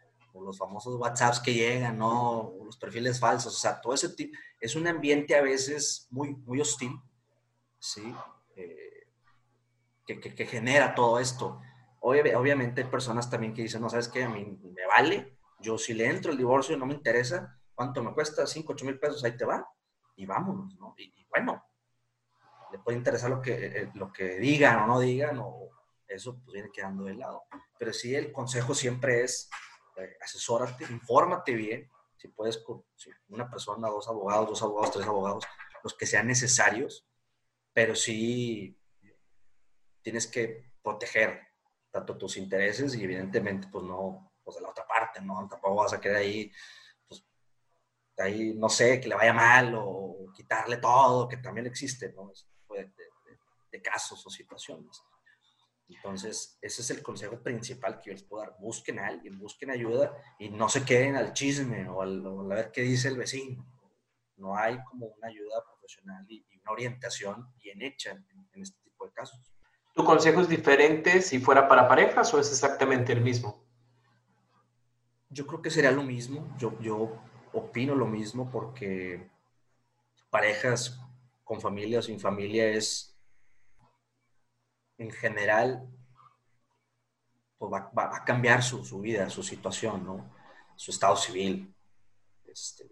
los 0.41 0.57
famosos 0.57 0.95
WhatsApps 0.95 1.41
que 1.41 1.53
llegan, 1.53 1.99
¿no? 1.99 2.41
O 2.43 2.65
los 2.65 2.77
perfiles 2.77 3.19
falsos, 3.19 3.55
o 3.57 3.59
sea, 3.59 3.81
todo 3.81 3.95
ese 3.95 4.11
tipo. 4.11 4.39
Es 4.61 4.77
un 4.77 4.87
ambiente 4.87 5.35
a 5.35 5.43
veces 5.43 6.07
muy, 6.11 6.35
muy 6.37 6.61
hostil, 6.61 6.93
¿sí? 7.81 8.15
Eh, 8.55 9.09
que, 10.07 10.21
que, 10.21 10.47
genera 10.47 10.95
todo 10.95 11.19
esto. 11.19 11.61
obviamente 12.01 12.83
hay 12.83 12.89
personas 12.89 13.29
también 13.29 13.53
que 13.53 13.63
dicen, 13.63 13.81
no, 13.81 13.91
¿sabes 13.91 14.09
qué? 14.09 14.25
A 14.25 14.29
mí 14.29 14.45
me 14.63 14.87
vale, 14.87 15.37
yo 15.61 15.77
si 15.77 15.93
le 15.93 16.07
entro 16.07 16.31
el 16.31 16.39
divorcio 16.39 16.77
no 16.77 16.87
me 16.87 16.95
interesa, 16.95 17.59
¿Cuánto 17.79 18.03
me 18.03 18.13
cuesta? 18.13 18.45
5, 18.45 18.73
8 18.73 18.85
mil 18.85 18.99
pesos, 18.99 19.23
ahí 19.23 19.37
te 19.37 19.45
va. 19.45 19.65
Y 20.17 20.27
vámonos, 20.27 20.75
¿no? 20.81 20.97
Y, 20.99 21.25
bueno, 21.31 21.65
le 22.73 22.81
puede 22.81 22.99
interesar 22.99 23.31
lo 23.31 23.41
que, 23.41 23.55
eh, 23.55 23.91
lo 23.95 24.13
que 24.13 24.41
digan 24.41 24.81
o 24.81 24.87
no 24.89 24.99
digan, 24.99 25.39
o 25.39 25.71
eso 26.09 26.39
pues 26.39 26.55
viene 26.55 26.71
quedando 26.73 27.05
de 27.05 27.15
lado. 27.15 27.45
Pero 27.79 27.93
sí, 27.93 28.15
el 28.15 28.33
consejo 28.33 28.75
siempre 28.75 29.23
es 29.23 29.49
eh, 29.97 30.17
asesórate, 30.21 30.85
infórmate 30.85 31.55
bien, 31.55 31.91
si 32.17 32.29
puedes 32.29 32.59
con 32.59 32.85
una 33.29 33.49
persona, 33.49 33.89
dos 33.89 34.09
abogados, 34.09 34.49
dos 34.49 34.63
abogados, 34.63 34.93
tres 34.93 35.07
abogados, 35.07 35.45
los 35.83 35.95
que 35.95 36.07
sean 36.07 36.27
necesarios, 36.27 37.07
pero 37.73 37.95
sí 37.95 38.77
tienes 40.03 40.27
que 40.27 40.73
proteger 40.83 41.41
tanto 41.91 42.17
tus 42.17 42.37
intereses 42.37 42.95
y 42.95 43.05
evidentemente 43.05 43.69
pues 43.71 43.85
no, 43.85 44.33
pues 44.43 44.57
de 44.57 44.63
la 44.63 44.71
otra 44.71 44.87
parte, 44.87 45.21
¿no? 45.21 45.47
Tampoco 45.49 45.77
vas 45.77 45.93
a 45.93 46.01
quedar 46.01 46.17
ahí 46.17 46.51
ahí, 48.19 48.55
no 48.55 48.69
sé, 48.69 49.01
que 49.01 49.09
le 49.09 49.15
vaya 49.15 49.33
mal 49.33 49.75
o 49.77 50.33
quitarle 50.35 50.79
todo, 50.79 51.29
que 51.29 51.37
también 51.39 51.67
existe, 51.67 52.13
¿no? 52.13 52.33
De, 52.71 52.93
de, 53.71 53.83
casos 53.83 54.27
o 54.27 54.31
situaciones. 54.31 55.03
Entonces, 55.89 56.59
ese 56.61 56.83
es 56.83 56.91
el 56.91 57.03
consejo 57.03 57.43
principal 57.43 57.99
que 57.99 58.11
yo 58.11 58.13
les 58.13 58.23
puedo 58.23 58.43
dar. 58.43 58.57
Busquen 58.61 58.99
a 58.99 59.07
alguien, 59.07 59.39
busquen 59.39 59.71
ayuda 59.71 60.15
y 60.39 60.51
no 60.51 60.69
se 60.69 60.85
queden 60.85 61.17
al 61.17 61.33
chisme 61.33 61.89
o, 61.89 62.03
al, 62.03 62.25
a 62.27 62.55
ver 62.55 62.71
qué 62.73 62.83
dice 62.83 63.09
el 63.09 63.17
vecino. 63.17 63.67
No 64.37 64.57
hay 64.57 64.79
como 64.85 65.07
una 65.07 65.29
ayuda 65.29 65.65
profesional 65.65 66.25
y, 66.29 66.45
una 66.63 66.73
orientación 66.73 67.51
bien 67.57 67.81
hecha 67.81 68.11
en, 68.11 68.49
en, 68.53 68.63
este 68.63 68.79
tipo 68.83 69.07
de 69.07 69.13
casos. 69.13 69.41
¿Tu 69.95 70.05
consejo 70.05 70.43
es 70.43 70.49
diferente 70.49 71.23
si 71.23 71.39
fuera 71.39 71.67
para 71.67 71.89
parejas 71.89 72.33
o 72.35 72.39
es 72.39 72.51
exactamente 72.51 73.13
el 73.13 73.23
mismo? 73.23 73.65
Yo 75.31 75.47
creo 75.47 75.63
que 75.63 75.71
sería 75.71 75.91
lo 75.91 76.03
mismo. 76.03 76.55
Yo, 76.59 76.79
yo 76.81 77.19
opino 77.53 77.95
lo 77.95 78.07
mismo 78.07 78.51
porque 78.51 79.31
parejas 80.31 81.01
con 81.45 81.61
familia 81.61 82.01
o 82.01 82.03
sin 82.03 82.21
familia 82.21 82.69
es, 82.69 83.18
en 84.99 85.11
general, 85.11 85.89
pues 87.57 87.73
va, 87.73 87.91
a 88.17 88.25
cambiar 88.25 88.63
su, 88.63 89.01
vida, 89.01 89.31
su 89.31 89.43
situación, 89.43 90.05
¿no? 90.05 90.35
Su 90.77 90.91
estado 90.91 91.17
civil, 91.17 91.75
este, 92.47 92.91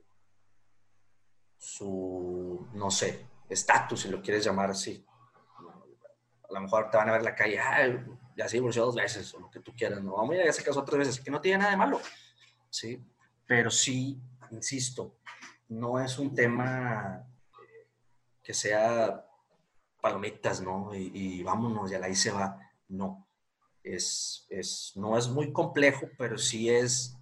su, 1.56 2.68
no 2.72 2.90
sé, 2.90 3.26
estatus, 3.48 4.02
si 4.02 4.08
lo 4.08 4.22
quieres 4.22 4.44
llamar 4.44 4.70
así. 4.70 5.04
A 6.48 6.52
lo 6.52 6.60
mejor 6.60 6.90
te 6.90 6.96
van 6.96 7.08
a 7.08 7.12
ver 7.12 7.22
la 7.22 7.34
calle, 7.34 7.60
ya 8.36 8.48
se 8.48 8.56
divorció 8.56 8.84
dos 8.84 8.94
veces, 8.94 9.34
o 9.34 9.40
lo 9.40 9.50
que 9.50 9.60
tú 9.60 9.74
quieras, 9.74 10.02
¿no? 10.02 10.14
Vamos, 10.14 10.36
ya 10.36 10.52
se 10.52 10.62
casó 10.62 10.84
tres 10.84 10.98
veces, 10.98 11.20
que 11.20 11.30
no 11.30 11.40
tiene 11.40 11.58
nada 11.58 11.72
de 11.72 11.76
malo, 11.76 12.00
¿sí? 12.70 13.04
Pero 13.46 13.70
sí 13.70 14.20
insisto, 14.50 15.18
no 15.68 16.00
es 16.00 16.18
un 16.18 16.34
tema 16.34 17.26
que 18.42 18.54
sea 18.54 19.25
palomitas, 20.06 20.60
¿no? 20.60 20.94
Y, 20.94 21.42
vámonos, 21.42 21.90
ya 21.90 21.98
ahí 21.98 22.14
se 22.14 22.30
va. 22.30 22.56
No. 22.88 23.26
Es, 23.82 24.46
es, 24.50 24.92
no 24.94 25.18
es 25.18 25.28
muy 25.28 25.52
complejo, 25.52 26.08
pero 26.16 26.38
sí 26.38 26.70
es, 26.70 27.16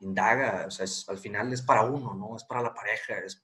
indaga, 0.00 0.64
o 0.66 0.70
sea, 0.70 0.86
al 1.08 1.18
final 1.18 1.52
es 1.52 1.62
para 1.62 1.84
uno, 1.84 2.14
¿no? 2.14 2.36
Es 2.36 2.44
para 2.44 2.60
la 2.60 2.74
pareja, 2.74 3.18
es, 3.24 3.42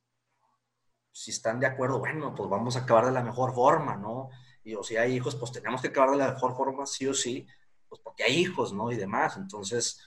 si 1.11 1.31
están 1.31 1.61
de 1.61 1.67
acuerdo, 1.67 1.99
bueno, 1.99 2.35
pues 2.35 2.49
vamos 2.51 2.77
a 2.77 2.81
acabar 2.81 3.07
de 3.07 3.13
la 3.13 3.23
mejor 3.23 3.55
forma, 3.55 3.97
¿no? 3.97 4.29
Y 4.65 4.75
o 4.75 4.83
si 4.83 4.97
hay 4.97 5.15
hijos, 5.15 5.35
pues 5.37 5.53
tenemos 5.53 5.81
que 5.81 5.89
acabar 5.89 6.11
de 6.11 6.19
la 6.19 6.33
mejor 6.33 6.55
forma, 6.55 6.87
sí 6.87 7.07
o 7.07 7.15
sí, 7.15 7.47
pues 7.89 8.01
porque 8.03 8.25
hay 8.25 8.35
hijos, 8.35 8.73
¿no? 8.73 8.93
Y 8.93 8.97
demás. 8.97 9.37
Entonces, 9.39 10.07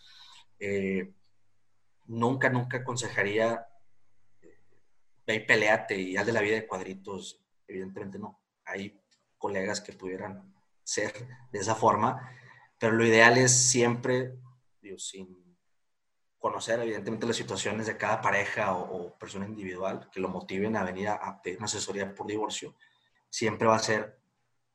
eh, 0.59 1.13
nunca, 2.05 2.49
nunca 2.49 2.77
aconsejaría, 2.77 3.67
eh, 4.41 4.59
ve 5.25 5.35
y 5.35 5.39
peleate 5.41 5.99
y 5.99 6.17
haz 6.17 6.25
de 6.27 6.33
la 6.33 6.41
vida 6.41 6.55
de 6.55 6.67
cuadritos. 6.67 7.44
Evidentemente 7.67 8.19
no. 8.19 8.41
Hay 8.65 9.01
colegas 9.37 9.81
que 9.81 9.93
pudieran 9.93 10.53
ser 10.83 11.13
de 11.51 11.59
esa 11.59 11.75
forma, 11.75 12.31
pero 12.79 12.93
lo 12.93 13.05
ideal 13.05 13.37
es 13.37 13.51
siempre, 13.69 14.37
digo, 14.81 14.97
sin 14.99 15.45
conocer 16.37 16.79
evidentemente 16.79 17.25
las 17.25 17.37
situaciones 17.37 17.87
de 17.87 17.97
cada 17.97 18.21
pareja 18.21 18.75
o, 18.75 19.17
persona 19.17 19.47
individual 19.47 20.09
que 20.11 20.19
lo 20.19 20.29
motiven 20.29 20.75
a 20.75 20.83
venir 20.83 21.09
a, 21.09 21.41
pedir 21.41 21.57
una 21.57 21.65
asesoría 21.65 22.13
por 22.13 22.27
divorcio, 22.27 22.75
siempre 23.29 23.67
va 23.67 23.75
a 23.75 23.79
ser 23.79 24.19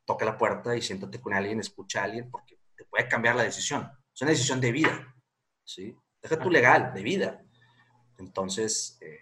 toca 0.05 0.25
la 0.25 0.37
puerta 0.37 0.75
y 0.75 0.83
siéntate 0.83 1.21
con 1.21 1.33
alguien, 1.33 1.61
escucha 1.61 2.01
a 2.01 2.05
alguien, 2.05 2.29
porque 2.29 2.59
te 2.77 2.85
puede 2.85 3.07
cambiar 3.07 3.37
la 3.37 3.45
decisión. 3.45 3.89
Es 4.13 4.21
una 4.23 4.33
decisión 4.33 4.61
de 4.61 4.73
vida, 4.73 5.15
¿sí? 5.63 5.97
Deja 6.21 6.41
tu 6.41 6.51
legal, 6.51 6.93
de 6.93 7.03
vida. 7.05 7.45
Entonces, 8.19 8.99
eh, 9.01 9.21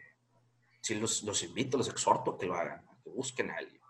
sí 0.80 0.94
los, 0.94 1.22
los, 1.24 1.42
invito, 1.42 1.76
los 1.76 1.90
exhorto 1.90 2.38
que 2.38 2.46
lo 2.46 2.54
hagan, 2.54 2.87
que 3.08 3.16
busquen 3.16 3.50
a 3.50 3.56
alguien. 3.56 3.80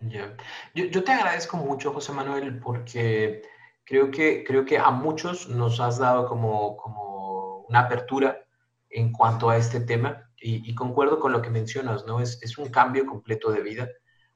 Yo, 0.00 0.84
yo, 0.90 1.04
te 1.04 1.12
agradezco 1.12 1.56
mucho, 1.56 1.92
José 1.92 2.12
Manuel, 2.12 2.58
porque 2.58 3.42
creo 3.84 4.10
que, 4.10 4.42
creo 4.44 4.64
que 4.64 4.78
a 4.78 4.90
muchos 4.90 5.48
nos 5.48 5.78
has 5.78 5.98
dado 5.98 6.26
como, 6.26 6.76
como 6.76 7.60
una 7.68 7.80
apertura 7.80 8.44
en 8.90 9.12
cuanto 9.12 9.48
a 9.48 9.56
este 9.56 9.80
tema 9.80 10.28
y, 10.36 10.74
concuerdo 10.74 11.20
con 11.20 11.30
lo 11.30 11.40
que 11.40 11.50
mencionas, 11.50 12.04
¿no? 12.04 12.18
Es, 12.20 12.42
es, 12.42 12.58
un 12.58 12.68
cambio 12.68 13.06
completo 13.06 13.52
de 13.52 13.62
vida. 13.62 13.88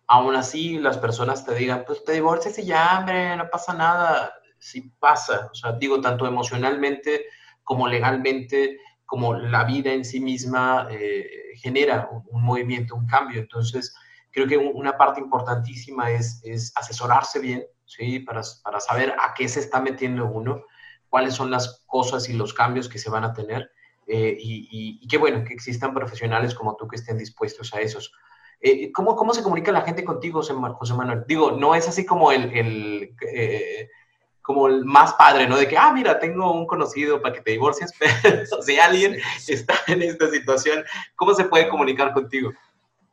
Aún 0.06 0.36
así, 0.36 0.78
las 0.78 0.98
personas 0.98 1.44
te 1.44 1.52
digan, 1.56 1.82
pues 1.84 2.04
te 2.04 2.12
divorcias 2.12 2.56
y 2.60 2.66
ya, 2.66 3.00
hombre, 3.00 3.36
no 3.36 3.48
pasa 3.50 3.74
nada. 3.74 4.32
Sí 4.58 4.92
pasa, 5.00 5.48
o 5.50 5.54
sea, 5.54 5.72
digo, 5.72 6.00
tanto 6.00 6.26
emocionalmente 6.26 7.26
como 7.64 7.88
legalmente, 7.88 8.78
como 9.04 9.34
la 9.34 9.64
vida 9.64 9.92
en 9.92 10.04
sí 10.04 10.20
misma 10.20 10.86
eh, 10.90 11.28
genera 11.56 12.08
un, 12.30 12.42
movimiento, 12.44 12.94
un 12.94 13.06
cambio. 13.06 13.40
Entonces, 13.40 13.92
creo 14.36 14.46
que 14.46 14.58
una 14.58 14.98
parte 14.98 15.18
importantísima 15.18 16.10
es, 16.10 16.42
es 16.44 16.70
asesorarse 16.76 17.38
bien, 17.38 17.64
¿sí? 17.86 18.20
Para, 18.20 18.42
para 18.62 18.80
saber 18.80 19.14
a 19.18 19.32
qué 19.34 19.48
se 19.48 19.60
está 19.60 19.80
metiendo 19.80 20.26
uno 20.26 20.62
cuáles 21.08 21.32
son 21.32 21.50
las 21.50 21.86
cosas 21.86 22.28
y 22.28 22.34
los 22.34 22.52
cambios 22.52 22.90
que 22.90 22.98
se 22.98 23.08
van 23.08 23.24
a 23.24 23.32
tener. 23.32 23.70
Eh, 24.06 24.36
y, 24.38 25.08
qué 25.08 25.16
bueno 25.16 25.42
que 25.42 25.54
existan 25.54 25.94
profesionales 25.94 26.54
como 26.54 26.76
tú 26.76 26.86
que 26.86 26.96
estén 26.96 27.16
dispuestos 27.16 27.72
a 27.72 27.80
esos. 27.80 28.12
Eh, 28.60 28.92
¿cómo, 28.92 29.16
¿Cómo 29.16 29.32
se 29.32 29.42
comunica 29.42 29.72
la 29.72 29.80
gente 29.80 30.04
contigo, 30.04 30.42
José 30.42 30.52
Manuel? 30.94 31.24
Digo, 31.26 31.52
no 31.52 31.74
es 31.74 31.88
así 31.88 32.04
como 32.04 32.30
el, 32.30 32.52
el 32.54 33.14
eh, 33.32 33.88
como 34.42 34.68
el 34.68 34.84
más 34.84 35.14
padre, 35.14 35.48
¿no? 35.48 35.56
De 35.56 35.66
que, 35.66 35.78
ah, 35.78 35.92
mira, 35.94 36.18
tengo 36.18 36.52
un 36.52 36.66
conocido 36.66 37.22
para 37.22 37.34
que 37.34 37.40
te 37.40 37.52
divorcies, 37.52 37.90
pero 38.22 38.44
si 38.60 38.78
alguien 38.78 39.16
está 39.48 39.74
en 39.86 40.02
esta 40.02 40.28
situación, 40.28 40.84
¿cómo 41.14 41.32
se 41.32 41.44
puede 41.44 41.70
comunicar 41.70 42.12
contigo? 42.12 42.52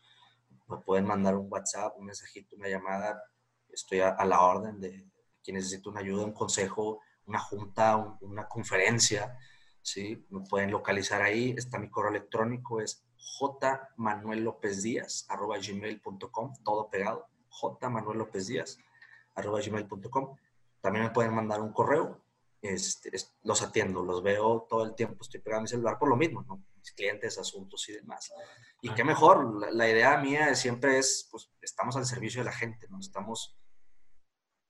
Me 0.67 0.79
pueden 0.79 1.07
mandar 1.07 1.37
un 1.37 1.47
WhatsApp, 1.49 1.97
un 1.99 2.07
mensajito, 2.07 2.57
una 2.57 2.69
llamada. 2.69 3.23
Estoy 3.69 4.01
a, 4.01 4.25
la 4.25 4.41
orden 4.41 4.81
de 4.81 5.12
quien 5.43 5.57
necesite 5.57 5.89
una 5.89 6.01
ayuda, 6.01 6.25
un 6.25 6.33
consejo, 6.33 7.01
una 7.27 7.39
junta, 7.39 7.97
una 8.21 8.49
conferencia 8.49 9.39
¿sí? 9.83 10.25
Me 10.31 10.41
pueden 10.41 10.71
localizar 10.71 11.21
ahí, 11.21 11.55
está 11.57 11.79
mi 11.79 11.91
correo 11.91 12.11
electrónico, 12.11 12.81
es 12.81 13.05
gmail.com 15.69 16.55
todo 16.65 16.89
pegado, 16.89 17.27
gmail.com 19.35 20.37
También 20.81 21.05
me 21.05 21.11
pueden 21.11 21.35
mandar 21.35 21.61
un 21.61 21.73
correo, 21.73 22.23
este, 22.61 23.11
los 23.43 23.63
atiendo, 23.63 24.05
los 24.05 24.23
veo 24.23 24.67
todo 24.69 24.85
el 24.85 24.95
tiempo, 24.95 25.23
estoy 25.23 25.41
pegando 25.41 25.63
mi 25.63 25.69
celular 25.69 25.99
por 25.99 26.09
lo 26.09 26.17
mismo, 26.17 26.43
¿no? 26.43 26.65
Mis 26.77 26.93
clientes, 26.93 27.39
asuntos 27.39 27.89
y 27.89 27.93
demás. 27.93 28.33
Y 28.81 28.91
qué 28.91 29.05
mejor, 29.05 29.73
la, 29.73 29.89
idea 29.89 30.17
mía 30.19 30.55
siempre 30.55 30.99
es, 30.99 31.29
pues, 31.31 31.51
estamos 31.61 31.97
al 31.97 32.07
servicio 32.07 32.41
de 32.41 32.47
la 32.47 32.53
gente, 32.53 32.89
¿no? 32.89 32.99
Estamos, 32.99 33.57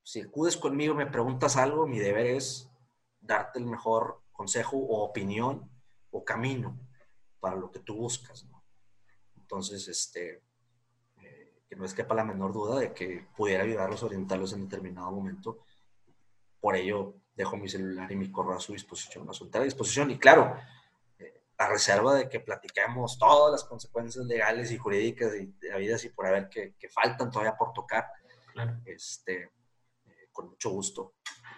si 0.02 0.20
acudes 0.20 0.56
conmigo, 0.56 0.94
me 0.94 1.06
preguntas 1.06 1.56
algo, 1.56 1.86
mi 1.86 1.98
deber 1.98 2.26
es 2.26 2.68
darte 3.20 3.58
el 3.58 3.66
mejor 3.66 4.20
consejo 4.32 4.76
o 4.76 5.04
opinión 5.04 5.70
o 6.10 6.24
camino 6.24 6.78
para 7.40 7.56
lo 7.56 7.70
que 7.70 7.80
tú 7.80 7.96
buscas. 7.96 8.44
¿no? 8.44 8.62
Entonces, 9.36 9.86
este, 9.88 10.42
eh, 11.22 11.62
que 11.68 11.76
no 11.76 11.84
es 11.84 11.94
quepa 11.94 12.14
la 12.14 12.24
menor 12.24 12.52
duda 12.52 12.80
de 12.80 12.92
que 12.92 13.26
pudiera 13.36 13.62
ayudarlos 13.64 14.02
a 14.02 14.06
orientarlos 14.06 14.52
en 14.52 14.68
determinado 14.68 15.10
momento. 15.12 15.64
Por 16.60 16.76
ello, 16.76 17.14
dejo 17.34 17.56
mi 17.56 17.68
celular 17.68 18.10
y 18.10 18.16
mi 18.16 18.30
correo 18.30 18.56
a 18.56 18.60
su 18.60 18.72
disposición, 18.72 19.28
a 19.28 19.32
su 19.32 19.44
entera 19.44 19.64
disposición. 19.64 20.10
Y 20.10 20.18
claro, 20.18 20.56
eh, 21.18 21.42
a 21.58 21.68
reserva 21.68 22.14
de 22.14 22.28
que 22.28 22.40
platiquemos 22.40 23.18
todas 23.18 23.52
las 23.52 23.64
consecuencias 23.64 24.24
legales 24.26 24.70
y 24.72 24.78
jurídicas 24.78 25.32
la 25.62 25.76
vida, 25.76 25.98
si 25.98 26.08
por 26.10 26.26
haber 26.26 26.48
que, 26.48 26.74
que, 26.74 26.88
faltan 26.88 27.30
todavía 27.30 27.56
por 27.56 27.72
tocar, 27.72 28.06
este, 28.84 29.42
eh, 29.42 29.50
con 30.32 30.50
mucho 30.50 30.70
gusto. 30.70 31.14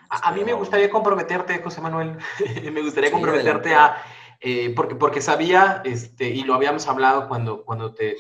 A, 0.09 0.33
mí 0.33 0.45
me 0.45 0.53
gustaría 0.53 0.91
comprometerte, 0.91 1.61
José 1.63 1.81
Manuel, 1.81 2.19
me 2.73 2.83
gustaría 2.83 3.11
comprometerte 3.11 3.75
a, 3.75 3.97
eh, 4.47 4.75
porque, 4.77 4.95
porque 4.95 5.23
sabía, 5.23 5.81
este, 5.85 6.29
y 6.29 6.43
lo 6.43 6.55
habíamos 6.55 6.87
hablado 6.87 7.29
cuando, 7.29 7.65
cuando 7.65 7.95
te, 7.95 8.17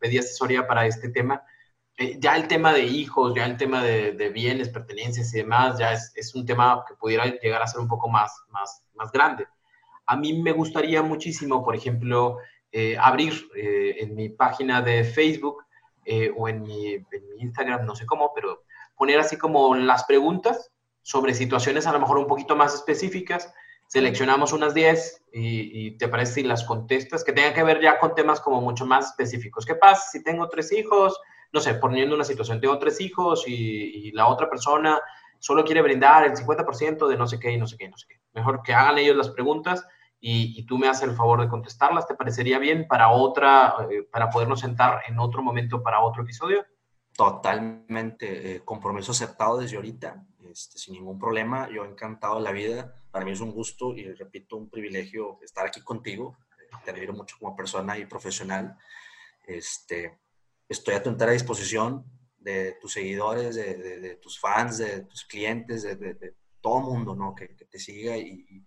pedí 0.00 0.18
asesoría 0.18 0.66
para 0.66 0.84
este 0.84 1.10
tema, 1.10 1.44
eh, 1.96 2.16
ya 2.18 2.34
el 2.36 2.48
tema 2.48 2.72
de 2.72 2.82
hijos, 2.82 3.34
ya 3.36 3.46
el 3.46 3.56
tema 3.56 3.80
de, 3.82 4.30
bienes, 4.30 4.68
pertenencias 4.68 5.32
y 5.32 5.38
demás, 5.38 5.78
ya 5.78 5.92
es, 5.92 6.12
es, 6.16 6.34
un 6.34 6.44
tema 6.44 6.84
que 6.88 6.94
pudiera 6.94 7.26
llegar 7.26 7.62
a 7.62 7.68
ser 7.68 7.80
un 7.80 7.86
poco 7.86 8.08
más, 8.08 8.32
más, 8.48 8.84
más 8.94 9.12
grande. 9.12 9.46
A 10.06 10.16
mí 10.16 10.32
me 10.42 10.50
gustaría 10.50 11.02
muchísimo, 11.02 11.64
por 11.64 11.76
ejemplo, 11.76 12.38
eh, 12.72 12.96
abrir 12.98 13.48
en 13.54 14.16
mi 14.16 14.30
página 14.30 14.82
de 14.82 15.04
Facebook 15.04 15.64
o 16.36 16.48
en 16.48 16.62
mi, 16.62 16.94
en 16.94 17.28
mi 17.30 17.42
Instagram, 17.42 17.86
no 17.86 17.94
sé 17.94 18.04
cómo, 18.04 18.32
pero 18.34 18.64
poner 18.96 19.18
así 19.18 19.36
como 19.36 19.74
las 19.74 20.04
preguntas 20.04 20.70
sobre 21.04 21.34
situaciones 21.34 21.86
a 21.86 21.92
lo 21.92 22.00
mejor 22.00 22.18
un 22.18 22.26
poquito 22.26 22.56
más 22.56 22.74
específicas. 22.74 23.52
Seleccionamos 23.86 24.52
unas 24.52 24.74
10 24.74 25.24
y, 25.32 25.98
te 25.98 26.08
parece 26.08 26.32
si 26.32 26.42
las 26.42 26.64
contestas, 26.64 27.22
que 27.22 27.32
tengan 27.32 27.52
que 27.52 27.62
ver 27.62 27.80
ya 27.80 27.98
con 27.98 28.14
temas 28.14 28.40
como 28.40 28.60
mucho 28.60 28.86
más 28.86 29.10
específicos. 29.10 29.66
¿Qué 29.66 29.74
pasa 29.74 30.10
si 30.10 30.24
tengo 30.24 30.48
tres 30.48 30.72
hijos? 30.72 31.20
No 31.52 31.60
sé, 31.60 31.74
poniendo 31.74 32.14
una 32.14 32.24
situación, 32.24 32.60
tengo 32.60 32.78
tres 32.78 33.00
hijos 33.00 33.44
y, 33.46 34.10
la 34.12 34.26
otra 34.26 34.48
persona 34.48 34.98
solo 35.38 35.64
quiere 35.64 35.82
brindar 35.82 36.24
el 36.24 36.32
50% 36.32 37.06
de 37.06 37.16
no 37.18 37.26
sé 37.26 37.38
qué 37.38 37.52
y 37.52 37.58
no 37.58 37.66
sé 37.66 37.76
qué 37.76 37.84
y 37.84 37.88
no 37.88 37.98
sé 37.98 38.06
qué. 38.08 38.18
Mejor 38.32 38.62
que 38.62 38.72
hagan 38.72 38.96
ellos 38.96 39.16
las 39.16 39.28
preguntas 39.28 39.86
y, 40.18 40.64
tú 40.64 40.78
me 40.78 40.88
haces 40.88 41.10
el 41.10 41.14
favor 41.14 41.42
de 41.42 41.48
contestarlas. 41.48 42.06
¿Te 42.06 42.14
parecería 42.14 42.58
bien 42.58 42.88
para 42.88 43.10
otra, 43.10 43.74
eh, 43.90 44.08
para 44.10 44.30
podernos 44.30 44.60
sentar 44.60 45.02
en 45.06 45.18
otro 45.18 45.42
momento 45.42 45.82
para 45.82 46.00
otro 46.00 46.22
episodio? 46.22 46.64
Totalmente, 47.16 48.56
eh, 48.56 48.64
compromiso 48.64 49.12
aceptado 49.12 49.58
desde 49.58 49.76
ahorita. 49.76 50.26
Este, 50.50 50.78
sin 50.78 50.94
ningún 50.94 51.18
problema. 51.18 51.68
Yo 51.70 51.84
encantado 51.84 52.36
de 52.36 52.42
la 52.42 52.52
vida. 52.52 52.94
Para 53.10 53.24
mí 53.24 53.32
es 53.32 53.40
un 53.40 53.52
gusto 53.52 53.94
y 53.94 54.12
repito, 54.12 54.56
un 54.56 54.68
privilegio 54.68 55.38
estar 55.42 55.66
aquí 55.66 55.80
contigo. 55.82 56.36
Te 56.84 56.90
admiro 56.90 57.12
mucho 57.12 57.36
como 57.38 57.56
persona 57.56 57.96
y 57.98 58.06
profesional. 58.06 58.76
Este, 59.46 60.18
estoy 60.68 60.94
a 60.94 61.02
tu 61.02 61.10
entera 61.10 61.32
disposición 61.32 62.04
de 62.38 62.76
tus 62.80 62.92
seguidores, 62.92 63.54
de, 63.54 64.18
tus 64.20 64.38
fans, 64.38 64.78
de 64.78 65.02
tus 65.04 65.24
clientes, 65.24 65.82
de, 65.82 66.36
todo 66.60 66.78
el 66.78 66.84
mundo 66.84 67.14
¿no? 67.14 67.34
que, 67.34 67.48
te 67.48 67.78
siga. 67.78 68.16
Y, 68.16 68.64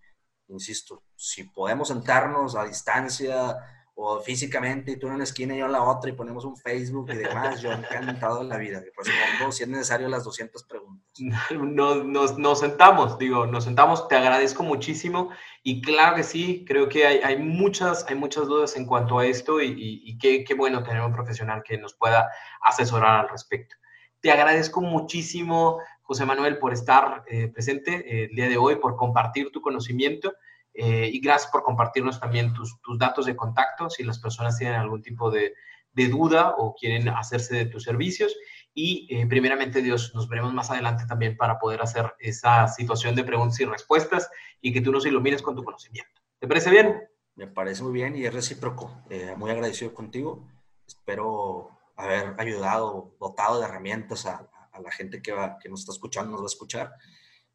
insisto, 0.48 1.04
si 1.14 1.44
podemos 1.44 1.88
sentarnos 1.88 2.56
a 2.56 2.64
distancia 2.64 3.56
o 4.00 4.20
físicamente, 4.20 4.92
y 4.92 4.96
tú 4.96 5.08
en 5.08 5.14
una 5.14 5.24
esquina 5.24 5.56
y 5.56 5.58
yo 5.58 5.66
en 5.66 5.72
la 5.72 5.82
otra, 5.82 6.08
y 6.08 6.12
ponemos 6.12 6.44
un 6.44 6.56
Facebook 6.56 7.10
y 7.10 7.16
demás, 7.16 7.60
yo 7.60 7.72
encantado 7.72 8.38
de 8.38 8.44
la 8.44 8.56
vida. 8.56 8.80
Respondo, 8.80 9.50
si 9.50 9.64
es 9.64 9.68
necesario, 9.68 10.08
las 10.08 10.22
200 10.22 10.62
preguntas. 10.62 11.04
Nos, 11.50 12.06
nos, 12.06 12.38
nos, 12.38 12.60
sentamos, 12.60 13.18
digo, 13.18 13.46
nos 13.46 13.64
sentamos, 13.64 14.06
te 14.06 14.14
agradezco 14.14 14.62
muchísimo, 14.62 15.30
y 15.64 15.82
claro 15.82 16.14
que 16.14 16.22
sí, 16.22 16.64
creo 16.64 16.88
que 16.88 17.08
hay, 17.08 17.18
hay 17.24 17.38
muchas, 17.38 18.06
hay 18.08 18.14
muchas 18.14 18.46
dudas 18.46 18.76
en 18.76 18.86
cuanto 18.86 19.18
a 19.18 19.26
esto, 19.26 19.60
y, 19.60 19.74
y, 19.76 20.16
qué, 20.16 20.44
qué 20.44 20.54
bueno 20.54 20.84
tener 20.84 21.02
un 21.02 21.12
profesional 21.12 21.64
que 21.64 21.76
nos 21.76 21.94
pueda 21.94 22.30
asesorar 22.62 23.22
al 23.24 23.28
respecto. 23.28 23.74
Te 24.20 24.30
agradezco 24.30 24.80
muchísimo, 24.80 25.80
José 26.02 26.24
Manuel, 26.24 26.58
por 26.58 26.72
estar 26.72 27.24
eh, 27.26 27.48
presente 27.48 27.96
eh, 27.96 28.28
el 28.30 28.36
día 28.36 28.48
de 28.48 28.58
hoy, 28.58 28.76
por 28.76 28.94
compartir 28.94 29.50
tu 29.50 29.60
conocimiento. 29.60 30.34
Eh, 30.80 31.10
y 31.12 31.18
gracias 31.18 31.50
por 31.50 31.64
compartirnos 31.64 32.20
también 32.20 32.54
tus, 32.54 32.80
tus, 32.80 32.96
datos 32.96 33.26
de 33.26 33.34
contacto 33.34 33.90
si 33.90 34.04
las 34.04 34.20
personas 34.20 34.56
tienen 34.56 34.76
algún 34.76 35.02
tipo 35.02 35.28
de, 35.28 35.54
de 35.92 36.06
duda 36.06 36.54
o 36.56 36.72
quieren 36.72 37.08
hacerse 37.08 37.56
de 37.56 37.66
tus 37.66 37.82
servicios. 37.82 38.36
Y 38.72 39.08
eh, 39.10 39.26
primeramente, 39.26 39.82
Dios, 39.82 40.14
nos 40.14 40.28
veremos 40.28 40.54
más 40.54 40.70
adelante 40.70 41.04
también 41.04 41.36
para 41.36 41.58
poder 41.58 41.82
hacer 41.82 42.14
esa 42.20 42.68
situación 42.68 43.16
de 43.16 43.24
preguntas 43.24 43.58
y 43.58 43.64
respuestas 43.64 44.30
y 44.60 44.72
que 44.72 44.80
tú 44.80 44.92
nos 44.92 45.04
ilumines 45.04 45.42
con 45.42 45.56
tu 45.56 45.64
conocimiento. 45.64 46.22
¿Te 46.38 46.46
parece 46.46 46.70
bien? 46.70 47.08
Me 47.34 47.48
parece 47.48 47.82
muy 47.82 47.92
bien 47.92 48.14
y 48.14 48.24
es 48.24 48.32
recíproco. 48.32 49.02
Eh, 49.10 49.34
muy 49.36 49.50
agradecido 49.50 49.92
contigo. 49.92 50.46
Espero 50.86 51.70
haber 51.96 52.36
ayudado, 52.38 53.16
dotado 53.18 53.58
de 53.58 53.66
herramientas 53.66 54.26
a, 54.26 54.48
a 54.70 54.80
la 54.80 54.92
gente 54.92 55.20
que, 55.22 55.32
va, 55.32 55.58
que 55.58 55.68
nos 55.68 55.80
está 55.80 55.90
escuchando, 55.90 56.30
nos 56.30 56.42
va 56.42 56.44
a 56.44 56.54
escuchar 56.54 56.92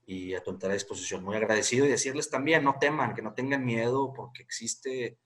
y 0.06 0.34
a 0.34 0.43
tu 0.43 0.51
entera 0.51 0.74
disposición. 0.74 1.24
Muy 1.24 1.36
agradecido 1.36 1.86
y 1.86 1.89
decirles 1.89 2.30
también, 2.30 2.64
no 2.64 2.78
teman, 2.80 3.14
que 3.14 3.22
no 3.22 3.34
tengan 3.34 3.66
miedo 3.66 4.14
porque 4.14 4.43
existe, 4.43 5.18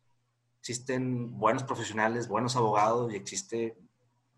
existen 0.60 1.38
buenos 1.38 1.64
profesionales, 1.64 2.28
buenos 2.28 2.56
abogados 2.56 3.12
y 3.14 3.16
existe 3.16 3.78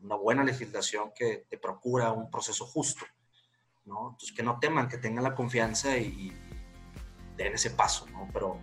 una 0.02 0.16
buena 0.16 0.44
legislación 0.44 1.12
que 1.14 1.46
te 1.50 1.58
procura 1.58 2.12
un 2.12 2.30
proceso 2.32 2.66
justo. 2.66 3.06
¿no? 3.86 4.12
Entonces, 4.12 4.32
que 4.32 4.44
no 4.44 4.60
teman, 4.60 4.88
que 4.88 4.98
tengan 4.98 5.24
la 5.24 5.36
confianza 5.36 5.98
y, 5.98 6.32
den 7.36 7.54
ese 7.54 7.72
paso, 7.72 8.06
¿no? 8.12 8.28
Pero 8.34 8.60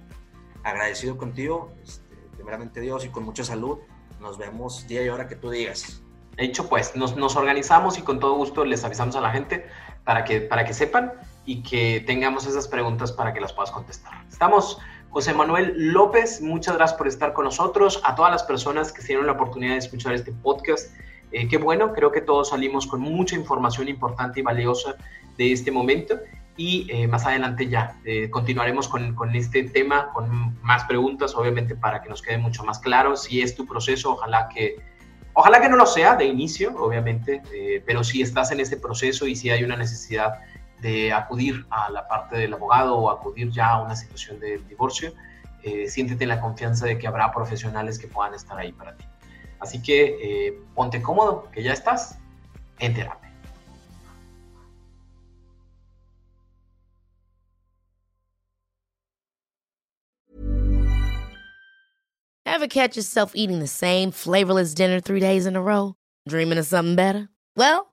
agradecido 0.62 1.16
contigo, 1.16 1.72
este, 1.82 2.14
primeramente 2.34 2.80
Dios, 2.80 3.06
y 3.06 3.08
con 3.08 3.24
mucha 3.24 3.42
salud. 3.42 3.78
Nos 4.20 4.36
vemos 4.36 4.86
día 4.86 5.02
y 5.02 5.08
hora 5.08 5.28
que 5.28 5.34
tú 5.34 5.48
digas. 5.50 6.02
Hecho, 6.36 6.68
pues, 6.68 6.94
nos, 6.94 7.16
nos 7.16 7.36
organizamos 7.36 7.96
y 7.96 8.02
con 8.02 8.20
todo 8.20 8.34
gusto 8.34 8.66
les 8.66 8.84
avisamos 8.84 9.16
a 9.16 9.22
la 9.22 9.30
gente 9.30 9.66
para 10.04 10.24
que, 10.24 10.42
para 10.42 10.66
que 10.66 10.74
sepan 10.74 11.14
y 11.46 11.62
que 11.62 12.04
tengamos 12.06 12.46
esas 12.46 12.68
preguntas 12.68 13.12
para 13.12 13.32
que 13.32 13.40
las 13.40 13.52
puedas 13.52 13.70
contestar. 13.70 14.12
Estamos, 14.28 14.78
José 15.10 15.32
Manuel 15.32 15.72
López, 15.76 16.42
muchas 16.42 16.76
gracias 16.76 16.98
por 16.98 17.08
estar 17.08 17.32
con 17.32 17.44
nosotros, 17.44 18.00
a 18.04 18.14
todas 18.14 18.32
las 18.32 18.42
personas 18.42 18.92
que 18.92 19.02
tienen 19.02 19.26
la 19.26 19.32
oportunidad 19.32 19.72
de 19.72 19.78
escuchar 19.78 20.12
este 20.12 20.32
podcast. 20.32 20.94
Eh, 21.32 21.48
qué 21.48 21.56
bueno, 21.56 21.92
creo 21.92 22.12
que 22.12 22.20
todos 22.20 22.50
salimos 22.50 22.86
con 22.86 23.00
mucha 23.00 23.34
información 23.36 23.88
importante 23.88 24.40
y 24.40 24.42
valiosa 24.42 24.96
de 25.38 25.52
este 25.52 25.70
momento 25.70 26.18
y 26.56 26.86
eh, 26.90 27.06
más 27.06 27.26
adelante 27.26 27.68
ya 27.68 27.98
eh, 28.04 28.30
continuaremos 28.30 28.88
con, 28.88 29.14
con, 29.14 29.34
este 29.34 29.64
tema, 29.64 30.10
con 30.12 30.58
más 30.62 30.84
preguntas, 30.84 31.34
obviamente 31.34 31.74
para 31.74 32.02
que 32.02 32.08
nos 32.08 32.22
quede 32.22 32.38
mucho 32.38 32.64
más 32.64 32.78
claro 32.78 33.16
si 33.16 33.42
es 33.42 33.54
tu 33.54 33.66
proceso, 33.66 34.12
ojalá 34.12 34.48
que, 34.48 34.76
ojalá 35.34 35.60
que 35.60 35.68
no 35.68 35.76
lo 35.76 35.86
sea 35.86 36.16
de 36.16 36.24
inicio, 36.24 36.74
obviamente, 36.78 37.42
eh, 37.52 37.82
pero 37.84 38.02
si 38.02 38.22
estás 38.22 38.50
en 38.52 38.60
este 38.60 38.78
proceso 38.78 39.26
y 39.26 39.36
si 39.36 39.50
hay 39.50 39.64
una 39.64 39.76
necesidad 39.76 40.40
de 40.80 41.12
acudir 41.12 41.66
a 41.70 41.90
la 41.90 42.06
parte 42.06 42.36
del 42.36 42.54
abogado 42.54 42.96
o 42.96 43.10
acudir 43.10 43.50
ya 43.50 43.70
a 43.70 43.82
una 43.82 43.96
situación 43.96 44.38
de 44.40 44.58
divorcio, 44.68 45.12
eh, 45.62 45.88
siéntete 45.88 46.26
la 46.26 46.40
confianza 46.40 46.86
de 46.86 46.98
que 46.98 47.06
habrá 47.06 47.32
profesionales 47.32 47.98
que 47.98 48.08
puedan 48.08 48.34
estar 48.34 48.58
ahí 48.58 48.72
para 48.72 48.96
ti. 48.96 49.04
Así 49.60 49.82
que 49.82 50.16
eh, 50.22 50.58
ponte 50.74 51.02
cómodo, 51.02 51.50
que 51.50 51.62
ya 51.62 51.72
estás 51.72 52.18
en 52.78 52.94
terapia. 52.94 53.26
Ever 62.44 62.68
catch 62.68 62.96
yourself 62.96 63.32
eating 63.34 63.58
the 63.58 63.66
same 63.66 64.10
flavorless 64.10 64.72
dinner 64.72 64.98
three 64.98 65.20
days 65.20 65.44
in 65.46 65.56
a 65.56 65.60
row? 65.60 65.94
Dreaming 66.26 66.58
of 66.58 66.64
something 66.64 66.96
better? 66.96 67.28
Well, 67.54 67.92